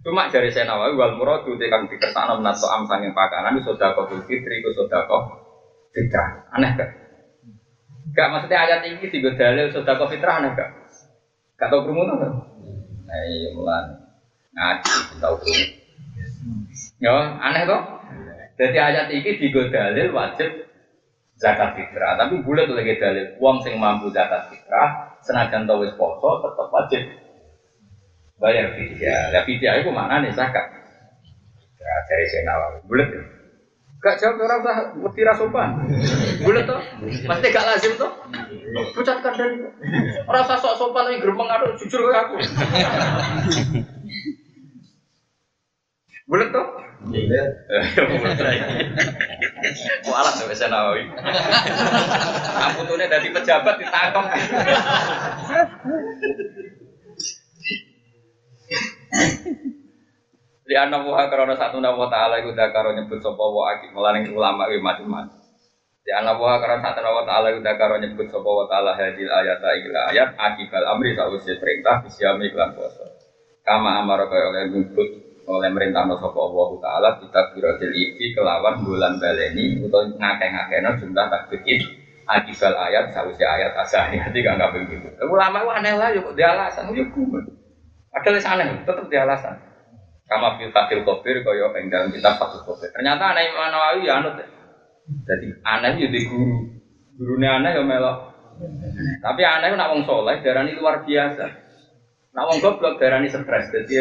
Cuma 0.07 0.31
dari 0.31 0.49
saya 0.49 0.71
nawawi 0.71 0.95
wal 0.95 1.13
muradu 1.19 1.59
te 1.59 1.67
kang 1.67 1.85
dikersakno 1.85 2.39
menato 2.39 2.65
am 2.71 2.87
sanging 2.87 3.11
pakanan 3.13 3.59
sedekah 3.59 4.07
fitri 4.25 4.63
itu 4.63 4.69
sedekah 4.73 5.40
fitrah. 5.91 6.47
Aneh 6.51 6.71
kan? 6.75 6.89
Gak 8.11 8.27
maksudnya 8.27 8.59
ayat 8.67 8.81
ini 8.87 9.07
tiga 9.07 9.31
dalil 9.39 9.71
sedekah 9.71 10.07
fitrah 10.11 10.43
aneh 10.43 10.51
gak? 10.57 10.69
Gak 11.55 11.69
tau 11.71 11.85
krungu 11.85 12.03
kan? 12.07 12.31
Nah, 13.07 13.21
iya 13.27 13.49
mulan 13.55 13.85
ngaji 14.51 14.93
tahu 15.19 15.35
krungu. 15.39 15.65
Ya, 16.99 17.15
aneh 17.39 17.63
kok. 17.67 17.81
Jadi 18.59 18.77
ayat 18.77 19.07
ini 19.09 19.31
tiga 19.39 19.61
dalil 19.71 20.11
wajib 20.11 20.49
zakat 21.41 21.73
fitrah. 21.73 22.19
Tapi 22.19 22.45
bulat 22.45 22.69
lagi 22.69 23.01
dalil 23.01 23.25
uang 23.41 23.65
sing 23.65 23.81
mampu 23.81 24.13
zakat 24.13 24.53
fitrah, 24.53 25.17
senajan 25.25 25.65
tau 25.65 25.81
wis 25.81 25.93
poso 25.97 26.45
tetap 26.45 26.67
wajib 26.69 27.01
bayar 28.37 28.73
fidyah. 28.77 29.33
Ya 29.33 29.41
fidyah 29.45 29.81
itu 29.81 29.89
mana 29.89 30.21
nih 30.21 30.33
zakat? 30.37 30.65
Ya 31.81 31.93
dari 32.05 32.25
saya 32.29 32.41
nawawi 32.45 32.79
bulat. 32.85 33.09
Gak 34.01 34.17
jawab 34.17 34.41
orang 34.41 34.65
usah 34.65 34.77
mesti 34.97 35.21
sopan. 35.37 35.69
Bulat 36.41 36.65
tuh, 36.65 36.81
pasti 37.29 37.47
gak 37.53 37.67
lazim 37.69 37.93
tuh. 38.01 38.09
Pucatkan 38.97 39.33
dan 39.37 39.51
orang 40.25 40.41
usah 40.41 40.57
sok 40.57 40.73
sopan 40.81 41.05
tapi 41.05 41.21
gerbang 41.21 41.45
aduh 41.45 41.77
jujur 41.77 42.09
kayak 42.09 42.25
aku. 42.25 42.35
Bulat 46.25 46.49
tuh. 46.49 46.65
Iya. 47.13 47.43
Mau 50.09 50.17
alat 50.17 50.33
tuh 50.37 50.49
bisa 50.49 50.65
nawawi. 50.65 51.05
Kamu 52.57 52.81
tuh 52.89 52.97
dari 52.97 53.29
pejabat 53.29 53.75
ditangkap. 53.77 54.25
Di 60.71 60.79
anak 60.79 61.03
buah 61.03 61.27
karena 61.27 61.51
satu 61.59 61.83
nama 61.83 62.07
taala 62.07 62.39
itu 62.39 62.55
dah 62.55 62.71
karo 62.71 62.95
nyebut 62.95 63.19
sopo 63.19 63.43
wa 63.51 63.75
akik 63.75 63.91
melaning 63.91 64.31
ulama 64.31 64.71
itu 64.71 64.79
macam-macam. 64.79 65.35
Di 65.99 66.15
anak 66.15 66.39
buah 66.39 66.63
karena 66.63 66.79
satu 66.79 67.03
nama 67.03 67.27
taala 67.27 67.51
itu 67.51 67.59
dah 67.59 67.75
karo 67.75 67.99
nyebut 67.99 68.31
sopo 68.31 68.55
wa 68.55 68.63
taala 68.71 68.95
hadil 68.95 69.27
ayat 69.27 69.59
ayat 69.59 69.91
ayat 70.15 70.29
akibal 70.39 70.87
amri 70.95 71.11
sausi 71.11 71.59
perintah 71.59 71.99
bisyami 71.99 72.47
iklan 72.47 72.71
poso. 72.71 73.03
Kama 73.67 73.99
amar 73.99 74.23
kaya 74.31 74.47
oleh 74.47 74.71
nyebut 74.71 75.11
oleh 75.43 75.69
merintah 75.75 76.07
no 76.07 76.15
sopo 76.15 76.39
Allah 76.39 76.71
taala 76.79 77.09
kita 77.19 77.51
birotil 77.51 77.91
iki 77.91 78.31
kelawan 78.31 78.79
bulan 78.79 79.19
baleni 79.19 79.75
atau 79.75 80.07
ngake-ngakena 80.07 80.95
jumlah 81.03 81.25
takbir 81.27 81.83
akibal 82.31 82.73
ayat 82.79 83.11
sausi 83.11 83.43
ayat 83.43 83.75
asahnya 83.75 84.23
tiga 84.31 84.55
nggak 84.55 84.71
begitu. 84.71 85.19
Ulama 85.27 85.67
itu 85.67 85.69
aneh 85.83 85.93
lah 85.99 86.15
yuk 86.15 86.31
dia 86.31 86.55
alasan 86.55 86.95
yuk 86.95 87.11
kumen. 87.11 87.43
Ada 88.15 88.39
aneh 88.39 88.87
tetap 88.87 89.11
dia 89.11 89.27
alasan. 89.27 89.70
Kama 90.31 90.55
fil 90.55 90.71
fatil 90.71 91.03
kofir 91.03 91.43
kaya 91.43 91.67
ing 91.75 91.91
dalam 91.91 92.07
kitab 92.07 92.39
fatil 92.39 92.63
kofir. 92.63 92.87
Ternyata 92.95 93.35
aneh 93.35 93.51
Imam 93.51 93.67
Nawawi 93.67 94.07
ya 94.07 94.23
anut. 94.23 94.39
Jadi 95.27 95.59
aneh 95.59 95.99
ya 95.99 96.07
di 96.07 96.19
guru. 96.23 96.71
Gurunya 97.19 97.59
aneh 97.59 97.75
ya 97.75 97.83
melok. 97.83 98.31
Tapi 99.19 99.41
aneh 99.43 99.75
nak 99.75 99.91
wong 99.91 100.07
soleh 100.07 100.39
darani 100.39 100.71
luar 100.71 101.03
biasa. 101.03 101.51
Nak 102.31 102.47
wong 102.47 102.57
goblok 102.63 102.95
darani 102.95 103.27
stres. 103.27 103.75
Jadi 103.75 103.91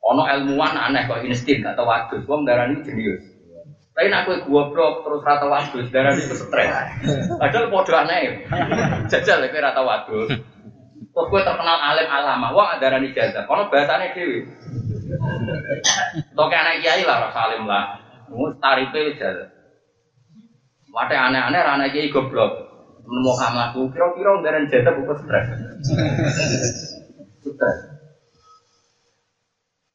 ono 0.00 0.24
ilmuwan 0.24 0.72
aneh 0.72 1.04
kok 1.04 1.28
insting 1.28 1.60
gak 1.60 1.76
tau 1.76 1.84
wadus. 1.84 2.24
Wong 2.24 2.48
darani 2.48 2.80
jenius. 2.80 3.20
Tapi 3.92 4.08
nak 4.08 4.24
kowe 4.24 4.40
goblok 4.48 5.04
terus 5.04 5.20
rata 5.20 5.44
wadus 5.44 5.92
darani 5.92 6.24
itu 6.24 6.40
stres. 6.40 6.72
Padahal 7.36 7.68
podo 7.68 7.92
aneh. 7.92 8.48
Jajal 9.12 9.44
kowe 9.44 9.60
rata 9.60 9.84
wadus. 9.84 10.40
Terus 11.10 11.26
gue 11.26 11.40
terkenal 11.42 11.78
alim 11.82 12.06
alama, 12.06 12.54
wah 12.54 12.78
ada 12.78 12.86
rani 12.94 13.10
jazah. 13.10 13.42
Kono 13.50 13.66
bahasanya 13.66 14.14
dewi. 14.14 14.46
Toke 16.38 16.54
anak 16.54 16.78
kiai 16.86 17.02
lah, 17.02 17.26
rasa 17.26 17.50
alim 17.50 17.66
lah. 17.66 17.98
Mus 18.30 18.54
tarife 18.62 19.18
jazah. 19.18 19.50
Wate 20.94 21.14
aneh-aneh 21.18 21.60
rana 21.66 21.90
kiai 21.90 22.14
goblok. 22.14 22.70
Nemu 23.10 23.32
kamu 23.34 23.90
kira-kira 23.90 24.30
ngaran 24.38 24.70
jazah 24.70 24.92
bukan 24.94 25.16
stres. 25.18 25.46
Stres. 27.42 27.78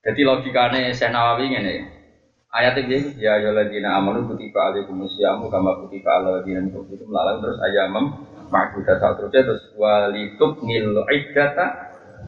Jadi 0.03 0.21
logikanya 0.21 0.91
saya 0.91 1.15
Nawawi 1.15 1.47
ini. 1.49 1.75
Ayat 2.55 2.75
ini 2.79 3.19
ya 3.19 3.35
ayyuhalladzina 3.35 3.99
amanu 3.99 4.31
kutiba 4.31 4.71
alaikumusyamu 4.71 5.51
kama 5.51 5.75
kutiba 5.79 6.23
lalang 6.23 7.43
terus 7.43 7.59
ayamam 7.59 8.15
ma'budah 8.49 8.95
saat 9.01 9.15
terusnya 9.19 9.41
terus 9.45 9.63
walitub 9.77 10.61
nil 10.65 10.93
iddata 11.09 11.65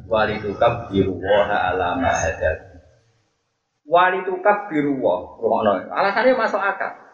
walitukab 0.08 0.90
biruwaha 0.90 1.74
alama 1.74 2.10
hadat 2.12 2.78
walitukab 3.88 4.68
biruwah 4.68 5.40
rumono 5.40 5.88
alasannya 5.88 6.36
masuk 6.36 6.60
akal. 6.60 7.08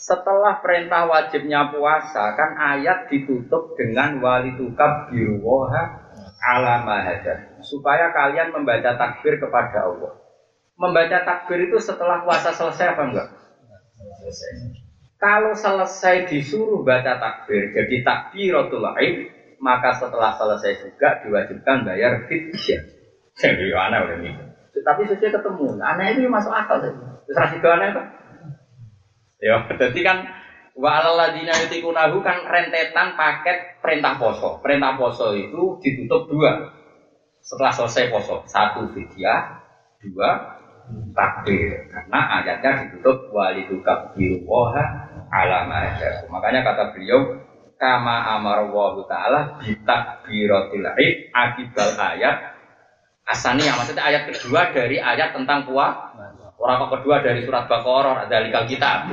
Setelah 0.00 0.64
perintah 0.64 1.04
wajibnya 1.04 1.76
puasa 1.76 2.32
kan 2.32 2.56
ayat 2.56 3.12
ditutup 3.12 3.76
dengan 3.76 4.16
walitukab 4.22 5.12
biruwaha 5.12 6.08
alama 6.40 7.04
hadat 7.04 7.60
supaya 7.60 8.08
kalian 8.14 8.54
membaca 8.54 8.96
takbir 8.96 9.36
kepada 9.36 9.92
Allah. 9.92 10.16
Membaca 10.80 11.20
takbir 11.20 11.68
itu 11.68 11.76
setelah 11.76 12.24
puasa 12.24 12.56
selesai 12.56 12.96
apa 12.96 13.02
enggak? 13.04 13.28
Selesai 14.24 14.88
kalau 15.20 15.52
selesai 15.52 16.24
disuruh 16.32 16.80
baca 16.80 17.20
takbir, 17.20 17.76
jadi 17.76 18.00
takbiratul 18.00 18.88
aid, 18.96 19.28
maka 19.60 19.92
setelah 19.92 20.32
selesai 20.32 20.80
juga 20.80 21.20
diwajibkan 21.20 21.84
bayar 21.84 22.24
fidyah. 22.24 22.80
Jadi 23.36 23.68
aneh 23.68 23.98
udah 24.00 24.16
nih. 24.24 24.32
Tapi 24.80 25.02
sesuai 25.04 25.36
ketemu, 25.36 25.76
aneh 25.76 26.16
itu 26.16 26.24
masuk 26.24 26.48
akal 26.48 26.80
sih. 26.80 26.92
Terus 27.28 27.36
rasih 27.36 27.60
aneh 27.68 27.88
kan? 27.92 28.06
Ya, 29.40 29.56
jadi 29.76 30.00
kan 30.00 30.16
wa 30.72 31.00
alaladina 31.04 31.52
yutikunahu 31.52 32.24
kan 32.24 32.40
rentetan 32.48 33.12
paket 33.16 33.76
perintah 33.84 34.16
poso. 34.16 34.56
Perintah 34.64 34.96
poso 34.96 35.36
itu 35.36 35.76
ditutup 35.84 36.32
dua. 36.32 36.72
Setelah 37.44 37.72
selesai 37.72 38.08
poso, 38.08 38.44
satu 38.48 38.88
fidyah, 38.92 39.60
dua 40.00 40.60
takbir. 41.12 41.88
Karena 41.88 42.40
ayatnya 42.40 42.70
ditutup 42.88 43.32
walidukab 43.32 44.12
biruwaha 44.16 45.09
alama. 45.30 45.96
Makanya 46.28 46.60
kata 46.66 46.92
beliau 46.94 47.40
kama 47.80 48.36
amar 48.36 48.68
wa 48.68 48.92
taala 49.08 49.56
bitakbiratil 49.62 50.84
id 51.00 51.32
akibal 51.32 51.96
ayat 51.96 52.60
Asani 53.30 53.62
yang 53.62 53.78
maksudnya 53.78 54.02
ayat 54.02 54.26
kedua 54.26 54.74
dari 54.74 54.98
ayat 54.98 55.30
tentang 55.30 55.62
puasa. 55.62 56.10
Orang 56.60 56.76
kok 56.76 57.00
kedua 57.00 57.24
dari 57.24 57.40
surat 57.40 57.64
Baqarah 57.70 58.28
ada 58.28 58.36
likal 58.44 58.68
kita. 58.68 59.08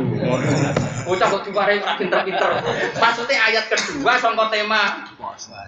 Bocah 1.08 1.28
kok 1.32 1.48
diwarai 1.48 1.80
ora 1.80 1.96
pinter-pinter. 1.96 2.60
Maksudnya 3.00 3.40
ayat 3.40 3.72
kedua 3.72 4.20
sangka 4.20 4.52
tema 4.52 5.08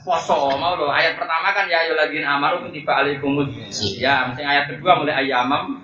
poso 0.04 0.60
mau 0.60 0.76
lo. 0.76 0.92
Ayat 0.92 1.16
pertama 1.16 1.56
kan 1.56 1.72
ya 1.72 1.88
ayyuhalladzina 1.88 2.36
amanu 2.36 2.68
kutiba 2.68 3.00
alaikumus 3.00 3.48
ya, 3.96 4.28
mesti 4.28 4.44
ayat 4.44 4.76
kedua 4.76 5.00
mulai 5.00 5.24
ayamam. 5.24 5.80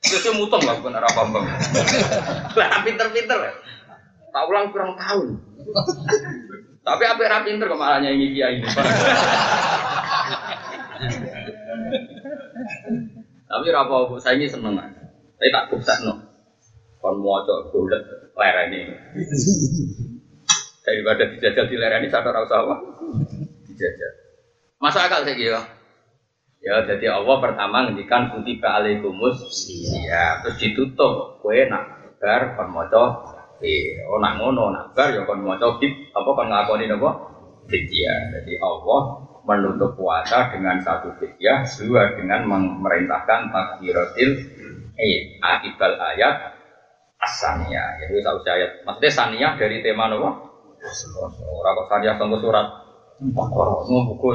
Itu 0.00 0.32
mutong 0.32 0.64
lah 0.64 0.80
bukan 0.80 0.96
arah 0.96 1.12
bambang. 1.12 1.44
Lah 2.58 2.80
pinter-pinter. 2.80 3.36
Tak 4.30 4.44
ulang 4.48 4.72
kurang 4.72 4.96
tahun. 4.96 5.36
Tapi 6.80 7.02
apa 7.04 7.20
yang 7.20 7.44
pinter 7.44 7.68
kok 7.68 7.76
malah 7.76 8.00
nyanyi 8.00 8.32
kiai 8.32 8.56
ini. 8.56 8.68
Tapi 13.44 13.66
apa 13.74 13.92
apa 13.92 14.14
saya 14.16 14.40
ini 14.40 14.48
seneng 14.48 14.80
aja. 14.80 15.04
Tapi 15.36 15.48
tak 15.52 15.68
buksa 15.68 15.94
no. 16.06 16.14
Kon 17.00 17.20
mau 17.20 17.44
coba 17.44 17.68
bulat 17.72 18.02
lereni. 18.36 18.88
Daripada 20.80 21.22
dijajal 21.28 21.64
di 21.68 21.76
lereni 21.76 22.08
sadar 22.08 22.32
rasa 22.32 22.64
apa? 22.64 22.76
Dijajal. 23.68 24.12
Masa 24.80 25.04
akal 25.04 25.28
saya 25.28 25.36
kira. 25.36 25.60
Ya 26.60 26.84
jadi 26.84 27.08
Allah 27.08 27.36
pertama 27.40 27.88
ngendikan 27.88 28.36
kutiba 28.36 28.76
alaikumus 28.76 29.64
ya 30.04 30.44
terus 30.44 30.60
ditutup 30.60 31.40
kue 31.40 31.64
nak 31.72 32.12
bar 32.20 32.52
kon 32.52 32.68
maca 32.68 33.04
eh 33.64 34.04
oh 34.04 34.20
nak 34.20 34.36
ngono 34.36 34.68
nak 34.68 34.92
bar 34.92 35.08
ya 35.08 35.24
kon 35.24 35.40
maca 35.40 35.80
apa 35.80 36.28
kon 36.36 36.48
ngakoni 36.52 36.84
napa 36.84 37.30
fidyah. 37.70 38.18
Jadi 38.34 38.58
Allah 38.58 39.00
menutup 39.46 39.96
puasa 39.96 40.52
dengan 40.52 40.82
satu 40.82 41.16
fidyah, 41.16 41.64
dua 41.80 42.12
dengan 42.18 42.44
memerintahkan 42.50 43.54
takbiratil 43.54 44.30
eh 44.98 45.40
akibal 45.40 45.96
ayat 45.96 46.60
asaniyah. 47.22 48.04
Jadi 48.04 48.20
tahu 48.20 48.42
ayat. 48.44 48.84
Maksudnya 48.84 49.10
saniyah 49.10 49.52
dari 49.56 49.80
tema 49.80 50.10
nopo? 50.10 50.28
Orang 51.40 51.72
kok 51.78 51.88
saniyah 51.88 52.14
tunggu 52.18 52.42
surat. 52.42 52.66
Bakar 53.20 53.84
mau 53.84 54.08
buku 54.08 54.32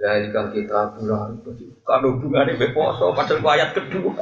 kalau 0.00 0.48
kita 0.48 0.96
bulan 0.96 1.36
kalau 1.84 2.16
hubungannya 2.16 2.56
beposo, 2.56 3.12
padahal 3.12 3.44
ayat 3.52 3.76
kedua. 3.76 4.16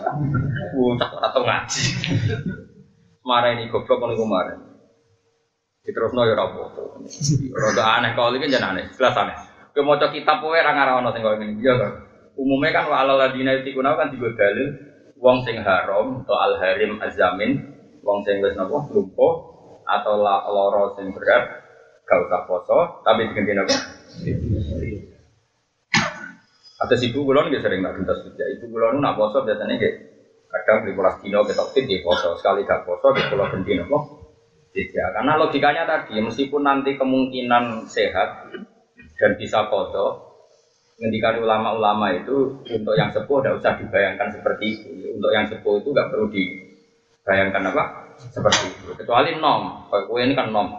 Tak 0.99 1.11
atau 1.31 1.43
ngaji. 1.47 1.83
Marah 3.23 3.55
ini 3.55 3.71
goblok 3.71 4.03
kalau 4.03 4.19
kemarin. 4.19 4.59
Terus 5.87 6.11
no 6.13 6.27
ya 6.27 6.35
rapopo. 6.35 6.99
Roda 7.55 7.85
aneh 7.97 8.13
kalau 8.19 8.35
ini 8.35 8.51
jangan 8.51 8.75
aneh, 8.75 8.91
jelas 8.99 9.15
aneh. 9.15 9.37
Ke 9.71 9.81
mau 9.87 9.95
kitab 9.97 10.43
kowe 10.43 10.59
ra 10.59 10.75
ngarono 10.75 11.15
sing 11.15 11.23
koyo 11.23 11.39
ngene. 11.39 11.63
Iya 11.63 11.75
kan. 11.79 11.93
Umumnya 12.35 12.75
kan 12.75 12.85
wa 12.91 13.07
ladina 13.07 13.55
yutikuna 13.55 13.95
kan 13.95 14.11
digo 14.11 14.35
dalil 14.35 14.75
wong 15.19 15.43
sing 15.47 15.59
haram 15.63 16.23
atau 16.23 16.37
al 16.39 16.59
harim 16.59 16.99
azamin, 17.03 17.59
wong 18.03 18.23
sing 18.27 18.43
wis 18.43 18.55
napa 18.55 18.87
lumpuh 18.91 19.35
atau 19.87 20.15
la 20.21 20.47
loro 20.47 20.95
sing 20.99 21.11
berat 21.15 21.49
gak 22.09 22.25
usah 22.25 22.41
poso 22.49 22.79
tapi 23.05 23.29
diganti 23.29 23.53
napa? 23.53 23.77
Ada 26.79 26.95
ibu 26.95 27.27
kulon 27.27 27.51
nggak 27.51 27.63
sering 27.63 27.83
nak 27.83 27.99
gentas 27.99 28.23
kerja. 28.23 28.45
Ibu 28.55 28.71
kulon 28.71 29.03
nak 29.03 29.19
poso 29.19 29.43
biasanya 29.43 29.75
kayak 29.75 29.95
kadang 30.49 30.87
di 30.87 30.95
pulas 30.95 31.19
dino 31.19 31.43
kita 31.43 31.65
fit 31.75 31.85
di 31.85 31.99
poso. 32.01 32.39
Sekali 32.39 32.63
gak 32.63 32.87
poso 32.87 33.11
di 33.11 33.23
pulau 33.27 33.51
ganti 33.51 33.75
napa? 33.75 33.99
Tidak. 34.71 35.09
Karena 35.11 35.33
logikanya 35.35 35.85
tadi 35.85 36.23
meskipun 36.23 36.63
nanti 36.63 36.95
kemungkinan 36.95 37.89
sehat 37.91 38.47
dan 39.19 39.33
bisa 39.35 39.67
foto 39.67 40.31
ngendikan 40.99 41.43
ulama-ulama 41.43 42.15
itu 42.15 42.63
untuk 42.63 42.95
yang 42.95 43.11
sepuh 43.11 43.43
tidak 43.43 43.59
usah 43.59 43.75
dibayangkan 43.83 44.29
seperti 44.31 44.65
itu. 44.79 44.91
Untuk 45.19 45.35
yang 45.35 45.51
sepuh 45.51 45.83
itu 45.83 45.89
nggak 45.91 46.09
perlu 46.15 46.27
dibayangkan 46.31 47.63
apa? 47.75 47.83
Seperti 48.23 48.71
itu. 48.71 48.95
Kecuali 48.95 49.35
nom. 49.43 49.91
Kalau 49.91 50.15
ini 50.23 50.39
kan 50.39 50.55
nom. 50.55 50.79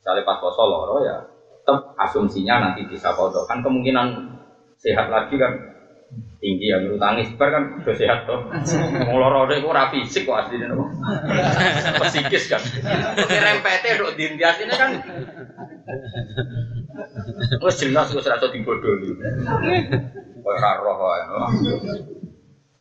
Misalnya 0.00 0.24
pas 0.24 0.36
poso 0.36 0.64
loro 0.68 1.00
ya 1.00 1.16
tetap 1.60 1.92
asumsinya 2.00 2.72
nanti 2.72 2.88
bisa 2.88 3.12
foto 3.12 3.44
kan 3.44 3.60
kemungkinan 3.60 4.39
sehat 4.80 5.06
lagi 5.12 5.36
kan 5.36 5.52
tinggi 6.42 6.72
ya 6.72 6.82
menurut 6.82 6.98
tangis 6.98 7.30
bar 7.38 7.54
kan 7.54 7.64
udah 7.84 7.94
sehat 7.94 8.26
tuh 8.26 8.40
mau 9.06 9.20
loro 9.20 9.46
itu 9.46 9.68
ora 9.68 9.92
fisik 9.92 10.26
kok 10.26 10.48
aslinya 10.48 10.72
nopo 10.72 10.90
psikis 12.08 12.50
kan 12.50 12.62
rempete 13.28 14.00
dok 14.00 14.16
dintias 14.18 14.58
ini 14.58 14.74
kan 14.74 14.90
Wes 17.60 17.76
jelas 17.80 18.12
wis 18.12 18.26
rasa 18.26 18.48
dibodohi. 18.52 19.10
Kok 20.40 20.48
ora 20.48 20.70
roh 20.80 20.96
wae. 20.96 21.22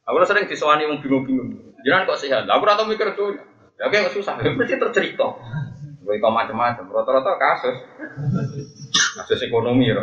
Aku 0.10 0.16
sering 0.26 0.50
disowani 0.50 0.90
wong 0.90 1.00
bingung-bingung. 1.04 1.76
Jangan 1.86 2.10
kok 2.10 2.20
sehat. 2.20 2.44
Aku 2.50 2.64
ora 2.66 2.80
tau 2.80 2.90
mikir 2.90 3.14
tuh. 3.14 3.38
Ya 3.80 3.88
kayak 3.88 4.12
susah. 4.12 4.40
Mesti 4.42 4.76
tercerita. 4.80 5.28
Kok 6.04 6.34
macam-macam. 6.34 6.86
Rata-rata 6.90 7.32
kasus. 7.38 7.78
Kasus 9.22 9.40
ekonomi 9.46 9.94
ya. 9.94 10.02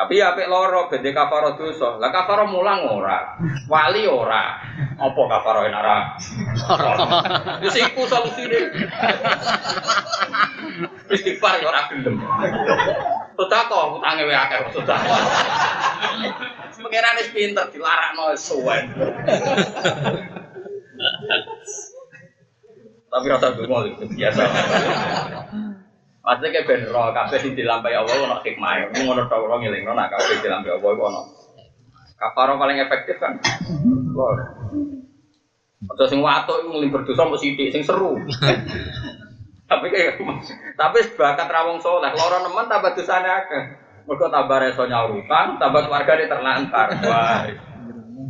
Tapi 0.00 0.16
ya 0.16 0.32
apik 0.32 0.48
loro 0.48 0.88
bede 0.88 1.12
kafaro 1.12 1.60
dosa. 1.60 2.00
Lah 2.00 2.08
kafaro 2.08 2.48
mulang 2.48 2.88
ora. 2.88 3.36
Wali 3.68 4.08
ora. 4.08 4.56
Apa 4.96 5.20
kafaro 5.28 5.68
enak 5.68 5.80
ora? 5.84 5.98
Wis 7.60 7.76
iku 7.76 8.08
solusine. 8.08 8.72
Istighfar 11.12 11.60
ya 11.60 11.68
ora 11.68 11.84
gelem. 11.92 12.16
Sedekah 13.36 14.00
utange 14.00 14.24
wae 14.24 14.36
akeh 14.40 14.72
sedekah. 14.72 15.00
Pengiran 16.80 17.20
wis 17.20 17.28
pinter 17.36 17.68
dilarakno 17.68 18.32
suwen. 18.40 18.96
Tapi 23.12 23.26
rasa 23.28 23.52
dungo 23.52 23.84
biasa. 24.16 24.42
Maksudnya 26.20 26.52
kayak 26.52 26.66
ben 26.68 26.82
roh 26.92 27.08
kabeh 27.16 27.38
sing 27.40 27.52
dilampahi 27.56 27.96
Allah 27.96 28.14
ono 28.20 28.36
hikmah. 28.44 28.92
Ngono 28.92 29.24
tok 29.24 29.40
ora 29.40 29.56
ngelingno 29.56 29.96
nak 29.96 30.12
kabeh 30.12 30.44
dilampahi 30.44 30.72
Allah 30.76 30.90
iku 30.92 31.02
ono. 31.08 31.20
Kafaro 32.20 32.60
paling 32.60 32.76
efektif 32.76 33.16
kan. 33.16 33.40
Lor. 34.12 34.36
Atau 35.88 36.06
sing 36.12 36.20
watuk 36.20 36.60
iku 36.60 36.76
nglim 36.76 36.92
berdosa 36.92 37.24
mbok 37.24 37.40
sithik 37.40 37.72
sing 37.72 37.80
seru. 37.80 38.20
tapi 39.70 39.86
kayak 39.88 40.20
tapi 40.80 40.98
bakat 41.16 41.48
rawong 41.48 41.80
soleh, 41.80 42.12
loro 42.12 42.44
nemen 42.44 42.68
tambah 42.68 42.92
dosane 42.92 43.30
akeh. 43.30 43.64
Mergo 44.04 44.26
tambah 44.28 44.58
reso 44.60 44.84
nyaurutan, 44.84 45.56
tambah 45.56 45.86
keluargane 45.88 46.28
terlantar. 46.28 46.88
Wah. 47.00 47.48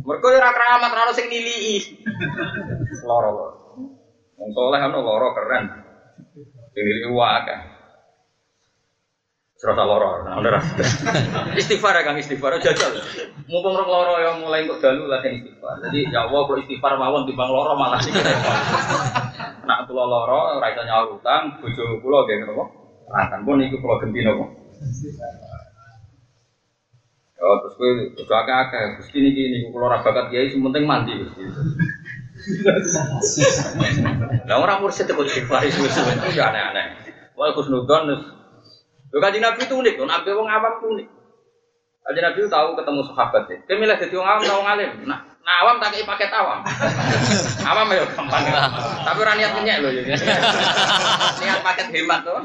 Mergo 0.07 0.27
ora 0.31 0.49
keramat 0.55 0.95
ora 0.95 1.11
sing 1.11 1.27
nilii. 1.27 1.75
Loro. 3.03 3.51
Wong 4.39 4.49
soleh 4.55 4.79
ono 4.79 4.99
loro 5.03 5.35
keren. 5.35 5.65
Sing 6.71 6.83
nilii 6.87 7.19
akeh. 7.19 7.80
Serasa 9.61 9.85
loro, 9.85 10.25
nah, 10.25 10.41
udah 10.41 10.57
istighfar 11.61 11.93
ya 11.93 12.01
kang 12.01 12.17
istighfar, 12.17 12.57
jajal. 12.57 12.97
Mumpung 13.45 13.77
rong 13.77 13.93
loro 13.93 14.17
yang 14.17 14.41
mulai 14.41 14.65
untuk 14.65 14.81
dalu 14.81 15.05
lah 15.05 15.21
yang 15.21 15.37
istighfar. 15.37 15.77
Jadi 15.85 16.09
ya 16.09 16.25
Allah 16.25 16.49
kalau 16.49 16.57
istighfar 16.57 16.97
mawon 16.97 17.29
di 17.29 17.37
bang 17.37 17.45
loro 17.45 17.77
malah 17.77 18.01
sih 18.01 18.09
Nak 19.69 19.85
pulau 19.85 20.09
loro, 20.09 20.57
raisa 20.57 20.81
nyawa 20.81 21.13
utang, 21.13 21.61
bojo 21.61 22.01
pulau 22.01 22.25
kayak 22.25 22.41
gitu 22.41 22.57
kok. 22.57 22.73
Akan 23.13 23.45
pun 23.45 23.61
itu 23.61 23.77
pulau 23.77 24.01
genti 24.01 24.25
nopo. 24.25 24.49
Oh 27.37 27.55
terus 27.61 27.77
gue 27.77 28.17
bojo 28.17 28.33
akeh 28.33 28.55
akeh, 28.65 28.83
gusti 28.97 29.21
ini 29.21 29.29
gini, 29.29 29.57
pulau 29.69 29.93
rabakat 29.93 30.33
kiai, 30.33 30.49
sementing 30.49 30.89
mandi 30.89 31.21
gusti. 31.21 31.37
Lah 34.49 34.57
orang 34.57 34.81
mursid 34.81 35.05
itu 35.05 35.21
istighfar 35.21 35.69
itu 35.69 35.85
itu 35.85 36.41
aneh-aneh. 36.41 37.13
Wah 37.37 37.53
kusnudon 37.53 38.40
Lho 39.11 39.19
kanjeng 39.19 39.43
Nabi 39.43 39.59
itu 39.67 39.75
unik, 39.75 39.95
Nabi 40.07 40.29
wong 40.31 40.47
awam 40.47 40.73
itu 40.79 40.87
unik. 40.95 41.07
Kanjeng 42.07 42.23
Nabi 42.23 42.39
tahu 42.47 42.69
ketemu 42.79 43.01
sahabat 43.11 43.43
ya. 43.51 43.57
Dia 43.67 43.75
milih 43.75 43.97
jadi 43.99 44.15
wong 44.15 44.27
awam 44.27 44.41
atau 44.47 44.57
wong 44.63 44.69
alim. 44.71 44.91
Nah, 45.03 45.19
nah 45.43 45.55
awam 45.67 45.75
tak 45.83 45.91
kayak 45.91 46.07
paket 46.07 46.31
awam. 46.31 46.59
awam 47.69 47.91
ya 47.91 48.03
gampang. 48.07 48.43
Tapi 49.03 49.19
orang 49.19 49.35
niat 49.35 49.51
nyek 49.59 49.77
loh 49.83 49.91
ya. 49.91 50.03
niat 51.43 51.59
paket 51.59 51.87
hemat 51.91 52.19
tuh. 52.23 52.39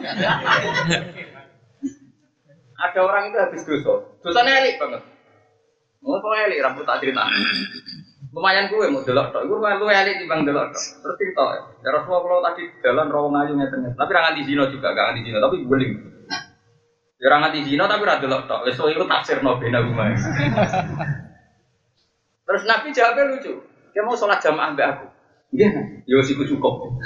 Ada 2.77 3.01
orang 3.01 3.23
itu 3.31 3.37
habis 3.39 3.63
dosa. 3.63 3.95
Dosanya 4.21 4.61
elik 4.61 4.77
banget. 4.83 5.03
Mau 6.03 6.19
kok 6.19 6.35
elik 6.35 6.61
rambut 6.61 6.85
tak 6.85 6.99
cerita. 7.01 7.25
Lumayan 8.35 8.69
gue 8.69 8.91
mau 8.93 9.01
delok 9.01 9.33
tok. 9.33 9.49
Gue 9.49 9.57
lu 9.57 9.87
elik 9.89 10.19
timbang 10.21 10.45
delok 10.45 10.75
tok. 10.75 10.83
Terus 10.83 11.17
cerita 11.17 11.45
ya. 11.57 11.89
Rasulullah 11.95 12.21
kalau 12.27 12.45
tadi 12.45 12.63
jalan 12.85 13.07
rawang 13.09 13.39
ayu 13.39 13.55
ngeten. 13.55 13.97
Tapi 13.97 14.11
ra 14.13 14.21
nganti 14.29 14.43
zina 14.45 14.69
juga, 14.69 14.93
gak 14.93 15.05
nganti 15.09 15.23
zina, 15.25 15.39
tapi 15.41 15.65
guling. 15.65 16.16
Ya 17.17 17.33
ora 17.33 17.41
nganti 17.41 17.65
zina 17.65 17.89
tapi 17.89 18.05
delok 18.05 18.45
tok. 18.45 18.69
Wis 18.69 18.77
iku 18.77 19.09
tafsir 19.09 19.41
no 19.41 19.57
bena 19.57 19.81
rumah. 19.81 20.13
Terus 22.47 22.63
Nabi 22.69 22.93
jawabnya 22.93 23.33
lucu. 23.33 23.53
Dia 23.97 24.05
mau 24.05 24.13
sholat 24.13 24.45
jamaah 24.45 24.77
mbak 24.77 24.89
aku. 24.93 25.07
Iya, 25.57 25.69
yo 26.05 26.21
siku 26.21 26.45
cukup. 26.45 27.01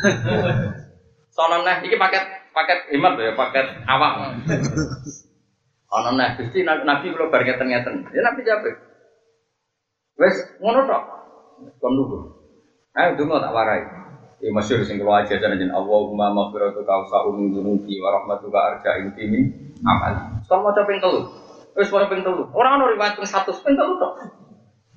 Soalnya 1.31 1.63
nah, 1.63 1.77
ini 1.87 1.95
paket 1.95 2.51
paket 2.51 2.91
hemat 2.91 3.15
ya, 3.23 3.33
paket 3.39 3.67
awam. 3.87 4.43
Ana 5.91 6.11
nah 6.19 6.35
Gusti 6.35 6.67
Nabi, 6.67 6.83
nabi 6.83 7.15
kula 7.15 7.31
bar 7.31 7.47
ngeten-ngeten. 7.47 8.11
Ya 8.11 8.21
Nabi 8.27 8.43
jawab. 8.43 8.67
Wes 10.19 10.35
ngono 10.59 10.91
tok. 10.91 11.03
Kon 11.79 11.95
dulu. 11.95 12.19
Ayo 12.99 13.15
donga 13.15 13.47
tak 13.47 13.55
warai. 13.55 13.83
Ya 14.43 14.51
masyhur 14.51 14.83
sing 14.83 14.99
kula 14.99 15.23
ajaran 15.23 15.55
jeneng 15.55 15.71
Allahumma 15.71 16.35
maghfiratuka 16.35 16.91
awsa'u 16.91 17.39
min 17.39 17.55
dzunubi 17.55 18.03
wa 18.03 18.19
rahmatuka 18.19 18.59
arja'in 18.59 19.15
min 19.31 19.70
amal. 19.85 20.13
Kon 20.47 20.61
maca 20.65 20.83
ping 20.85 21.01
telu. 21.01 21.21
Wes 21.77 21.91
maca 21.93 22.07
ping 22.11 22.23
telu. 22.23 22.43
Ora 22.53 22.77
ono 22.77 22.93
riwayat 22.93 23.17
ping 23.17 23.29
100 23.29 23.65
ping 23.65 23.75
telu 23.77 23.95
tok. 23.97 24.13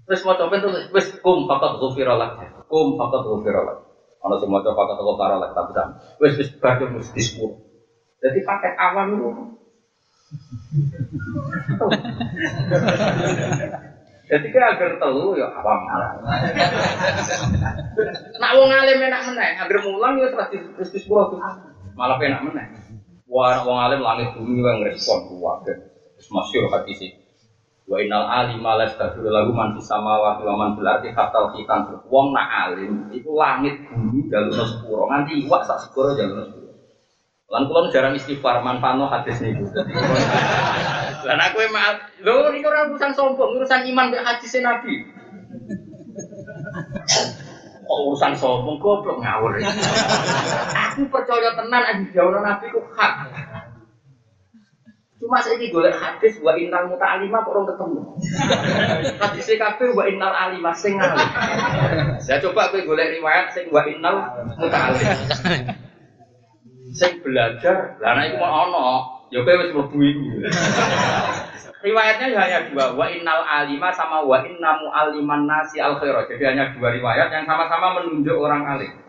Wes 0.10 0.22
maca 0.28 0.44
ping 0.52 0.62
telu. 0.64 0.78
Wes 0.92 1.08
kum 1.24 1.48
faqat 1.48 1.80
ghufira 1.80 2.16
lak. 2.20 2.32
Kum 2.68 3.00
faqat 3.00 3.22
ghufira 3.24 3.62
lak. 3.64 3.78
Ono 4.24 4.36
sing 4.40 4.50
maca 4.52 4.72
faqat 4.76 4.98
ghufira 5.00 5.36
lak 5.40 5.52
tapi 5.56 5.72
sam. 5.76 5.90
Wes 6.20 6.34
wis 6.40 6.50
badhe 6.60 6.86
mesti 6.92 7.22
sepuluh. 7.22 7.58
Jadi 8.24 8.40
pakai 8.48 8.72
awam 8.80 9.08
itu 9.20 9.30
Jadi 14.24 14.50
kira 14.50 14.74
agar 14.74 14.98
telu 14.98 15.36
ya 15.38 15.52
awam 15.52 15.80
malah. 15.84 16.12
Nak 18.40 18.52
wong 18.56 18.72
alim 18.72 19.04
enak 19.04 19.22
meneh, 19.30 19.50
agar 19.62 19.78
mulang 19.84 20.18
ya 20.18 20.32
terus 20.32 20.48
terus 20.80 20.90
sepuluh. 21.04 21.38
Malah 21.94 22.18
enak 22.18 22.42
meneh. 22.48 22.83
Wah, 23.34 23.66
wong 23.66 23.80
alim 23.82 24.06
langit 24.06 24.38
bumi 24.38 24.62
yang 24.62 24.86
respon 24.86 25.26
kuwabe. 25.26 25.90
Terus 26.14 26.30
masyhur 26.30 26.70
hadis 26.70 27.02
sih. 27.02 27.12
Wa 27.90 27.98
innal 27.98 28.30
alima 28.30 28.78
lastaghfiru 28.78 29.26
lahu 29.26 29.50
man 29.50 29.74
fis 29.74 29.90
samawati 29.90 30.46
wa 30.46 30.54
man 30.54 30.78
fil 30.78 30.86
ardi 30.86 31.10
hatta 31.10 31.50
khitan. 31.50 31.98
Wong 32.06 32.30
nak 32.30 32.70
alim 32.70 33.10
iku 33.10 33.34
langit 33.34 33.90
bumi 33.90 34.30
jalur 34.30 34.62
sepuro 34.70 35.10
nganti 35.10 35.50
iwak 35.50 35.66
sak 35.66 35.82
sepuro 35.82 36.14
jalur 36.14 36.46
sepuro. 36.46 36.78
Lan 37.50 37.66
kula 37.66 37.90
jarang 37.90 38.14
istighfar 38.14 38.62
manfaatno 38.62 39.10
hadis 39.10 39.42
niku. 39.42 39.66
Lan 41.28 41.40
aku 41.42 41.58
emang 41.66 42.06
lho 42.22 42.54
niku 42.54 42.70
ora 42.70 42.86
urusan 42.86 43.18
sombong, 43.18 43.58
urusan 43.58 43.82
iman 43.90 44.14
mek 44.14 44.22
hadis 44.22 44.54
Nabi. 44.62 45.10
Kok 47.94 48.10
urusan 48.10 48.34
sombong 48.34 48.82
goblok 48.82 49.22
ngawur. 49.22 49.54
aku 50.74 51.06
percaya 51.14 51.54
tenan 51.54 51.86
aja 51.86 52.06
jauh 52.10 52.34
Nabi 52.34 52.74
ku 52.74 52.82
hak. 52.90 53.14
Cuma 55.22 55.38
saya 55.38 55.62
ini 55.62 55.70
golek 55.70 55.94
hadis 55.94 56.42
wa 56.42 56.58
innal 56.58 56.90
muta'alima 56.90 57.46
kok 57.46 57.54
orang 57.54 57.70
ketemu. 57.70 58.02
Hadis 59.22 59.46
kabeh 59.46 59.94
wa 59.94 60.10
innal 60.10 60.34
alima 60.34 60.74
sing 60.74 60.98
alim. 60.98 61.30
Saya 62.18 62.42
coba 62.42 62.74
kowe 62.74 62.82
golek 62.82 63.14
riwayat 63.14 63.54
sing 63.54 63.70
wa 63.70 63.86
innal 63.86 64.26
muta'alim. 64.58 65.14
Sing 66.98 67.22
belajar, 67.22 68.02
lah 68.02 68.18
nek 68.18 68.34
iku 68.34 68.38
mau 68.42 68.74
ono, 68.74 68.86
ya 69.30 69.46
kowe 69.46 69.54
wis 69.54 69.70
mlebu. 69.70 70.10
Riwayatnya 71.84 72.32
hanya 72.40 72.60
dua, 72.72 72.96
wa 72.96 73.12
innal 73.12 73.44
alima 73.44 73.92
sama 73.92 74.24
wa 74.24 74.40
inna 74.40 74.80
mu'alliman 74.80 75.44
nasi 75.44 75.84
al 75.84 76.00
khaira. 76.00 76.24
Jadi 76.32 76.40
hanya 76.48 76.72
dua 76.72 76.96
riwayat 76.96 77.28
yang 77.28 77.44
sama-sama 77.44 78.00
menunjuk 78.00 78.40
orang 78.40 78.64
alim. 78.64 79.04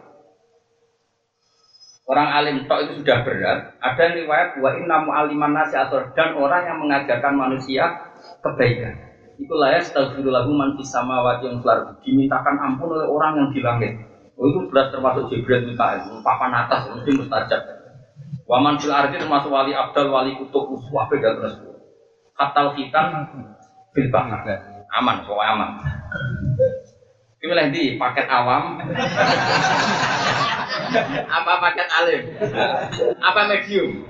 Orang 2.11 2.29
alim 2.35 2.66
tok 2.66 2.91
itu 2.91 2.93
sudah 2.99 3.22
berat. 3.22 3.79
Ada 3.79 4.18
riwayat 4.18 4.59
wa 4.59 4.75
inna 4.75 5.07
mu'alliman 5.07 5.55
nasi 5.55 5.79
al 5.79 5.87
dan 6.18 6.35
orang 6.35 6.66
yang 6.66 6.83
mengajarkan 6.83 7.35
manusia 7.39 8.11
kebaikan. 8.43 8.99
Itulah 9.39 9.70
ya 9.70 9.79
astagfirullahu 9.79 10.51
man 10.51 10.75
fis 10.75 10.91
samawati 10.91 11.47
wal 11.55 11.62
ardi. 11.62 12.11
Dimintakan 12.11 12.59
ampun 12.59 12.91
oleh 12.91 13.07
orang 13.07 13.39
yang 13.39 13.49
di 13.55 13.62
langit. 13.62 13.93
Oh, 14.35 14.51
itu 14.51 14.66
jelas 14.66 14.91
termasuk 14.91 15.31
Jibril 15.31 15.62
Mikael, 15.62 16.11
papan 16.27 16.51
atas 16.51 16.91
mesti 16.91 17.22
mustajab. 17.22 17.62
Waman 18.51 18.83
fil 18.83 18.91
ardi 18.91 19.14
termasuk 19.14 19.47
wali 19.47 19.70
abdal, 19.70 20.11
wali 20.11 20.35
kutub, 20.35 20.75
uswah 20.75 21.07
beda 21.07 21.39
terus. 21.39 21.74
Katal 22.35 22.74
hitam 22.74 23.07
bil 23.95 24.07
bahar. 24.11 24.43
Aman, 24.95 25.26
pokoknya 25.26 25.55
aman. 25.55 25.70
Ini 27.43 27.51
milih 27.51 27.66
di 27.74 27.82
paket 27.99 28.26
awam. 28.30 28.78
apa 31.28 31.53
paket 31.61 31.89
alim? 31.91 32.22
Apa 33.20 33.41
medium? 33.51 34.07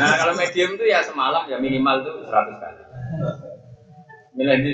Nah, 0.00 0.14
kalau 0.18 0.34
medium 0.34 0.74
itu 0.74 0.84
ya 0.88 1.04
semalam 1.04 1.46
ya 1.46 1.56
minimal 1.60 2.02
itu 2.02 2.12
100 2.26 2.58
kali. 2.58 2.82
Milih 4.34 4.56
di 4.64 4.72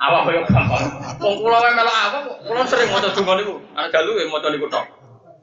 apa 0.00 0.24
koyo 0.24 0.40
gampang. 0.48 0.84
Wong 1.20 1.34
kula 1.44 1.60
wae 1.60 1.72
melok 1.76 1.96
apa, 2.08 2.18
kula 2.48 2.64
sering 2.64 2.88
maca 2.88 3.12
donga 3.12 3.32
niku. 3.36 3.54
Ana 3.76 3.92
dalu 3.92 4.16
ya 4.16 4.26
maca 4.32 4.48
niku 4.48 4.66
tok. 4.72 4.86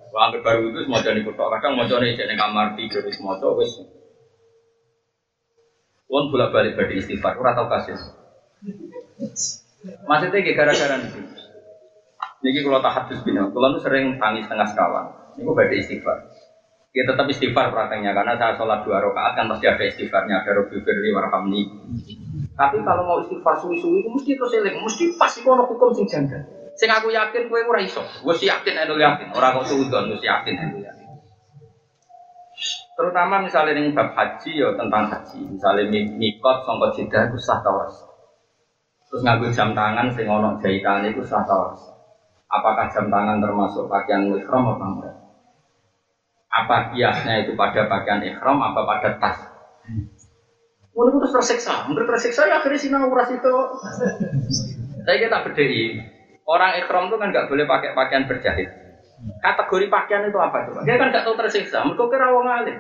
Wah, 0.10 0.34
baru 0.34 0.74
itu 0.74 0.90
maca 0.90 1.10
niku 1.14 1.32
tok. 1.38 1.48
Kadang 1.56 1.78
jek 1.88 2.26
ning 2.26 2.38
kamar 2.42 2.74
tidur 2.74 3.06
wis 3.06 3.22
maca 3.22 3.48
wis. 3.54 3.70
Wong 6.08 6.32
bolak-balik 6.32 6.80
badhe 6.80 7.04
istighfar, 7.04 7.36
ora 7.36 7.52
tau 7.52 7.68
kasus. 7.68 8.00
Maksudnya 10.08 10.40
kayak 10.40 10.56
gara-gara 10.56 10.96
niku. 11.04 11.20
Niki 12.44 12.64
kalau 12.64 12.80
tak 12.80 12.94
hadis 12.96 13.20
bina, 13.28 13.44
kalau 13.52 13.76
sering 13.84 14.16
tangis 14.16 14.48
tengah 14.48 14.68
sekawan. 14.72 15.12
Niku 15.36 15.52
badhe 15.52 15.76
istighfar. 15.84 16.24
Ya 16.96 17.04
tetap 17.06 17.28
istighfar 17.28 17.70
prakteknya 17.70 18.16
karena 18.16 18.40
saya 18.40 18.56
sholat 18.58 18.82
dua 18.88 19.04
rakaat 19.04 19.38
kan 19.38 19.46
pasti 19.52 19.68
ada 19.68 19.84
istighfarnya, 19.84 20.42
ada 20.42 20.52
Robi 20.56 20.80
Firli 20.82 21.12
warhamni. 21.14 21.62
Tapi 22.58 22.82
kalau 22.82 23.04
mau 23.06 23.18
istighfar 23.22 23.60
suwi-suwi 23.60 24.02
mesti 24.08 24.34
terus 24.34 24.56
eling, 24.56 24.82
mesti 24.82 25.14
pas 25.20 25.30
iku 25.30 25.54
ono 25.54 25.70
hukum 25.70 25.94
sing 25.94 26.08
janggal. 26.10 26.42
Sing 26.74 26.90
aku 26.90 27.14
yakin 27.14 27.52
kowe 27.52 27.62
ora 27.68 27.84
iso. 27.84 28.02
Wis 28.26 28.42
yakin 28.42 28.74
endo 28.82 28.98
yakin, 28.98 29.30
ora 29.36 29.54
kok 29.54 29.70
suudon 29.70 30.10
wis 30.14 30.24
yakin 30.26 30.56
endo 30.58 30.78
yakin. 30.82 30.97
Terutama 32.98 33.46
misalnya 33.46 33.78
ning 33.78 33.94
bab 33.94 34.10
haji 34.18 34.58
ya 34.58 34.74
tentang 34.74 35.06
haji. 35.14 35.40
Misalnya 35.54 35.86
mikot 36.18 36.66
sangka 36.66 36.98
Jeddah 36.98 37.30
itu 37.30 37.38
sah 37.38 37.62
tawas. 37.62 37.94
Terus 39.08 39.22
nganggo 39.22 39.54
jam 39.54 39.78
tangan 39.78 40.10
sing 40.18 40.26
ono 40.26 40.58
jahitane 40.58 41.14
itu 41.14 41.22
sah 41.22 41.46
tawas. 41.46 41.78
Apakah 42.50 42.90
jam 42.90 43.14
tangan 43.14 43.38
termasuk 43.38 43.86
pakaian 43.86 44.26
ihram 44.34 44.66
apa 44.66 44.86
enggak? 44.90 45.16
Apa 46.50 46.76
kiasnya 46.90 47.46
itu 47.46 47.54
pada 47.54 47.86
pakaian 47.86 48.26
ihram 48.26 48.58
apa 48.66 48.82
pada 48.82 49.10
tas? 49.22 49.38
Mulai 50.98 51.14
terus 51.14 51.30
tersiksa, 51.38 51.86
mulai 51.86 52.10
tersiksa 52.10 52.50
ya 52.50 52.58
akhirnya 52.58 52.82
sinau 52.82 53.14
uras 53.14 53.30
itu. 53.30 53.56
Saya 55.06 55.22
kita 55.22 55.46
bedai, 55.46 56.02
orang 56.50 56.82
ikhram 56.82 57.14
itu 57.14 57.16
kan 57.22 57.30
nggak 57.30 57.48
boleh 57.48 57.70
pakai 57.70 57.94
pakaian 57.94 58.26
berjahit. 58.26 58.87
Kategori 59.18 59.86
pakaian 59.90 60.30
itu 60.30 60.38
apa 60.38 60.66
coba? 60.70 60.86
Dia 60.86 60.96
kan 61.02 61.10
nggak 61.10 61.26
tahu 61.26 61.36
tersiksa, 61.42 61.82
mereka 61.82 62.06
kira 62.06 62.28
wong 62.30 62.46
alim. 62.46 62.78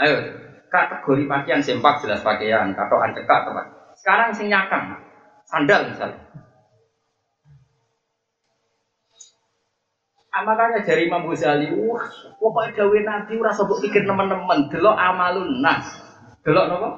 Ayo, 0.00 0.16
kategori 0.72 1.22
pakaian 1.28 1.60
sempak 1.60 2.00
jelas 2.00 2.24
pakaian, 2.24 2.72
katoan 2.72 3.12
cekak 3.12 3.44
teman. 3.44 3.66
Sekarang 3.92 4.28
sing 4.32 4.48
nyakang, 4.48 4.96
sandal 5.44 5.92
misalnya. 5.92 6.18
Ah, 10.32 10.40
makanya 10.48 10.80
dari 10.80 11.04
Imam 11.04 11.28
Ghazali, 11.28 11.68
wah, 11.76 12.08
pokoknya 12.40 12.72
dawe 12.72 12.98
Nabi 13.04 13.32
ora 13.36 13.52
sabuk 13.52 13.84
pikir 13.84 14.08
teman-teman, 14.08 14.64
delok 14.72 14.96
amalun 14.96 15.60
nas. 15.60 15.84
Delok 16.40 16.72
napa? 16.72 16.88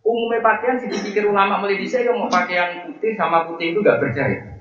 Umumnya 0.00 0.40
pakaian 0.40 0.80
sih 0.80 0.88
dipikir 0.88 1.28
ulama 1.28 1.60
mulai 1.60 1.76
dhisik 1.76 2.00
yang 2.00 2.16
mau 2.16 2.32
pakaian 2.32 2.80
putih 2.80 3.12
sama 3.16 3.44
putih 3.44 3.76
itu 3.76 3.84
gak 3.84 4.00
berjahit. 4.00 4.53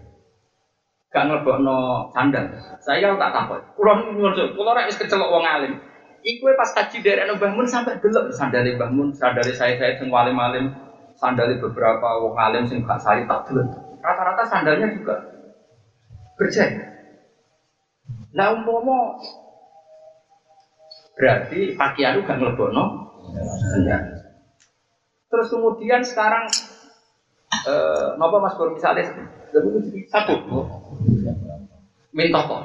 Gak 1.14 1.30
ngelebokno 1.30 2.10
sandal. 2.10 2.50
Saya 2.82 3.14
tak 3.14 3.32
takut. 3.32 3.62
Kulo 3.78 3.92
nyuwun, 4.02 4.34
kulo 4.58 4.74
rek 4.74 4.90
wis 4.90 4.98
kecelok 4.98 5.30
wong 5.30 5.46
alim. 5.46 5.78
Iku 6.26 6.50
pas 6.58 6.74
haji 6.74 7.06
dari 7.06 7.22
Mbah 7.30 7.54
Mun 7.54 7.70
sampai 7.70 8.02
delok 8.02 8.34
sandale 8.34 8.74
Mbah 8.74 8.90
Mun, 8.90 9.14
sandale 9.14 9.54
saya 9.54 9.78
saya 9.78 9.94
sing 10.00 10.10
alim-alim, 10.10 10.74
sandale 11.14 11.62
beberapa 11.62 12.18
wong 12.18 12.34
alim 12.34 12.66
sing 12.66 12.82
gak 12.82 12.98
sari 12.98 13.30
tak 13.30 13.46
delok. 13.46 13.70
Rata-rata 14.02 14.44
sandalnya 14.50 14.90
juga 14.90 15.22
berjahit. 16.40 16.82
Nah 18.34 18.58
umpomo 18.58 19.22
berarti 21.14 21.78
pakaian 21.78 22.18
itu 22.18 22.26
gak 22.26 22.42
ngelebono. 22.42 23.14
Ya. 23.86 24.02
Terus 25.30 25.48
kemudian 25.54 26.02
sekarang 26.02 26.50
eh, 27.68 28.08
nopo 28.18 28.38
Mas 28.42 28.56
Bur 28.58 28.74
misalnya 28.74 29.06
satu 30.10 30.34
mintoko. 32.14 32.58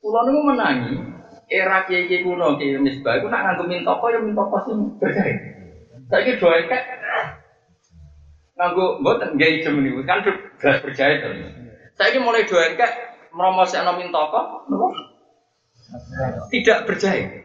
Kulo 0.00 0.18
niku 0.24 0.40
menangi 0.48 0.94
era 1.50 1.84
kiai 1.84 2.06
kiai 2.08 2.24
kuno 2.24 2.56
kiai 2.56 2.80
misbah 2.80 3.18
itu 3.18 3.26
nak 3.28 3.42
nganggo 3.44 3.64
mintoko 3.68 4.06
ya 4.08 4.18
mintoko 4.22 4.56
sih 4.64 4.74
berjahit. 4.96 5.38
Saya 6.10 6.22
kira 6.26 6.40
doa 6.40 6.58
kayak 6.66 6.86
nganggo 8.56 9.02
mboten 9.02 9.36
nggih 9.36 9.62
jem 9.62 9.82
niku 9.82 10.00
kan 10.06 10.24
beras 10.24 10.78
berjahit. 10.82 11.20
Saya 11.98 12.18
mulai 12.22 12.48
doa 12.48 12.74
kayak 12.78 12.94
meromosekno 13.34 13.92
mintoko 13.98 14.40
tidak 16.54 16.78
berjahit. 16.86 17.44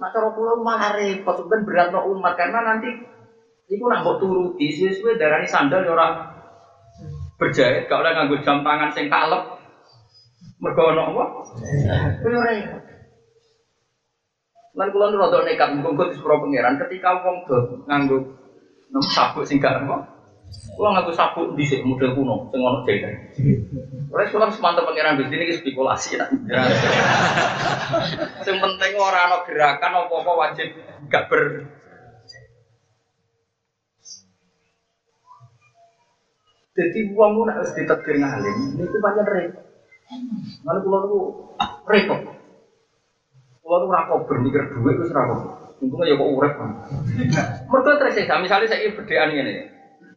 Nah 0.00 0.08
cara 0.08 0.32
kula 0.32 0.58
malah 0.58 0.96
repot 0.96 1.44
berat 1.44 1.92
no 1.92 2.08
umat 2.08 2.34
karena 2.34 2.64
nanti 2.64 2.88
iku 3.70 3.86
nak 3.86 4.02
mbok 4.02 4.18
turuti 4.18 4.66
suwe-suwe 4.74 5.14
darani 5.14 5.46
sandal 5.46 5.86
ya 5.86 5.94
ora 5.94 6.08
berjahit 7.38 7.86
gak 7.86 8.02
oleh 8.02 8.12
nganggo 8.12 8.36
jam 8.42 8.66
tangan 8.66 8.90
sing 8.92 9.06
kalep. 9.06 9.56
Mergo 10.60 10.92
ono 10.92 11.02
apa? 11.08 11.24
Kowe 12.20 12.34
ora. 12.36 12.52
Lan 14.76 14.88
kula 14.92 15.08
nu 15.08 15.16
rada 15.22 15.40
nekat 15.46 15.72
mungkin 15.80 16.12
di 16.12 16.14
sepuro 16.18 16.44
pangeran 16.44 16.76
ketika 16.84 17.24
wong 17.24 17.48
do 17.48 17.58
nganggo 17.88 18.16
nem 18.92 19.02
sabuk 19.06 19.46
sing 19.46 19.62
gak 19.62 19.80
apa. 19.86 20.04
Kula 20.76 20.98
nganggo 20.98 21.14
sabuk 21.16 21.54
dhisik 21.56 21.86
model 21.86 22.12
kuno 22.12 22.50
sing 22.52 22.60
ono 22.60 22.84
jahit. 22.84 23.06
Ora 24.12 24.28
kula 24.28 24.52
semantep 24.52 24.84
pangeran 24.84 25.16
Gusti 25.16 25.38
niki 25.38 25.56
spekulasi 25.62 26.18
nak. 26.18 26.28
Sing 28.44 28.56
penting 28.58 28.92
ora 28.98 29.30
ana 29.30 29.46
gerakan 29.46 29.96
apa-apa 29.96 30.32
wajib 30.34 30.74
gak 31.08 31.30
ber 31.32 31.40
Jadi 36.80 37.12
uang 37.12 37.30
pun 37.36 37.48
harus 37.52 37.76
ditekir 37.76 38.16
ngalim, 38.16 38.56
ini 38.72 38.88
itu 38.88 38.96
banyak 39.04 39.26
repot. 39.28 39.64
Mana 40.64 40.80
pulau 40.80 41.00
itu 41.04 41.18
repot. 41.84 42.20
Pulau 43.60 43.76
itu 43.84 43.88
rakau 43.92 44.18
bermikir 44.24 44.64
duit 44.72 44.96
itu 44.96 45.12
rakau. 45.12 45.60
Untungnya 45.76 46.08
ya 46.08 46.16
kok 46.16 46.30
urep 46.32 46.52
kan. 46.56 46.70
Mereka 47.68 47.92
tersiksa. 48.00 48.40
Misalnya 48.40 48.68
saya 48.68 48.88
berdean 48.96 49.32
ini. 49.32 49.68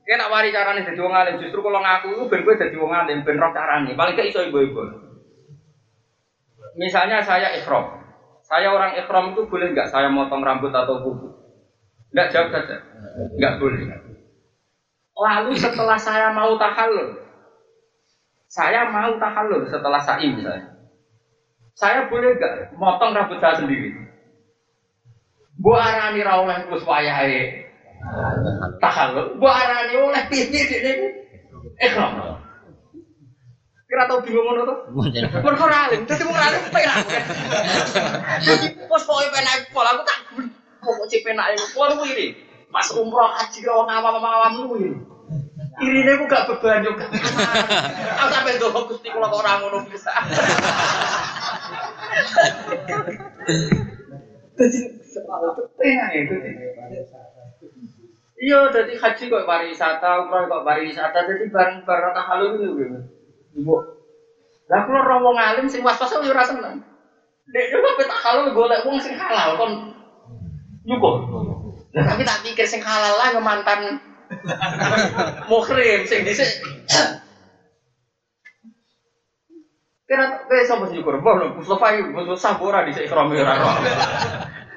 Kayak 0.03 0.18
nak 0.20 0.32
wari 0.36 0.51
caranya 0.51 0.84
jadi 0.84 0.99
wong 0.99 1.16
alim. 1.16 1.36
Justru 1.39 1.59
kalau 1.64 1.80
ngaku 1.80 2.07
itu 2.16 2.24
ben 2.28 2.43
gue 2.43 2.55
jadi 2.59 2.76
wong 2.76 2.91
alim, 2.91 3.24
ben 3.24 3.39
roh 3.39 3.51
caranya. 3.55 3.95
Paling 3.95 4.16
gak 4.20 4.28
iso 4.28 4.39
ibu-ibu. 4.43 4.84
Misalnya 6.76 7.24
saya 7.24 7.55
ikhram. 7.55 8.03
Saya 8.43 8.76
orang 8.76 8.99
ikhram 8.99 9.32
itu 9.32 9.47
boleh 9.47 9.72
nggak 9.72 9.88
saya 9.88 10.11
motong 10.11 10.43
rambut 10.43 10.76
atau 10.76 10.99
kuku? 10.99 11.28
Nggak 12.11 12.30
jawab 12.36 12.49
saja. 12.51 12.84
Nggak 13.39 13.53
boleh. 13.64 13.80
Lalu 15.14 15.53
setelah 15.61 15.97
saya 16.01 16.34
mau 16.34 16.57
tahallul, 16.57 17.22
saya 18.49 18.89
mau 18.89 19.14
tahallul 19.22 19.70
setelah 19.70 20.01
sa'i 20.01 20.34
misalnya. 20.34 20.74
Saya 21.78 22.09
boleh 22.09 22.38
gak 22.38 22.74
motong 22.78 23.14
rambut 23.14 23.38
saya 23.38 23.61
sendiri? 23.61 23.93
Bu 25.53 25.78
arani 25.78 26.26
ra 26.26 26.41
oleh 26.41 26.66
terus 26.66 26.82
wayahe 26.82 27.70
tahallul, 28.82 29.38
bu 29.38 29.45
arani 29.45 29.93
oleh 30.01 30.22
piye 30.34 30.49
dene 30.49 31.07
ikhram. 31.78 32.41
Kira 33.86 34.09
tau 34.09 34.26
bingung 34.26 34.49
ngono 34.49 34.61
to? 34.66 34.76
Mergo 35.45 35.70
ora 35.70 35.86
alim, 35.86 36.01
dadi 36.09 36.26
wong 36.26 36.34
alim 36.34 36.61
penak. 36.74 37.05
Dadi 38.41 38.68
pos 38.89 39.05
pokoke 39.05 39.30
penak 39.30 39.70
pola 39.70 39.93
aku 39.93 40.01
tak 40.01 40.20
pokok 40.82 41.05
cek 41.05 41.22
penak 41.22 41.53
iku. 41.53 41.66
Kuwi 41.78 41.93
kuwi 42.01 42.28
Pas 42.74 42.88
umroh 42.97 43.30
haji 43.30 43.61
karo 43.61 43.86
wong 43.86 43.89
awam-awam 43.93 44.53
lu 44.65 44.74
iki. 44.82 44.91
Irine 45.86 46.17
ku 46.17 46.26
gak 46.26 46.49
beban 46.49 46.82
yo. 46.82 46.93
Aku 46.97 48.30
sampe 48.34 48.57
ndonga 48.57 48.82
Gusti 48.89 49.13
kula 49.13 49.30
kok 49.30 49.41
ora 49.45 49.61
ngono 49.61 49.86
bisa. 49.86 50.09
Dadi 54.57 54.80
penak 55.78 56.09
itu. 56.17 56.36
Iya, 58.43 58.59
jadi 58.76 58.93
haji 58.97 59.24
kok 59.30 59.47
pariwisata, 59.47 60.26
umroh 60.26 60.49
kok 60.49 60.65
pariwisata, 60.65 61.30
jadi 61.30 61.45
bareng-bareng 61.53 62.13
tahalul 62.17 62.57
itu 62.57 62.69
gitu. 62.76 62.97
Ibu. 63.61 63.76
Lah 64.67 64.82
kalau 64.89 65.05
roh 65.05 65.17
wong 65.30 65.38
alim 65.38 65.69
sing 65.69 65.86
was-was 65.86 66.09
yo 66.09 66.26
ora 66.26 66.41
seneng. 66.41 66.82
Dek 67.53 67.65
yo 67.69 67.78
kok 67.86 68.01
tahalul 68.09 68.49
golek 68.51 68.82
wong 68.82 68.97
sing 68.97 69.13
halal 69.13 69.61
kon 69.61 69.71
nyukur. 70.84 71.43
Tapi 71.94 72.22
tak 72.26 72.41
pikir 72.41 72.66
sing 72.66 72.82
halal 72.82 73.14
lah 73.22 73.38
mantan 73.38 74.02
muhrim 75.46 76.02
sing 76.10 76.26
dhisik. 76.26 76.50
Kira 80.10 80.46
kowe 80.50 80.62
sapa 80.66 80.89
sing 80.89 80.98
nyukur? 80.98 81.22
Mbah 81.22 81.34
lho 81.38 81.46
Mustofa 81.54 81.94
iki 81.94 82.02
Mustofa 82.10 82.58
ora 82.66 82.82
dhisik 82.89 83.06
ikram 83.06 83.30
ora. 83.30 83.54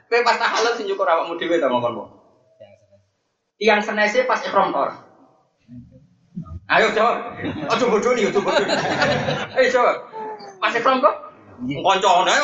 Kowe 0.06 0.20
pas 0.20 0.36
tahalul 0.36 0.76
sing 0.76 0.84
nyukur 0.84 1.08
awakmu 1.08 1.40
dhewe 1.40 1.56
ta 1.56 1.72
mongkon. 1.72 2.12
Tiang 3.56 3.80
senese 3.80 4.28
pas 4.28 4.44
ikram 4.44 4.76
tor. 4.76 4.92
Ayo 6.68 6.92
jawab. 6.92 7.38
Ojo 7.72 7.84
bodoh 7.88 8.12
nih, 8.12 8.28
ojo 8.28 8.44
bodoh. 8.44 8.66
Ayo 9.56 9.66
jawab. 9.72 9.96
Pas 10.60 10.74
ikram 10.76 11.00
kok? 11.00 11.16
Koncone. 11.64 12.36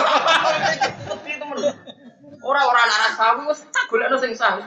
Ora 2.43 2.67
ora 2.67 2.83
anak 2.83 3.15
aku 3.15 3.55
wis 3.55 3.63
tak 3.71 3.87
golekno 3.87 4.19
sing 4.19 4.35
sah. 4.35 4.59
Iki 4.59 4.67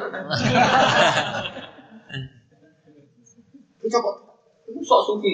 coba 3.91 4.11
Iku 4.65 4.81
sok 4.81 5.01
suki. 5.05 5.33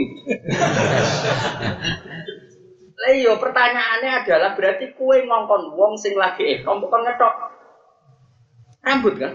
Lah 3.01 3.11
iya 3.15 3.33
pertanyaannya 3.39 4.11
adalah 4.21 4.51
berarti 4.53 4.93
kue 4.93 5.23
ngongkon 5.23 5.73
wong 5.73 5.95
sing 5.95 6.19
lagi 6.19 6.59
ihram 6.59 6.83
bukan 6.83 7.07
ngetok 7.07 7.33
rambut 8.83 9.15
kan? 9.15 9.31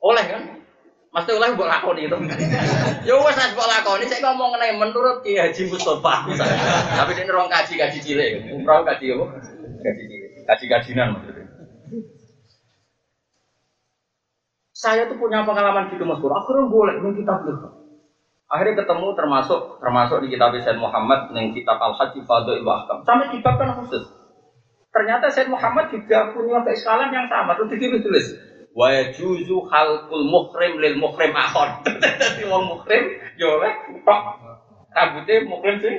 Oleh 0.00 0.24
kan? 0.24 0.42
Mesti 1.10 1.30
oleh 1.34 1.58
mbok 1.58 1.66
lakoni 1.66 2.06
itu. 2.06 2.16
Ya 3.08 3.18
wes 3.18 3.34
nek 3.34 3.58
mbok 3.58 3.66
lakoni 3.66 4.06
saya 4.06 4.30
ngomong 4.30 4.54
mengenai 4.54 4.78
menurut 4.78 5.26
Ki 5.26 5.34
Haji 5.34 5.66
Mustofa 5.66 6.30
misalnya. 6.30 6.54
Tapi 7.02 7.18
ini 7.18 7.32
orang 7.32 7.50
kaji 7.50 7.74
kaji 7.74 7.98
cilik, 7.98 8.54
umroh 8.54 8.86
kaji 8.86 9.18
apa? 9.18 9.26
Kaji 9.82 10.02
cilik, 10.06 10.19
kaji 10.50 10.66
kajinan 10.66 11.14
maksudnya. 11.14 11.46
Saya 14.74 15.06
tuh 15.06 15.20
punya 15.20 15.46
pengalaman 15.46 15.92
gitu 15.94 16.02
Mas 16.08 16.18
Bro. 16.18 16.34
Akhirnya 16.34 16.66
boleh 16.66 16.94
nih 16.98 17.22
kitab 17.22 17.46
itu. 17.46 17.68
Akhirnya 18.50 18.82
ketemu 18.82 19.14
termasuk 19.14 19.78
termasuk 19.78 20.18
di 20.26 20.28
kitab 20.34 20.50
Said 20.58 20.74
Muhammad 20.74 21.30
yang 21.30 21.54
kitab 21.54 21.78
Al 21.78 21.94
Haji 21.94 22.26
Fadl 22.26 22.66
Ahkam. 22.66 23.06
Sampai 23.06 23.30
kitab 23.30 23.54
kan 23.60 23.78
khusus. 23.78 24.10
Ternyata 24.90 25.30
Said 25.30 25.46
Muhammad 25.46 25.86
juga 25.94 26.34
punya 26.34 26.66
keiskalan 26.66 27.14
yang 27.14 27.30
sama. 27.30 27.54
Terus 27.54 27.78
ditulis 27.78 28.02
tulis 28.02 28.26
wa 28.70 28.86
yajuzu 28.90 29.66
khalqul 29.66 30.26
muhrim 30.26 30.78
lil 30.78 30.96
muhrim 30.98 31.30
akhon. 31.34 31.82
Dadi 31.84 32.42
wong 32.50 32.74
muhrim 32.74 33.02
yo 33.38 33.58
oleh 33.58 33.74
tok 34.02 34.20
rambutnya 34.94 35.46
muhrim 35.46 35.76
sih. 35.78 35.94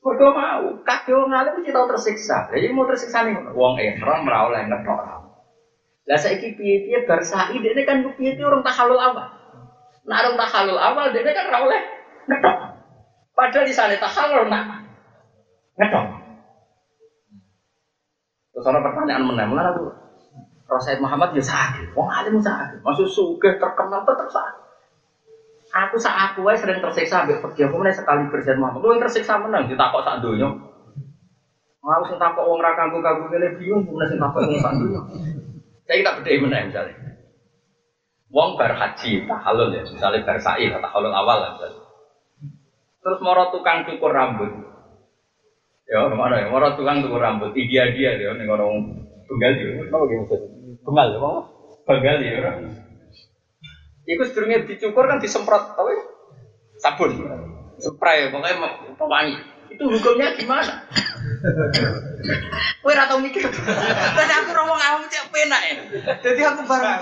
Mergo 0.00 0.32
mau, 0.32 0.64
kabeh 0.80 1.12
wong 1.12 1.28
alim 1.28 1.60
mesti 1.60 1.76
tersiksa. 1.76 2.48
Iki 2.56 2.72
mau 2.72 2.88
tersiksa 2.88 3.20
nih 3.20 3.36
wong 3.52 3.76
ihram 3.76 4.24
ora 4.24 4.48
oleh 4.48 4.64
ngetok. 4.64 4.96
Lah 6.08 6.16
saiki 6.16 6.56
piye-piye 6.56 7.04
bar 7.04 7.20
sa'i 7.20 7.60
dene 7.60 7.84
kan 7.84 8.00
piye-piye 8.00 8.44
orang 8.48 8.64
tahalul 8.64 8.96
awal. 8.96 9.28
Nah 10.08 10.16
orang 10.24 10.40
tahalul 10.40 10.80
awal 10.80 11.12
dene 11.12 11.30
kan 11.36 11.44
ora 11.52 11.58
oleh 11.68 11.80
ngetok. 12.32 12.56
Padahal 13.36 13.68
di 13.68 13.74
sana 13.76 13.96
tahalul 14.00 14.48
nak 14.48 14.88
ngetok. 15.76 16.04
Terus 18.56 18.66
ada 18.66 18.80
pertanyaan 18.80 19.24
mana 19.28 19.70
tuh? 19.76 20.00
Rasul 20.70 21.02
Muhammad 21.02 21.34
ya 21.34 21.42
sakit, 21.42 21.98
wong 21.98 22.06
alim 22.06 22.38
sakit, 22.38 22.78
maksud 22.78 23.10
sugih 23.10 23.58
terkenal 23.58 24.06
tetap 24.06 24.30
sakit. 24.30 24.69
Aku 25.70 25.96
saat 26.02 26.34
aku 26.34 26.42
sering 26.58 26.82
tersiksa 26.82 27.22
ambek 27.22 27.38
pergi 27.38 27.62
aku 27.62 27.78
mulai 27.78 27.94
sekali 27.94 28.26
berjalan 28.26 28.58
Muhammad. 28.58 28.98
Yang 28.98 29.02
tersiksa 29.06 29.38
menang 29.38 29.70
ditakok 29.70 30.02
sak 30.02 30.18
donya. 30.18 30.50
Mau 31.80 32.02
sing 32.04 32.18
takok 32.18 32.44
wong 32.44 32.58
ra 32.58 32.74
kanggo 32.74 32.98
kanggo 32.98 33.30
kene 33.30 33.54
bingung 33.54 33.86
mulai 33.86 34.10
sing 34.10 34.18
takok 34.18 34.50
wong 34.50 34.58
sak 34.58 34.74
donya. 34.74 35.00
Saya 35.86 35.96
kita 36.02 36.10
beda 36.18 36.30
menang 36.42 36.64
misalnya. 36.74 36.94
Wong 38.30 38.58
bar 38.58 38.74
haji 38.74 39.26
tahallul 39.26 39.74
ya, 39.74 39.82
misalnya 39.86 40.22
bar 40.22 40.38
sa'i 40.38 40.70
tahallul 40.70 41.14
awal 41.14 41.38
lah. 41.38 41.50
Misalnya. 41.58 41.82
Terus 43.00 43.18
moro 43.22 43.50
tukang 43.50 43.86
cukur 43.86 44.10
rambut. 44.14 44.50
Ya, 45.90 46.06
ke 46.06 46.14
mana 46.14 46.38
ya? 46.38 46.46
Moro 46.46 46.78
tukang 46.78 47.02
cukur 47.02 47.18
rambut, 47.18 47.50
dia 47.50 47.90
dia 47.90 48.14
ya, 48.14 48.30
ning 48.38 48.46
orang 48.46 48.70
tunggal 49.26 49.50
dia. 49.58 49.82
Apa 49.82 50.04
gitu? 50.06 50.34
Bengal 50.86 51.06
ya, 51.10 51.18
apa? 51.18 51.40
Bengal 51.90 52.16
ya. 52.22 52.54
Iku 54.08 54.22
sedurunge 54.26 54.64
dicukur 54.64 55.04
kan 55.06 55.20
disemprot 55.20 55.76
apa 55.76 55.88
ya? 55.92 56.02
Sabun. 56.80 57.10
Spray 57.80 58.32
pokoknya 58.32 58.96
pewangi. 58.96 59.36
Itu 59.70 59.86
hukumnya 59.86 60.34
gimana? 60.34 60.84
Kowe 62.80 62.92
ora 62.92 63.08
tau 63.08 63.20
mikir. 63.22 63.44
Tapi 63.48 64.32
aku 64.34 64.50
ngomong 64.52 64.80
awam 64.80 65.04
cek 65.08 65.30
penak 65.32 65.62
ya. 65.62 65.74
Jadi 66.20 66.40
aku 66.44 66.66
bar 66.66 67.00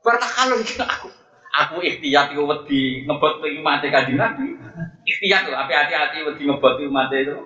bar 0.00 0.16
takalun 0.18 0.60
iki 0.60 0.80
aku. 0.80 1.08
Aku 1.50 1.82
ikhtiyat 1.82 2.30
iku 2.30 2.46
wedi 2.46 3.04
ngebot 3.04 3.42
iki 3.42 3.60
mate 3.60 3.90
kanjeng 3.90 4.18
Nabi. 4.18 4.54
Ikhtiyat 5.02 5.50
lho, 5.50 5.56
hati-hati 5.58 6.22
wedi 6.22 6.42
ngebot 6.46 6.78
iki 6.78 6.90
mate 6.90 7.16
itu. 7.26 7.36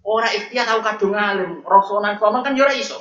Ora 0.00 0.28
ikhtiyat 0.32 0.66
aku 0.70 0.80
kadung 0.80 1.12
alim, 1.12 1.60
rasonan 1.60 2.16
sono 2.16 2.40
kan 2.40 2.56
yo 2.56 2.64
ora 2.64 2.72
iso. 2.72 2.96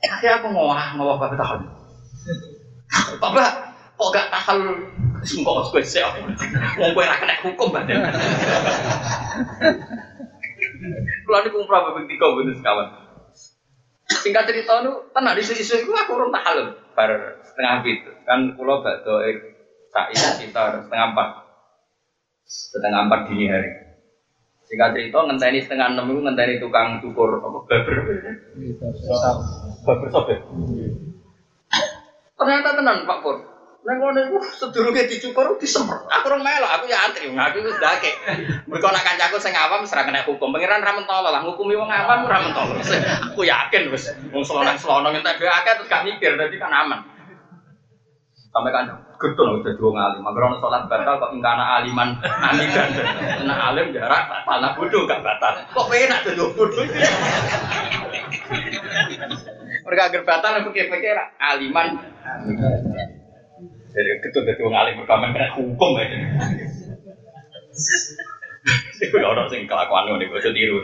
Akhirnya 0.00 0.40
aku 0.40 0.48
ngowah, 0.54 0.96
ngowah 0.96 1.16
bapak 1.18 1.75
Bapak, 3.20 3.50
kok 3.96 4.08
gak 4.12 4.28
tahal 4.28 4.58
sungkok 5.24 5.72
gue 5.72 5.82
sih? 5.82 6.02
Mau 6.78 6.92
gue 6.92 7.04
kena 7.04 7.34
hukum 7.42 7.68
badan. 7.72 8.12
Ini 11.26 11.48
kumpulan 11.50 11.82
bapak 11.90 12.06
tiga 12.06 12.26
bener 12.36 12.54
sekawan. 12.56 12.88
Singkat 14.06 14.46
cerita 14.46 14.78
itu, 14.86 14.92
tenang 15.10 15.34
di 15.34 15.42
itu 15.42 15.90
aku 15.90 16.12
urung 16.14 16.30
tahal 16.30 16.78
bar 16.94 17.10
setengah 17.42 17.82
itu. 17.82 18.10
Kan 18.22 18.54
pulau 18.54 18.80
bakdo 18.80 19.18
sa'i 19.90 20.14
sekitar 20.14 20.86
setengah 20.86 21.12
empat. 21.14 21.28
setengah 22.46 23.10
empat 23.10 23.20
dini 23.26 23.50
hari. 23.50 23.70
Singkat 24.70 24.94
cerita 24.94 25.18
ngenteni 25.26 25.58
setengah 25.66 25.98
enam 25.98 26.14
itu 26.14 26.20
ngenteni 26.22 26.54
tukang 26.62 27.02
cukur 27.02 27.42
apa 27.42 27.58
baber. 27.66 27.94
Baber 29.82 30.08
sobek. 30.14 30.38
Ternyata 32.36 32.76
tenan 32.76 33.08
Pak 33.08 33.18
Pur. 33.24 33.36
Neng 33.86 34.02
kono 34.02 34.18
iku 34.18 34.42
sedurunge 34.42 35.06
dicukur 35.06 35.62
disemprot. 35.62 36.10
Aku 36.10 36.26
rong 36.26 36.42
melok, 36.42 36.66
aku 36.74 36.90
ya 36.90 37.06
antri. 37.06 37.30
Aku 37.30 37.62
wis 37.62 37.78
dake. 37.78 38.10
Mergo 38.66 38.90
nak 38.90 39.06
kancaku 39.06 39.38
sing 39.38 39.54
awam 39.54 39.86
ra 39.86 40.02
kena 40.02 40.26
hukum. 40.26 40.50
Pangeran 40.50 40.82
ra 40.82 40.90
mentolo 40.90 41.30
lah 41.30 41.38
ngukumi 41.46 41.78
wong 41.78 41.86
awam 41.86 42.26
ora 42.26 42.42
mentolo. 42.42 42.74
Aku 43.30 43.46
yakin 43.46 43.86
wis 43.94 44.10
wong 44.34 44.42
selonang-selonang 44.42 45.22
entek 45.22 45.38
dhewe 45.38 45.54
akeh 45.54 45.78
terus 45.78 45.86
gak 45.86 46.02
mikir 46.02 46.34
dadi 46.34 46.58
kan 46.58 46.74
aman. 46.74 46.98
Sampai 48.50 48.74
kan 48.74 48.90
getun 49.22 49.62
udah 49.62 49.72
dua 49.78 49.90
ngalim. 49.94 50.18
Mager 50.18 50.42
ono 50.50 50.56
salat 50.58 50.82
batal 50.90 51.14
kok 51.22 51.30
ingkana 51.30 51.78
aliman 51.78 52.18
anikan. 52.42 52.90
Nah 53.46 53.70
alim 53.70 53.94
jarak 53.94 54.26
batal 54.26 54.66
nah 54.66 54.74
bodoh 54.74 55.06
gak 55.06 55.22
batal. 55.22 55.62
Kok 55.62 55.86
penak 55.86 56.26
tuh 56.26 56.50
bodoh. 56.58 56.82
Mereka 59.86 60.02
agar 60.10 60.22
batal 60.26 60.52
aku 60.60 60.74
pikir-pikir 60.74 61.14
aliman 61.38 61.94
jadi 63.96 64.20
ketut 64.20 64.44
dari 64.44 64.60
wong 64.60 64.76
alim 64.76 65.00
pertama 65.00 65.32
kena 65.32 65.56
hukum 65.56 65.96
aja. 65.96 66.16
Itu 69.00 69.16
orang 69.16 69.48
sing 69.48 69.64
kelakuan 69.64 70.20
nih, 70.20 70.28
gue 70.28 70.52
tiru. 70.52 70.78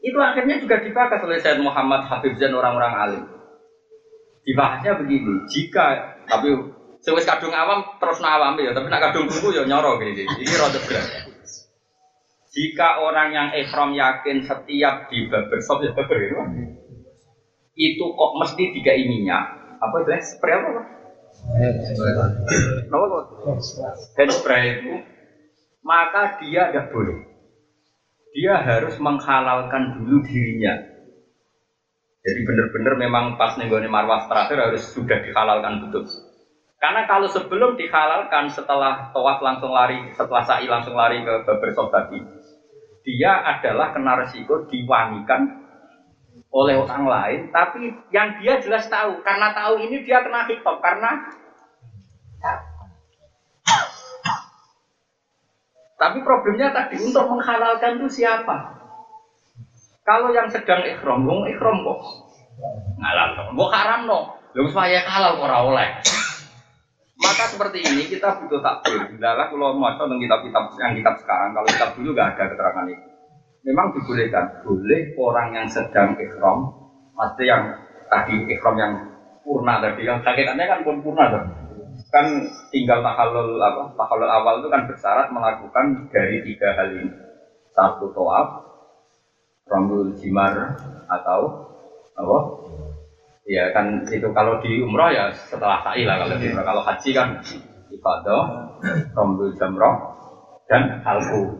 Itu 0.00 0.16
akhirnya 0.16 0.56
juga 0.56 0.80
dibahas 0.80 1.20
oleh 1.20 1.36
Said 1.44 1.60
Muhammad 1.60 2.08
Habib 2.08 2.40
Zain 2.40 2.56
orang-orang 2.56 2.94
alim. 2.96 3.22
Dibahasnya 4.48 4.96
begini, 4.96 5.44
jika 5.52 6.16
tapi 6.24 6.56
sewis 7.04 7.28
kadung 7.28 7.52
awam 7.52 7.84
terus 8.00 8.24
awam 8.24 8.56
ya, 8.56 8.72
tapi 8.72 8.88
nak 8.88 9.12
kadung 9.12 9.28
buku 9.28 9.52
ya 9.52 9.68
nyoro 9.68 10.00
gini. 10.00 10.24
Ini 10.24 10.54
rada 10.56 10.80
berat. 10.88 11.27
Jika 12.48 13.04
orang 13.04 13.28
yang 13.36 13.48
ikhram 13.52 13.92
yakin 13.92 14.40
setiap 14.40 15.12
di 15.12 15.28
barbershop 15.28 15.84
ya 15.84 15.92
barber 15.92 16.18
itu, 16.24 16.36
itu 17.76 18.04
kok 18.08 18.32
mesti 18.40 18.64
tiga 18.72 18.92
minyak, 18.96 19.44
apa 19.78 19.94
itu 20.02 20.10
spray 20.24 20.56
apa 20.56 20.68
pak? 20.72 20.86
Apa? 22.88 23.18
Hand 24.16 24.32
spray 24.32 24.64
itu 24.80 24.92
maka 25.88 26.36
dia 26.42 26.68
tidak 26.68 26.92
boleh. 26.92 27.24
Dia 28.36 28.60
harus 28.60 29.00
menghalalkan 29.00 29.96
dulu 29.96 30.20
dirinya. 30.20 30.76
Jadi 32.20 32.40
benar-benar 32.44 32.94
memang 33.00 33.24
pas 33.40 33.56
nenggone 33.56 33.88
marwah 33.88 34.28
terakhir 34.28 34.68
harus 34.68 34.84
sudah 34.92 35.24
dihalalkan 35.24 35.88
betul. 35.88 36.04
Karena 36.78 37.08
kalau 37.08 37.26
sebelum 37.26 37.74
dihalalkan 37.74 38.52
setelah 38.52 39.10
tawaf 39.10 39.42
langsung 39.42 39.72
lari, 39.72 40.12
setelah 40.14 40.44
sa'i 40.46 40.68
langsung 40.68 40.94
lari 40.94 41.24
ke 41.24 41.34
barbershop 41.42 41.90
tadi, 41.90 42.22
dia 43.08 43.40
adalah 43.40 43.96
kena 43.96 44.20
resiko 44.20 44.68
diwangikan 44.68 45.64
oleh 46.52 46.76
orang 46.76 47.04
lain, 47.08 47.40
tapi 47.48 47.88
yang 48.12 48.36
dia 48.36 48.60
jelas 48.60 48.84
tahu, 48.92 49.24
karena 49.24 49.56
tahu 49.56 49.80
ini 49.80 50.04
dia 50.04 50.20
kena 50.20 50.44
hitop, 50.44 50.76
karena 50.84 51.32
tapi 55.96 56.20
problemnya 56.20 56.68
tadi 56.68 57.00
untuk 57.00 57.24
menghalalkan 57.32 57.96
itu 57.96 58.20
siapa? 58.20 58.76
Kalau 60.04 60.28
yang 60.32 60.52
sedang 60.52 60.84
ikhram, 60.84 61.24
wong 61.24 61.48
ikhram 61.48 61.80
kok 61.80 62.00
ngalal, 63.00 63.28
kok 63.40 63.72
haram 63.72 64.00
no, 64.04 64.36
lu 64.52 64.68
supaya 64.68 65.00
halal 65.08 65.40
kok 65.40 65.48
oleh. 65.72 65.88
Maka 67.28 67.44
seperti 67.52 67.84
ini 67.84 68.08
kita 68.08 68.40
butuh 68.40 68.64
takbir. 68.64 69.04
Bila 69.12 69.36
kalau 69.36 69.76
mau 69.76 69.92
tentang 69.92 70.16
kitab-kitab 70.16 70.64
yang 70.80 70.96
kitab 70.96 71.14
sekarang, 71.20 71.52
kalau 71.52 71.68
kitab 71.68 71.92
dulu 71.92 72.16
nggak 72.16 72.28
ada 72.32 72.44
keterangan 72.48 72.88
itu 72.88 73.08
memang 73.68 73.92
dibolehkan. 73.92 74.64
Boleh 74.64 75.12
orang 75.20 75.48
yang 75.52 75.66
sedang 75.68 76.16
ikhram, 76.16 76.72
maksudnya 77.12 77.44
yang 77.44 77.62
tadi 78.08 78.34
ikhram 78.48 78.76
yang 78.80 78.92
purna 79.44 79.84
tadi, 79.84 80.08
yang 80.08 80.24
sakitnya 80.24 80.64
kan 80.64 80.80
pun 80.80 81.04
purna 81.04 81.24
tuh. 81.28 81.44
Kan 82.08 82.26
tinggal 82.72 83.04
tahalul 83.04 83.60
apa? 83.60 83.92
Tahalul 83.92 84.30
awal 84.30 84.54
itu 84.64 84.68
kan 84.72 84.88
bersyarat 84.88 85.28
melakukan 85.28 86.08
dari 86.08 86.40
tiga 86.40 86.72
hal 86.72 86.88
ini. 86.96 87.12
Satu 87.76 88.08
toab, 88.16 88.64
rambul 89.68 90.16
jimar 90.16 90.80
atau 91.04 91.40
apa? 92.16 92.38
Ya 93.48 93.72
kan 93.72 94.04
itu 94.12 94.28
kalau 94.36 94.60
di 94.60 94.84
umroh 94.84 95.08
ya 95.08 95.32
setelah 95.32 95.80
sa'i 95.80 96.04
lah 96.04 96.20
kalau 96.20 96.36
di 96.36 96.52
umroh. 96.52 96.68
Kalau 96.68 96.82
haji 96.84 97.10
kan 97.16 97.28
ibadah, 97.88 98.42
rambul 99.16 99.48
jamroh 99.56 99.94
dan 100.68 101.00
halku. 101.00 101.56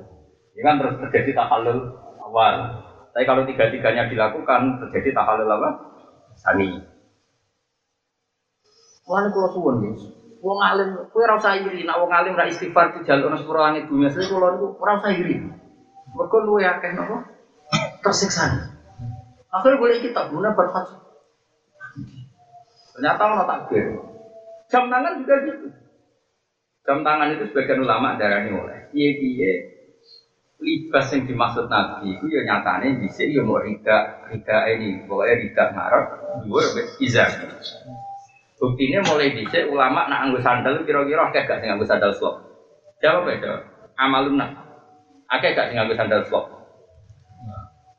Ini 0.53 0.61
kan 0.69 0.77
terus 0.77 1.01
terjadi 1.09 1.33
tahalul 1.33 1.97
awal. 2.29 2.85
Tapi 3.17 3.25
kalau 3.25 3.49
tiga-tiganya 3.49 4.05
dilakukan 4.05 4.85
terjadi 4.85 5.17
tahalul 5.17 5.49
apa? 5.49 5.69
Sani. 6.37 6.77
Wah, 9.09 9.25
kalau 9.25 9.49
suwon 9.49 9.75
nih. 9.81 9.97
Wong 10.45 10.61
alim, 10.61 11.09
kue 11.09 11.25
rasa 11.25 11.57
iri. 11.57 11.89
Nak 11.89 12.05
wong 12.05 12.13
alim 12.13 12.37
ra 12.37 12.45
istighfar 12.45 12.93
di 12.93 13.01
jalur 13.09 13.33
sepuluh 13.33 13.65
langit 13.65 13.89
dunia. 13.89 14.13
Saya 14.13 14.29
kalau 14.29 14.61
itu 14.61 14.67
rasa 14.77 15.09
iri. 15.17 15.41
Mereka 16.13 16.37
lu 16.45 16.61
tersiksa. 18.05 18.77
Akhirnya 19.49 19.81
boleh 19.81 19.97
kita 20.05 20.29
guna 20.29 20.53
berfat. 20.53 21.08
Ternyata 22.99 23.23
orang 23.31 23.47
takbir. 23.47 23.87
Jam 24.67 24.91
tangan 24.91 25.23
juga 25.23 25.35
gitu. 25.47 25.67
Jam 26.83 26.99
tangan 27.07 27.31
itu 27.31 27.47
sebagian 27.55 27.87
ulama 27.87 28.19
darah 28.19 28.43
ini 28.43 28.51
oleh. 28.51 28.79
Iya 28.91 29.11
iya 29.23 29.53
libas 30.59 31.07
yang 31.15 31.23
dimaksud 31.23 31.71
Nabi 31.71 32.19
itu 32.19 32.27
ya 32.27 32.43
nyatanya 32.43 32.99
bisa 32.99 33.23
ya 33.23 33.47
mau 33.47 33.63
rida 33.63 34.27
rida 34.27 34.59
ini. 34.75 35.07
Pokoknya 35.07 35.35
rida 35.39 35.65
ngarep 35.71 36.05
dua 36.43 36.63
izar 36.99 37.31
buktinya 38.59 39.07
mulai 39.07 39.31
bisa 39.31 39.63
ulama 39.71 40.11
nak 40.11 40.29
anggus 40.29 40.43
sandal 40.43 40.83
kira-kira 40.83 41.31
akeh 41.31 41.47
gak 41.47 41.63
sing 41.63 41.71
anggus 41.71 41.87
sandal 41.87 42.11
slop 42.11 42.43
jawab 42.99 43.31
ya 43.31 43.39
jawab. 43.39 43.63
Amalun 43.95 44.43
akeh 45.31 45.55
gak 45.55 45.71
sing 45.71 45.79
anggus 45.79 45.95
sandal 45.95 46.27
slop 46.27 46.51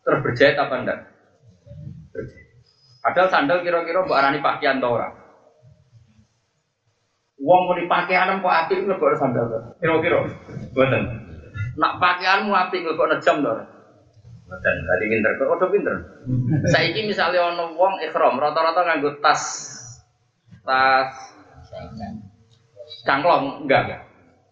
terus 0.03 0.19
berjahit 0.19 0.59
apa 0.59 0.75
enggak 0.83 0.99
padahal 2.99 3.27
sandal 3.31 3.59
kira-kira 3.63 4.03
buat 4.03 4.19
arani 4.19 4.39
pakaian 4.43 4.79
tau 4.81 4.95
ora 4.99 5.09
Uang 7.39 7.71
mau 7.71 7.79
dipakai 7.79 8.19
anak 8.19 8.43
kok 8.43 8.51
api 8.51 8.73
itu 8.75 8.83
lebih 8.83 9.15
sandal 9.15 9.47
kira-kira 9.79 10.27
buatan 10.75 11.29
Nak 11.79 11.93
pakaianmu 11.95 12.51
api 12.51 12.83
kok 12.83 13.07
nejam 13.07 13.39
to. 13.39 13.53
Dan 14.49 14.75
tadi 14.81 15.05
pinter, 15.07 15.31
kok 15.37 15.55
udah 15.55 15.69
pinter. 15.69 15.95
Saiki 16.73 17.05
misalnya 17.07 17.53
ono 17.53 17.71
wong 17.77 18.01
ikhram 18.03 18.35
rata-rata 18.35 18.81
nganggo 18.81 19.21
tas 19.21 19.41
tas 20.65 21.13
cangklong 23.05 23.63
enggak 23.63 23.81
enggak. 23.87 24.01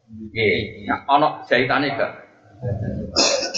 Nggih, 0.07 0.87
nah, 0.87 1.01
ono 1.17 1.27
jahitane 1.49 1.91
enggak. 1.91 2.11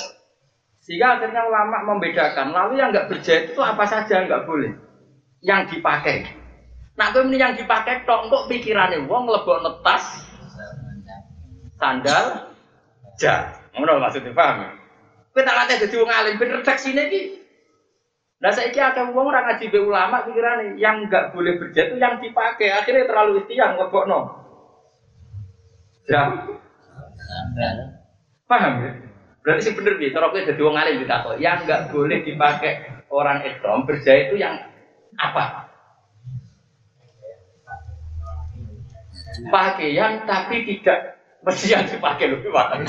Sehingga 0.89 1.21
akhirnya 1.21 1.45
ulama 1.45 1.85
membedakan, 1.85 2.49
lalu 2.49 2.81
yang 2.81 2.89
enggak 2.89 3.13
berjahit 3.13 3.53
itu 3.53 3.61
apa 3.61 3.85
saja 3.85 4.25
enggak 4.25 4.49
boleh. 4.49 4.73
Yang 5.45 5.77
dipakai. 5.77 6.25
Nah, 6.97 7.13
itu 7.13 7.21
yang 7.37 7.53
dipakai 7.53 8.09
tok 8.09 8.25
kok 8.33 8.49
pikirannya 8.49 9.05
wong 9.05 9.29
lebok 9.29 9.85
tas 9.85 10.25
sandal 11.79 12.51
jah 13.15 13.53
Ngono 13.77 14.01
maksudnya 14.01 14.33
paham. 14.33 14.73
Kowe 15.29 15.45
tak 15.45 15.55
latih 15.61 15.85
dadi 15.85 15.95
wong 16.01 16.09
alim 16.09 16.41
ben 16.41 16.57
redaksine 16.57 17.05
iki. 17.05 17.21
Lah 18.41 18.49
saiki 18.49 18.81
akeh 18.81 19.13
wong 19.13 19.29
ora 19.29 19.45
ngaji 19.45 19.69
be 19.69 19.77
ulama 19.77 20.25
pikirane 20.25 20.73
yang 20.81 21.05
enggak 21.05 21.29
boleh 21.37 21.53
berjatuh 21.61 22.01
yang 22.01 22.17
dipakai 22.17 22.73
akhirnya 22.73 23.05
terlalu 23.05 23.45
istiang 23.45 23.77
ngebokno. 23.77 24.41
Ya. 26.09 26.49
Paham 28.49 28.73
ya? 28.81 29.08
Berarti 29.39 29.61
sih 29.71 29.73
bener 29.75 29.95
nih, 29.95 30.11
cara 30.11 30.29
kowe 30.29 30.43
dadi 30.43 30.61
wong 30.61 30.75
alim 30.75 30.99
ditakok, 30.99 31.39
yang 31.39 31.63
enggak 31.63 31.89
boleh 31.89 32.19
dipakai 32.27 33.03
orang 33.07 33.43
ikram 33.47 33.87
berjaya 33.87 34.29
itu 34.29 34.35
yang 34.35 34.59
apa? 35.15 35.71
Pakaian 39.49 40.27
tapi 40.27 40.67
tidak 40.67 41.19
Mesti 41.39 41.71
yang 41.71 41.87
dipakai 41.87 42.27
lebih 42.27 42.51
mahal. 42.55 42.83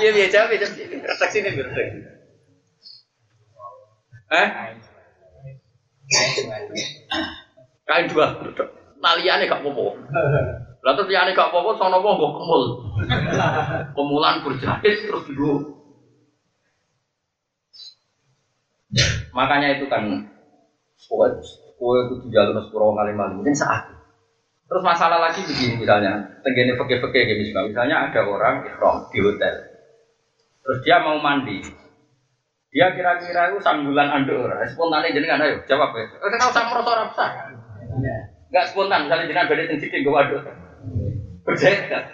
Iya 0.00 0.10
biasa 0.16 0.48
biasa. 0.48 0.66
Retak 0.80 1.28
sini 1.28 1.52
berarti. 1.52 1.82
Eh? 4.32 4.48
Kain 7.84 8.08
dua. 8.08 8.40
Taliannya 9.04 9.52
gak 9.52 9.60
popo. 9.60 10.00
Lalu 10.84 11.08
taliannya 11.08 11.32
gak 11.32 11.48
popo, 11.48 11.72
sono 11.80 11.96
mau 12.04 12.20
gue 12.20 12.30
kemul. 12.36 12.62
Kemulan 13.96 14.44
berjahit 14.44 15.08
terus 15.08 15.24
dulu. 15.32 15.80
Makanya 19.34 19.80
itu 19.80 19.88
kan, 19.90 20.06
kue 21.74 21.96
itu 22.06 22.14
jalur 22.30 22.62
sepuluh 22.62 22.94
kali 22.94 23.10
malam, 23.16 23.42
mungkin 23.42 23.56
saat 23.56 23.90
Terus 24.64 24.80
masalah 24.80 25.20
lagi 25.20 25.44
begini 25.44 25.76
misalnya, 25.76 26.40
tenggene 26.40 26.72
peke-peke 26.80 27.28
kayak 27.28 27.36
misalnya, 27.36 27.68
misalnya 27.68 27.96
ada 28.08 28.20
orang 28.24 28.64
ikhram 28.64 29.04
di 29.12 29.20
hotel, 29.20 29.54
terus 30.64 30.78
dia 30.80 31.04
mau 31.04 31.20
mandi, 31.20 31.60
dia 32.72 32.96
kira-kira 32.96 33.52
itu 33.52 33.60
sambulan 33.60 34.08
andor, 34.08 34.48
spontan 34.72 35.04
jenengan 35.12 35.44
ayo 35.44 35.60
jawab 35.68 35.92
ya. 35.92 36.08
Kita 36.16 36.48
sama 36.48 36.80
orang 36.80 37.12
besar, 37.12 37.52
nggak 38.48 38.66
spontan, 38.72 39.04
misalnya 39.04 39.28
jenengan 39.28 39.50
beda 39.52 39.68
tinggi 39.68 40.00
gue 40.00 40.08
waduh, 40.08 40.40
kan? 41.44 42.04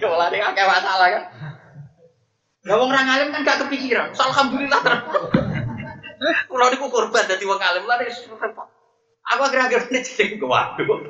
Ya 0.00 0.06
malah 0.08 0.28
ini 0.32 0.40
kayak 0.40 0.68
masalah 0.68 1.08
kan. 1.12 1.24
Gak 2.66 2.76
wong 2.76 2.90
orang 2.90 3.08
alim 3.08 3.28
kan 3.30 3.46
gak 3.46 3.60
kepikiran. 3.64 4.10
So, 4.12 4.26
alhamdulillah 4.28 4.80
terus. 4.82 5.02
Kalau 6.50 6.66
niku 6.74 6.86
korban 6.90 7.24
dadi 7.30 7.44
wong 7.46 7.62
alim 7.62 7.86
lah 7.86 8.02
repot. 8.02 8.68
Aku 9.28 9.44
akhir-akhir 9.44 9.92
ini 9.92 10.00
jadi 10.00 10.40
gue 10.40 10.48
waduk. 10.48 11.04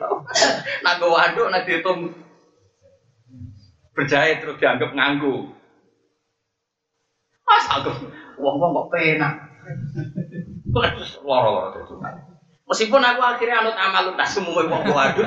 Nah 0.82 0.92
gue 0.98 1.06
waduk, 1.06 1.46
nah 1.54 1.62
dihitung 1.62 2.18
berjaya 3.94 4.42
terus 4.42 4.58
dianggap 4.58 4.90
nganggu. 4.90 5.54
Mas 7.46 7.66
aku, 7.70 8.10
wong-wong 8.42 8.74
kok 8.74 8.88
penak. 8.90 9.34
Loro-loro 11.22 11.78
itu. 11.78 11.94
Meskipun 12.68 13.00
aku 13.00 13.20
akhirnya 13.24 13.64
anut 13.64 13.76
amal 13.80 14.12
lunas 14.12 14.28
semua 14.28 14.60
wong 14.60 14.92
waduk, 14.92 15.24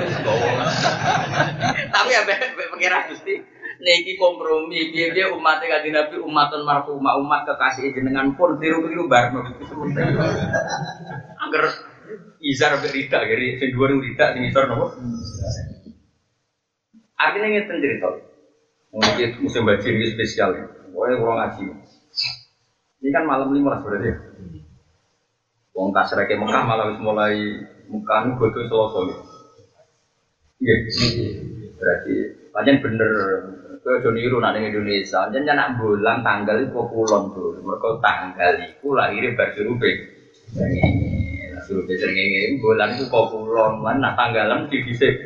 tapi 1.90 2.08
ya 2.14 2.22
pengira 2.70 3.10
gusti. 3.10 3.34
Niki 3.82 4.14
kompromi, 4.14 4.94
dia 4.94 5.10
dia 5.10 5.26
umatnya 5.26 5.66
kaji 5.66 5.90
nabi 5.90 6.14
umatun 6.22 6.62
marhumah 6.62 7.18
umat 7.18 7.42
kekasih 7.42 7.90
jenengan 7.90 8.30
pun 8.38 8.54
tiru-tiru 8.62 9.10
begitu. 9.10 9.74
Angger 11.42 11.66
izar 12.38 12.78
rida, 12.78 13.18
jadi 13.26 13.58
sing 13.58 13.74
dua 13.74 13.90
ribu 13.90 14.06
rida, 14.06 14.38
sing 14.38 14.46
izar 14.46 14.70
nopo. 14.70 14.94
Artinya 17.18 17.50
ngeten 17.50 17.82
cerita. 17.82 18.06
Mungkin 18.94 19.30
musim 19.42 19.66
banjir 19.66 19.90
ini 19.90 20.14
spesial 20.14 20.54
ya. 20.54 20.66
Pokoknya 20.86 21.18
kurang 21.18 21.38
ngaji. 21.42 21.62
Ini 23.02 23.08
kan 23.10 23.24
malam 23.26 23.50
lima 23.50 23.82
berarti 23.82 24.14
ya. 24.14 24.16
Wong 25.72 25.88
kasreke 25.96 26.36
Mekah 26.36 26.62
malah 26.68 26.84
wis 26.92 27.00
mulai 27.00 27.34
Mekah 27.88 28.18
nu 28.28 28.36
bodo 28.36 28.60
Selasa. 28.68 29.00
Iya. 30.60 30.74
Berarti 31.80 32.12
pancen 32.52 32.76
bener 32.84 33.10
Kowe 33.82 33.98
aja 33.98 34.14
niru 34.14 34.38
nak 34.38 34.54
Indonesia, 34.54 35.26
jan 35.26 35.42
nak 35.42 35.74
bulan 35.74 36.22
tanggal 36.22 36.54
iku 36.62 36.86
kulon 36.86 37.34
tuh. 37.34 37.58
Mergo 37.66 37.98
tanggal 37.98 38.54
iku 38.62 38.94
lahire 38.94 39.34
bar 39.34 39.50
surupe. 39.50 39.90
Surupe 41.66 41.92
srengenge 41.98 42.62
bulan 42.62 42.94
iku 42.94 43.26
kulon, 43.26 43.82
lan 43.82 43.98
nak 43.98 44.14
tanggalan 44.14 44.70
di 44.70 44.78
dhisik. 44.86 45.18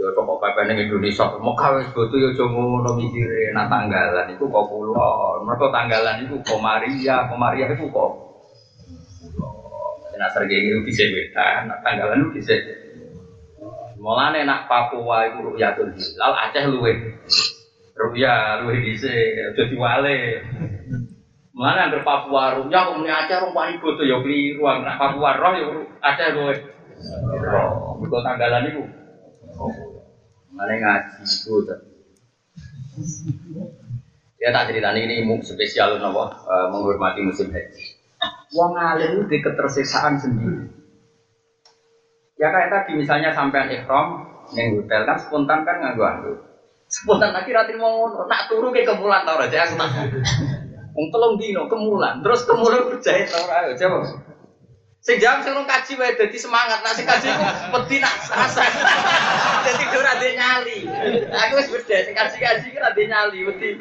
Yo 0.00 0.08
kok 0.16 0.40
pepe 0.40 0.64
ning 0.64 0.80
Indonesia, 0.88 1.28
Mekah 1.36 1.70
wis 1.76 1.92
bodo 1.92 2.16
yo 2.16 2.32
aja 2.32 2.44
ngono 2.48 2.96
mikire 2.96 3.52
nak 3.52 3.68
tanggalan 3.68 4.32
iku 4.32 4.48
kok 4.48 4.64
kulon. 4.72 5.44
Mergo 5.44 5.68
tanggalan 5.68 6.24
iku 6.24 6.40
kok 6.40 6.56
Maria, 6.56 7.28
kok 7.28 7.36
Maria 7.36 7.68
iku 7.68 7.84
kok 7.92 8.12
Nah, 10.20 10.28
srengenge 10.32 10.68
iku 10.72 10.80
dhisik 10.84 11.08
wetan, 11.16 11.64
nak 11.68 11.80
tanggalan 11.84 12.28
dhisik 12.32 12.60
Mulane 14.00 14.44
nak 14.48 14.64
Papua 14.68 15.28
itu 15.28 15.40
ruyatul 15.44 15.92
hilal, 15.92 16.32
Aceh 16.32 16.64
luwe. 16.68 16.92
Ruya 17.96 18.56
luwe 18.60 18.80
dhisik, 18.80 19.52
aja 19.52 19.62
diwale. 19.68 20.40
Mulane 21.52 21.80
anggere 21.88 22.00
Papua 22.04 22.56
ruya 22.56 22.88
kok 22.88 22.96
muni 22.96 23.12
Aceh 23.12 23.36
rong 23.36 23.52
paling 23.52 23.76
bodo 23.80 24.00
ya 24.04 24.16
kliru, 24.24 24.64
nak 24.80 24.96
Papua 24.96 25.36
roh 25.36 25.52
ya 25.56 25.68
Aceh 26.00 26.28
luwe. 26.32 26.54
Roh, 27.44 27.96
mergo 28.00 28.18
tanggalan 28.24 28.68
iku. 28.72 28.84
Mulane 30.50 30.74
ngaji 30.82 31.22
iku 31.22 31.62
Ya 34.40 34.50
tak 34.56 34.72
cerita 34.72 34.90
ini 34.96 35.20
spesial 35.44 36.00
nopo 36.00 36.26
menghormati 36.72 37.20
musim 37.22 37.52
haji. 37.52 37.84
Wong 38.56 38.72
alim 38.74 39.28
di 39.30 39.36
ketersiksaan 39.38 40.16
sendiri. 40.18 40.66
Ya 42.40 42.48
kayak 42.48 42.72
tadi 42.72 42.96
misalnya 42.96 43.36
sampean 43.36 43.68
ikhram 43.68 44.26
neng 44.56 44.80
hotel 44.80 45.04
kan 45.04 45.16
spontan 45.20 45.60
kan 45.62 45.76
nganggo 45.78 46.02
anggo. 46.08 46.32
Spontan 46.90 47.30
lagi 47.36 47.54
rati 47.54 47.76
mau 47.78 48.02
ngono, 48.02 48.26
nak 48.26 48.50
turu 48.50 48.74
ke 48.74 48.82
kemulan 48.82 49.22
tau 49.22 49.38
aja 49.38 49.62
aku 49.62 49.78
tak. 49.78 50.10
Wong 50.90 51.06
telung 51.14 51.38
dino 51.38 51.70
kemulan, 51.70 52.18
terus 52.18 52.42
kemulan 52.48 52.90
berjahit 52.90 53.30
tau 53.30 53.46
ayo 53.46 53.76
coba. 53.78 53.98
Sing 55.00 55.16
jam 55.16 55.40
sing 55.40 55.56
kaji 55.56 55.96
wae 55.96 56.12
dadi 56.12 56.36
semangat, 56.36 56.84
nak 56.84 56.92
sing 56.92 57.08
kaji 57.08 57.32
ku 57.32 57.44
wedi 57.72 58.04
nak 58.04 58.20
rasa. 58.20 58.68
Dadi 59.64 59.84
ora 59.96 60.12
ade 60.12 60.28
nyali. 60.36 60.84
Aku 61.24 61.56
wis 61.56 61.72
berjaya 61.72 62.04
sing 62.04 62.12
kaji-kaji 62.12 62.68
ki 62.68 62.76
ade 62.76 63.02
nyali 63.08 63.48
wedi. 63.48 63.80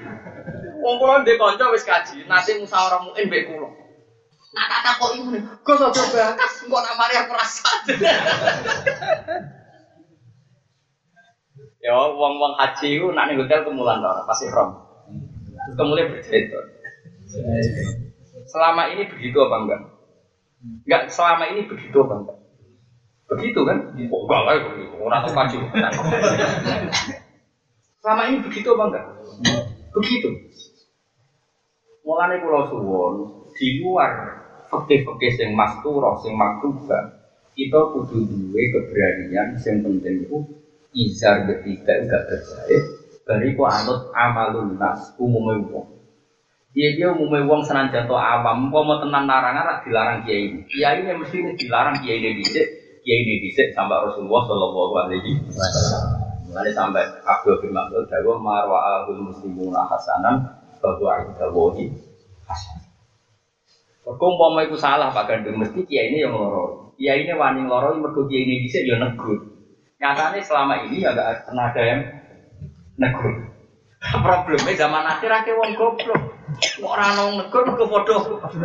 Wong 0.80 0.95
kula 0.95 1.20
ndek 1.20 1.36
kanca 1.36 1.67
wis 1.76 1.84
kaji, 1.84 2.24
nate 2.24 2.55
musyawarah 2.55 3.03
muin 3.03 3.28
mbek 3.28 3.51
kula. 3.51 3.67
Nah 4.55 4.65
tak 4.65 4.82
takok 4.82 5.13
iku 5.13 5.30
nih, 5.30 5.45
gue 5.45 5.76
coba 5.78 6.01
bakas, 6.09 6.65
kok 6.65 6.82
nak 6.82 6.97
mari 6.97 7.13
aku 7.20 7.32
rasa. 7.38 7.70
ya 11.86 11.93
wong-wong 11.93 12.53
haji 12.63 12.88
itu 12.95 13.11
nak 13.11 13.28
ning 13.28 13.43
hotel 13.43 13.59
kemulan 13.67 13.99
tau 13.99 14.24
pasti 14.24 14.47
rom. 14.47 14.72
Terus 15.67 15.76
kemudian 15.76 16.15
bercerita. 16.15 16.59
Selama 18.47 18.88
ini 18.89 19.03
begitu 19.05 19.38
apa 19.43 19.67
enggak? 19.67 19.98
Enggak, 20.60 21.07
selama 21.07 21.47
ini 21.55 21.64
begitu 21.64 21.97
enggak? 22.03 22.38
Begitu 23.32 23.60
kan? 23.64 23.78
Oh, 24.12 24.22
enggak 24.28 24.41
lah, 24.43 24.53
orang 24.99 25.20
tahu 25.24 25.34
kaji. 25.38 25.57
Selama 28.03 28.22
ini 28.28 28.38
begitu 28.43 28.68
apa 28.76 28.84
enggak? 28.91 29.05
Begitu. 29.95 30.30
Mulane 32.03 32.41
pulau 32.41 32.68
suwon 32.68 33.16
di 33.53 33.80
luar 33.84 34.12
fakih-fakih 34.72 35.32
sing 35.36 35.49
masturah 35.53 36.16
sing 36.24 36.34
maktuba 36.34 37.18
kita 37.57 37.80
kudu 37.91 38.24
duwe 38.24 38.72
keberanian 38.72 39.57
sing 39.60 39.84
penting 39.84 40.24
itu 40.24 40.38
izar 40.95 41.43
ketiga 41.43 42.01
enggak 42.01 42.24
berjaya 42.30 42.80
dari 43.28 43.53
ku 43.53 43.68
anut 43.68 44.10
amalun 44.16 44.80
nas 44.80 45.14
umumnya 45.22 45.60
wong 45.70 45.98
dia 46.70 46.89
dia 46.93 47.07
umumnya 47.09 47.49
wong 47.49 47.65
senang 47.65 47.89
jatuh 47.89 48.17
awam 48.17 48.70
kok 48.70 48.84
mau 48.86 49.01
tenan 49.01 49.26
larangan 49.26 49.65
rak 49.65 49.80
dilarang 49.89 50.20
kiai 50.22 50.53
ini 50.53 50.59
kiai 50.70 51.01
ini 51.01 51.17
mesti 51.17 51.38
dilarang 51.57 51.98
kiai 52.06 52.22
ini 52.22 52.38
dicek 52.38 52.68
kiai 53.02 53.19
ini 53.26 53.41
dicek 53.49 53.73
sampai 53.73 53.98
Rasulullah 54.06 54.45
Shallallahu 54.45 54.93
Alaihi 55.02 55.31
Wasallam 55.49 56.30
Mulai 56.49 56.73
sampai 56.73 57.06
Abdul 57.22 57.61
bin 57.61 57.77
Mas'ud 57.77 58.10
dawa 58.10 58.41
marwa 58.41 58.77
ahul 58.81 59.22
muslimuna 59.22 59.85
hasanan 59.85 60.49
bahwa 60.81 61.22
indawahi 61.30 61.93
hasan 62.49 62.80
Kok 64.02 64.18
umpama 64.18 64.65
iku 64.65 64.73
salah 64.73 65.14
Pak 65.14 65.30
Gandung 65.30 65.61
mesti 65.61 65.85
kiai 65.85 66.10
ini 66.10 66.26
yang 66.26 66.34
loro. 66.34 66.98
Kiai 66.98 67.30
ini 67.30 67.34
wani 67.38 67.69
loro 67.69 67.93
mergo 67.93 68.26
kiai 68.26 68.41
ini 68.41 68.65
dhisik 68.65 68.89
ya 68.89 68.98
negur. 68.98 69.38
Nyatanya 70.02 70.41
selama 70.41 70.89
ini 70.89 71.06
ya 71.06 71.14
gak 71.14 71.45
pernah 71.45 71.69
ada 71.69 71.81
yang 71.85 72.02
negur. 72.98 73.53
Problemnya 74.26 74.80
zaman 74.80 75.03
akhir 75.03 75.31
akhir 75.31 75.53
wong 75.59 75.76
goblok. 75.76 76.21
Kok 76.59 76.88
ora 76.88 77.13
ono 77.13 77.43
negur 77.43 77.67
mergo 77.67 77.85
padha 77.88 78.15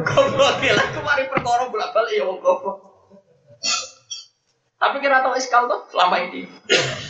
goblok 0.06 0.56
ya 0.62 0.72
lah 0.78 0.86
kemari 0.94 1.26
perkara 1.26 1.66
bolak-balik 1.68 2.14
ya 2.14 2.24
wong 2.26 2.38
goblok. 2.38 2.78
Tapi 4.78 4.96
kira 5.00 5.24
tau 5.24 5.34
iskal 5.34 5.66
tuh 5.66 5.80
selama 5.90 6.22
ini. 6.28 6.46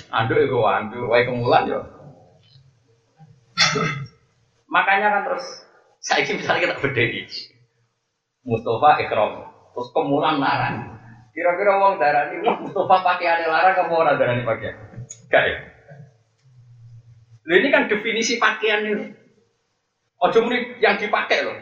Anduk 0.09 0.39
ya 0.39 0.47
gue 0.47 0.63
anduk, 0.63 1.11
wae 1.11 1.27
kemulan 1.27 1.69
ya. 1.69 1.81
Makanya 4.71 5.09
kan 5.11 5.23
terus 5.27 5.47
saya 5.99 6.23
misalnya 6.23 6.71
kita 6.71 6.77
berdiri. 6.81 7.27
Mustafa 8.45 9.01
ikram, 9.03 9.43
terus 9.73 9.89
kemulan 9.91 10.37
larang. 10.39 11.01
Kira-kira 11.35 11.83
uang 11.83 11.99
darah 11.99 12.31
ini, 12.31 12.47
Mustafa 12.47 12.97
pakai 13.03 13.27
ada 13.27 13.47
larang, 13.51 13.75
kamu 13.75 13.95
orang 13.97 14.17
darah 14.21 14.35
ini 14.39 14.45
pakai? 14.47 14.71
Ya? 15.33 15.74
Loh, 17.45 17.57
ini 17.61 17.69
kan 17.69 17.93
definisi 17.93 18.41
pakaian 18.41 18.89
ini. 18.89 19.05
Ojo 20.25 20.39
muni 20.41 20.81
yang 20.81 20.97
dipakai 20.97 21.45
loh. 21.45 21.57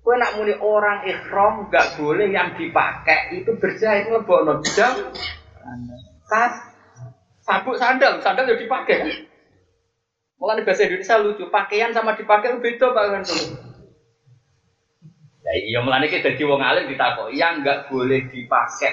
Kue 0.00 0.16
nak 0.16 0.40
muni 0.40 0.56
orang 0.56 1.04
ikhram 1.04 1.68
gak 1.68 2.00
boleh 2.00 2.32
yang 2.32 2.56
dipakai 2.56 3.36
itu 3.36 3.52
berjahit 3.60 4.08
lebok 4.08 4.48
no 4.48 4.64
jam, 4.64 5.12
tas, 6.24 6.56
sabuk 7.44 7.76
sandal, 7.76 8.16
sandal 8.24 8.48
yang 8.48 8.56
dipakai. 8.56 9.28
Mulai 10.40 10.64
bahasa 10.64 10.88
Indonesia 10.88 11.20
lucu, 11.20 11.44
pakaian 11.52 11.92
sama 11.92 12.16
dipakai 12.16 12.56
beda 12.64 12.96
pak 12.96 13.04
kan 13.12 13.22
Ya 15.40 15.52
iya 15.60 15.78
melane 15.84 16.08
kita 16.08 16.32
jadi 16.32 16.48
wong 16.48 16.64
alim 16.64 16.88
ditakok 16.88 17.28
yang 17.36 17.60
nggak 17.60 17.92
boleh 17.92 18.24
dipakai 18.32 18.92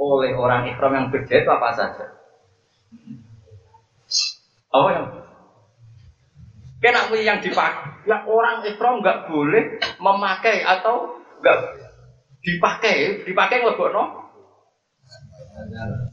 oleh 0.00 0.32
orang 0.34 0.66
ikhram 0.66 0.96
yang 0.98 1.06
berjahit 1.14 1.46
apa 1.46 1.70
saja. 1.78 2.19
Apa 4.70 4.88
yang 4.94 5.06
Kena 6.80 7.12
yang 7.12 7.44
dipakai, 7.44 8.08
yang 8.08 8.24
orang 8.24 8.64
ikhram 8.64 9.04
nggak 9.04 9.28
boleh 9.28 9.76
memakai 10.00 10.64
atau 10.64 11.20
nggak 11.44 11.56
Dipakai, 12.40 13.20
dipakai 13.28 13.60
ngelebokno 13.60 14.32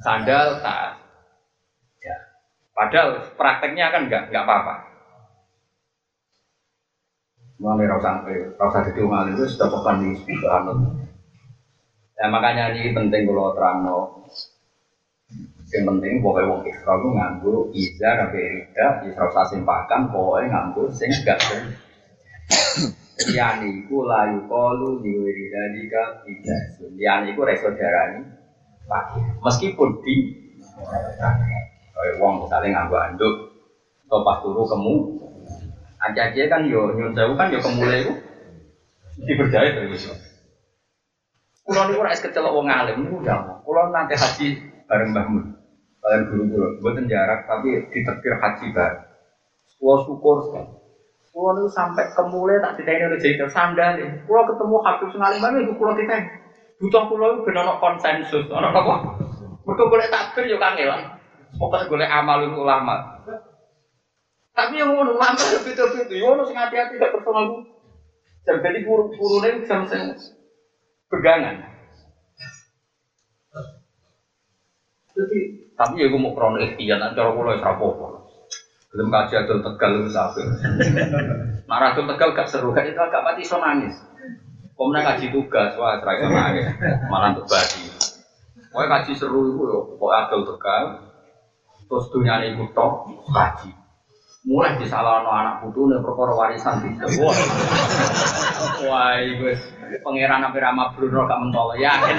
sandal 0.03 0.59
tas. 0.59 0.99
Ya. 2.03 2.17
Padahal 2.75 3.31
prakteknya 3.39 3.89
kan 3.95 4.11
nggak 4.11 4.27
nggak 4.29 4.43
apa-apa. 4.43 4.75
Mulai 7.57 7.89
rasa 7.89 8.21
rasa 8.59 8.77
jadi 8.91 9.01
umat 9.07 9.33
itu 9.33 9.49
sudah 9.49 9.71
pekan 9.71 10.03
di 10.03 10.35
anut. 10.45 10.77
Ya 12.17 12.27
makanya 12.29 12.75
ini 12.75 12.93
penting 12.93 13.25
kalau 13.25 13.55
terang 13.57 13.87
no. 13.87 14.27
Yang 15.67 15.83
penting 15.83 16.13
pokoknya 16.23 16.47
wong 16.47 16.61
Isra 16.63 16.93
itu 16.95 17.07
nganggo 17.11 17.55
iza 17.75 18.09
sampai 18.15 18.43
rida, 18.55 18.85
isra 19.03 19.27
sasim 19.35 19.67
pakan, 19.67 20.07
pokoknya 20.07 20.47
nganggo 20.47 20.87
sing 20.95 21.11
gak 21.27 21.39
ben. 21.47 21.63
Yani 23.17 23.81
iku 23.81 24.05
layu 24.05 24.45
kolu 24.45 25.01
diwiri 25.01 25.49
dalika 25.49 26.21
ida. 26.29 26.57
Yani 26.95 27.33
iku 27.33 27.41
reso 27.43 27.73
darani 27.73 28.23
pakai. 28.85 29.41
Meskipun 29.41 29.89
di 30.05 30.37
kayak 31.97 32.21
wong 32.21 32.45
misalnya 32.45 32.77
nganggo 32.77 32.95
anduk, 33.01 33.35
atau 34.05 34.21
pas 34.21 34.37
turu 34.45 34.63
kemu, 34.69 34.95
aja-aja 35.97 36.45
kan 36.45 36.61
yo 36.69 36.93
nyun 36.93 37.17
sewu 37.17 37.33
kan 37.33 37.49
yo 37.49 37.57
kemulai 37.57 38.05
itu 38.05 38.13
dipercaya 39.25 39.73
terus. 39.73 40.13
Kulo 41.65 41.89
niku 41.89 41.99
ora 42.05 42.13
es 42.13 42.21
kecelok 42.21 42.53
wong 42.53 42.69
alim 42.69 43.01
niku 43.01 43.25
udah. 43.25 43.65
Kulo 43.65 43.89
nanti 43.89 44.13
haji 44.13 44.47
bareng 44.87 45.11
Mbah. 45.11 45.56
Kalian 46.07 46.23
guru 46.31 46.43
kulo, 46.47 46.67
mboten 46.79 47.11
jarak 47.11 47.43
tapi 47.43 47.83
ditekir 47.91 48.39
haji 48.39 48.71
bareng. 48.71 49.03
Kulo 49.75 49.95
syukur 50.07 50.39
sekali. 50.39 50.71
Kulo 51.35 51.51
niku 51.51 51.67
sampai 51.67 52.07
kemulai 52.15 52.63
tak 52.63 52.79
ditanya 52.79 53.11
udah 53.11 53.19
jadi 53.19 53.43
sandal. 53.51 53.99
Kulo 54.23 54.47
ketemu 54.47 54.75
Habib 54.87 55.11
sing 55.11 55.19
alim 55.19 55.43
banget 55.43 55.67
iku 55.67 55.75
kulo 55.75 55.91
ditanya. 55.99 56.31
Butuh 56.79 57.03
kulo 57.11 57.25
iku 57.35 57.39
ben 57.51 57.59
ono 57.59 57.75
konsensus, 57.83 58.47
ono 58.47 58.71
apa? 58.71 58.95
Mergo 59.67 59.83
golek 59.91 60.07
takbir 60.07 60.47
yo 60.47 60.55
kangelan. 60.55 61.19
Pokoknya 61.59 61.91
golek 61.91 62.07
amalun 62.07 62.55
ulama. 62.55 62.95
Tapi 64.55 64.79
yang 64.79 64.95
ngono 64.95 65.19
ulama 65.19 65.43
yo 65.51 65.59
beda-beda. 65.59 66.15
Yo 66.15 66.39
ono 66.39 66.47
sing 66.47 66.55
hati-hati 66.55 66.95
gak 66.95 67.11
personal. 67.11 67.67
Jadi 68.47 68.79
guru-gurune 68.79 69.59
bisa 69.59 69.75
pegangan. 71.11 71.76
Jadi, 75.17 75.39
tapi 75.73 76.05
ya 76.05 76.13
gue 76.13 76.21
mau 76.21 76.37
krono 76.37 76.61
ikhtiar, 76.61 77.01
nanti 77.01 77.17
cara 77.17 77.33
kulo 77.33 77.49
ya 77.57 77.65
apa 77.65 77.85
Belum 78.93 79.09
kaji 79.09 79.33
adol 79.33 79.59
tegal 79.65 79.91
itu 79.99 80.09
sampai. 80.13 80.45
Marah 81.65 81.97
adol 81.97 82.05
tegal 82.13 82.37
gak 82.37 82.47
seru, 82.47 82.69
kan 82.71 82.85
itu 82.85 83.01
agak 83.01 83.25
mati 83.25 83.41
so 83.41 83.57
nangis. 83.57 83.97
Komna 84.77 85.01
kaji 85.01 85.33
tugas, 85.33 85.73
wah 85.75 85.97
serai 85.97 86.21
so 86.21 86.29
nangis, 86.29 86.65
malah 87.09 87.33
untuk 87.33 87.49
badi. 87.49 87.81
Pokoknya 88.69 88.87
kaji 88.93 89.11
seru 89.17 89.49
itu 89.49 89.61
ya, 89.65 89.79
pokoknya 89.97 90.17
adol 90.29 90.41
tegal, 90.53 90.83
terus 91.89 92.05
dunia 92.13 92.45
ini 92.45 92.65
tok, 92.77 93.09
kaji. 93.33 93.69
Mulai 94.47 94.79
disalahkan 94.79 95.27
anak 95.27 95.55
putu 95.59 95.91
nih 95.91 95.99
perkara 95.99 96.31
warisan 96.31 96.79
gitu. 96.87 97.19
Wah, 97.19 97.35
wah, 98.87 99.19
itu 99.19 99.43
pangeran 99.99 100.47
apa 100.47 100.57
rama 100.63 100.95
Bruno 100.95 101.27
gak 101.27 101.41
mentol 101.43 101.75
yakin. 101.75 102.15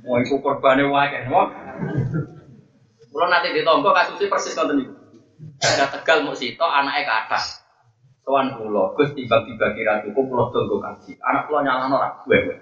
Wah, 0.00 0.18
itu 0.24 0.34
korbannya 0.40 0.88
wae 0.88 1.28
wah. 1.28 1.48
Kalau 3.10 3.26
nanti 3.26 3.52
ditompo 3.52 3.90
kasusnya 3.92 4.30
persis 4.30 4.56
nonton 4.56 4.80
itu. 4.80 4.94
Ada 5.60 5.92
tegal 5.92 6.24
mau 6.24 6.36
sito 6.36 6.64
anaknya 6.64 7.04
ke 7.04 7.14
atas. 7.26 7.44
Soan 8.24 8.54
pulau, 8.56 8.92
gus 8.96 9.12
tiba 9.16 9.42
tiba 9.44 9.72
kira 9.76 10.04
cukup 10.04 10.24
pulau 10.30 10.46
tunggu 10.52 10.78
kaji. 10.80 11.16
Anak 11.20 11.48
pulau 11.48 11.64
nyala 11.64 11.88
norak, 11.88 12.24
gue 12.28 12.38
gue. 12.48 12.56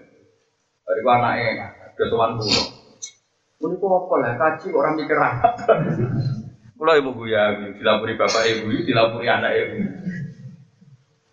Dari 0.86 1.00
gua 1.04 1.14
anaknya 1.20 1.66
ke 1.94 2.04
soan 2.10 2.38
pulau. 2.38 2.64
Ini 3.58 3.74
kok 3.74 3.90
apa 3.90 4.14
lah 4.22 4.32
kaji 4.38 4.66
orang 4.70 4.94
mikir 4.96 5.18
apa? 5.18 5.48
Pulau 6.78 6.94
ibu 6.94 7.10
gue 7.22 7.42
dilapuri 7.78 8.14
bapak 8.14 8.42
ibu, 8.46 8.70
dilapuri 8.86 9.26
anak 9.26 9.50
ibu. 9.54 9.76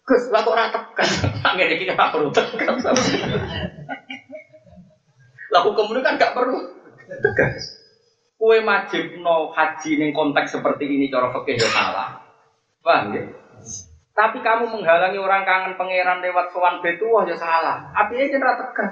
Gus, 0.06 0.30
lah 0.30 0.41
kok 0.45 0.53
rata 0.53 0.80
tekan? 0.94 1.10
Angin 1.45 1.69
ini 1.69 1.86
kita 1.86 2.14
perlu 2.14 2.30
tekan. 2.30 2.77
Lah 5.56 5.64
hukum 5.64 5.95
ini 5.95 6.03
kan 6.03 6.19
gak 6.19 6.36
perlu 6.36 6.60
tegas. 7.07 7.80
Kue 8.36 8.60
wajib 8.60 9.15
no 9.23 9.48
haji 9.56 9.95
ning 9.95 10.11
konteks 10.11 10.60
seperti 10.60 10.84
ini 10.84 11.07
cara 11.07 11.32
fikih 11.32 11.56
ya 11.56 11.69
salah. 11.72 12.19
Paham 12.84 13.15
ya? 13.15 13.23
Tapi 14.11 14.44
kamu 14.44 14.68
menghalangi 14.68 15.15
orang 15.15 15.48
kangen 15.48 15.80
pangeran 15.80 16.19
lewat 16.19 16.52
sowan 16.52 16.84
betu 16.84 17.07
wah 17.07 17.23
ya 17.23 17.40
salah. 17.40 17.88
Apinya 17.95 18.27
jenera 18.27 18.60
tegas. 18.60 18.91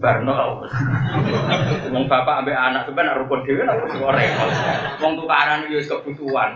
Barno 0.00 0.64
Wong 1.92 2.04
bapak 2.08 2.40
ambek 2.40 2.56
anak 2.56 2.88
sampean 2.88 3.12
rukun 3.12 3.44
dhewe 3.44 3.68
nek 3.68 3.76
wis 3.84 3.92
repot. 4.00 4.48
Wong 5.04 5.12
tukaran 5.20 5.68
yo 5.68 5.76
wis 5.76 5.88
kebutuhan. 5.92 6.50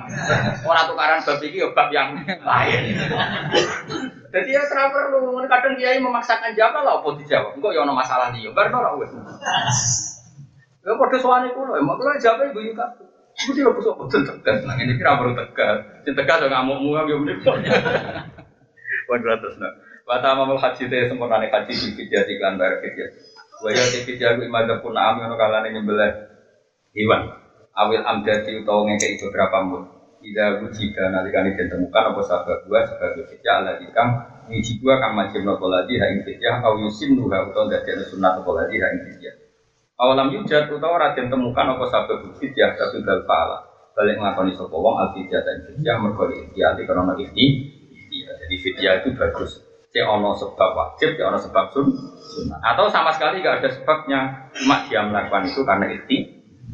Ora 0.64 0.88
tukaran 0.88 1.20
bab 1.20 1.44
iki 1.44 1.60
yo 1.60 1.76
bab 1.76 1.92
yang 1.92 2.16
lain. 2.24 2.96
Jadi 4.36 4.52
ya 4.52 4.62
terang 4.68 4.92
perlu, 4.92 5.40
kadang 5.48 5.72
kiai 5.80 5.96
memaksakan 5.96 6.52
jawab 6.52 6.84
lah, 6.84 7.00
apa 7.00 7.08
dijawab? 7.16 7.56
Enggak 7.56 7.72
ya 7.72 7.80
ono 7.88 7.96
masalah 7.96 8.28
dia, 8.28 8.52
barno 8.52 8.78
lah 8.84 8.92
wes. 9.00 9.08
Ya 10.84 10.92
pada 10.92 11.16
soalnya 11.16 11.56
kulo, 11.56 11.72
emang 11.72 11.96
kulo 11.96 12.12
jawab 12.20 12.52
ibu 12.52 12.60
yuka. 12.60 12.84
Ibu 13.36 13.50
dia 13.56 13.68
busuk 13.72 13.96
betul 13.96 14.28
tegas, 14.28 14.64
nah 14.68 14.76
ini 14.76 14.96
kira 14.96 15.16
baru 15.16 15.32
tegas. 15.32 15.88
Yang 16.04 16.20
tegas 16.20 16.38
ya 16.44 16.48
ngamuk 16.52 16.84
muam 16.84 17.04
ya 17.08 17.16
udah. 17.16 17.36
Waduh 19.08 19.36
terus 19.40 19.56
nak. 19.56 19.72
Wata 20.06 20.36
mamal 20.36 20.60
haji 20.60 20.86
teh 20.86 21.08
sempurna 21.08 21.40
nih 21.40 21.50
haji 21.50 21.72
di 21.72 21.88
fidya 21.96 22.28
di 22.28 22.38
kan 22.38 22.60
bayar 22.60 22.78
fidya. 22.78 23.06
Waya 23.64 23.82
di 23.88 24.04
fidya 24.04 24.36
gue 24.36 24.46
imadah 24.46 24.78
pun 24.84 24.94
am 24.94 25.18
yang 25.18 25.32
kalane 25.34 25.72
nyembelah 25.72 26.12
hewan. 26.92 27.32
Awil 27.76 28.04
amdati 28.04 28.56
utawa 28.56 28.86
ngekei 28.86 29.18
beberapa 29.20 29.64
mut. 29.64 29.95
Tidak 30.16 30.64
wujida 30.64 31.12
nalikane 31.12 31.52
ditemukan 31.52 32.02
apa 32.12 32.20
sabab 32.24 32.64
gua 32.64 32.80
sebagai 32.88 33.28
fidya 33.28 33.60
ala 33.60 33.76
dikam 33.76 34.08
Wiji 34.48 34.80
gua 34.80 34.96
kang 34.96 35.12
majim 35.12 35.44
nopo 35.44 35.68
lagi 35.68 36.00
ha 36.00 36.08
ing 36.08 36.24
fidya 36.24 36.64
Au 36.64 36.80
yusim 36.80 37.14
nuha 37.14 37.44
utawa 37.44 37.68
dadi 37.68 38.00
sunat 38.08 38.40
nopo 38.40 38.56
lagi 38.56 38.80
ha 38.80 38.88
ing 38.96 39.00
fidya 39.04 39.32
Awalam 39.96 40.32
yujad 40.32 40.72
utawa 40.72 40.96
raden 41.00 41.28
temukan 41.28 41.76
apa 41.76 41.84
sabab 41.92 42.24
fidya 42.40 42.72
tapi 42.76 43.04
gal 43.04 43.24
fa'ala 43.28 43.58
Balik 43.96 44.20
ngelakoni 44.20 44.52
sopo 44.56 44.76
wong 44.80 44.96
al 45.00 45.08
fidya 45.12 45.40
dan 45.44 45.56
fidya 45.68 46.00
Mergo 46.00 46.28
ikhtiar 46.32 46.76
di 46.76 46.84
karena 46.88 47.12
ikhti 47.16 47.46
Jadi 48.24 48.56
fidya 48.60 48.90
itu 49.04 49.12
bagus 49.16 49.60
Cek 49.92 50.04
ono 50.04 50.36
sebab 50.36 50.70
wajib, 50.76 51.16
cek 51.16 51.24
ono 51.24 51.40
sebab 51.40 51.72
sun 51.72 51.88
Atau 52.60 52.92
sama 52.92 53.12
sekali 53.16 53.40
gak 53.40 53.64
ada 53.64 53.68
sebabnya 53.72 54.20
Cuma 54.52 54.84
dia 54.88 55.04
melakukan 55.04 55.48
itu 55.48 55.60
karena 55.64 55.86
ikhti 55.92 56.16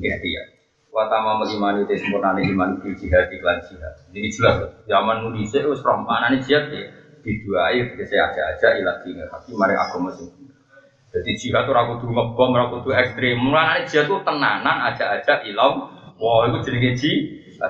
Ikhtiar 0.03 0.62
Watama 0.93 1.41
melimani 1.41 1.89
te 1.89 1.97
sempurna 1.97 2.37
iman 2.37 2.77
bil 2.85 2.93
jihad 2.93 3.25
iklan 3.33 3.65
jihad. 3.65 3.97
Ini 4.13 4.29
jelas. 4.29 4.77
Zaman 4.85 5.25
nulis 5.25 5.49
itu 5.49 5.73
serem 5.73 6.05
mana 6.05 6.29
nih 6.29 6.45
jihad 6.45 6.69
ya. 6.69 6.85
Di 7.25 7.33
dua 7.41 7.73
ayat 7.73 7.97
saya 8.05 8.29
aja 8.29 8.43
aja 8.53 8.69
ilah 8.77 9.01
tinggal. 9.01 9.25
Tapi 9.33 9.57
mari 9.57 9.73
aku 9.73 10.05
masih. 10.05 10.29
Jadi 11.09 11.33
jihad 11.41 11.65
tuh 11.65 11.73
aku 11.73 11.97
tuh 11.97 12.13
ngebom, 12.13 12.53
aku 12.61 12.77
tuh 12.85 12.93
ekstrim. 12.93 13.41
Mulai 13.41 13.89
jihad 13.89 14.05
tuh 14.05 14.21
tenanan 14.21 14.93
aja 14.93 15.17
aja 15.17 15.41
ilau. 15.49 15.89
Wah 16.21 16.53
itu 16.53 16.61
jadi 16.61 16.93
ji. 16.93 17.13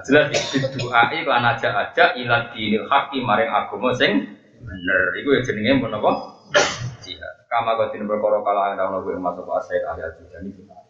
Jelas 0.03 0.35
di 0.35 0.59
dua 0.83 1.15
iklan 1.15 1.47
aja 1.47 1.79
aja 1.79 2.19
ilah 2.19 2.51
dinil 2.51 2.91
haki 2.91 3.23
mari 3.23 3.47
aku 3.47 3.79
masing. 3.79 4.19
Bener. 4.59 5.05
Itu 5.23 5.31
ya 5.31 5.47
jenenge 5.47 5.79
apa? 5.79 6.11
Jihad. 7.07 7.35
Kama 7.47 7.79
kau 7.79 7.87
tidak 7.95 8.19
berkorok 8.19 8.43
kalau 8.43 8.67
anda 8.67 8.91
mau 8.91 8.99
masuk 8.99 9.47
asal 9.47 9.79
ahli 9.95 10.03
al 10.03 10.11
ini 10.43 10.51
kita. 10.59 10.82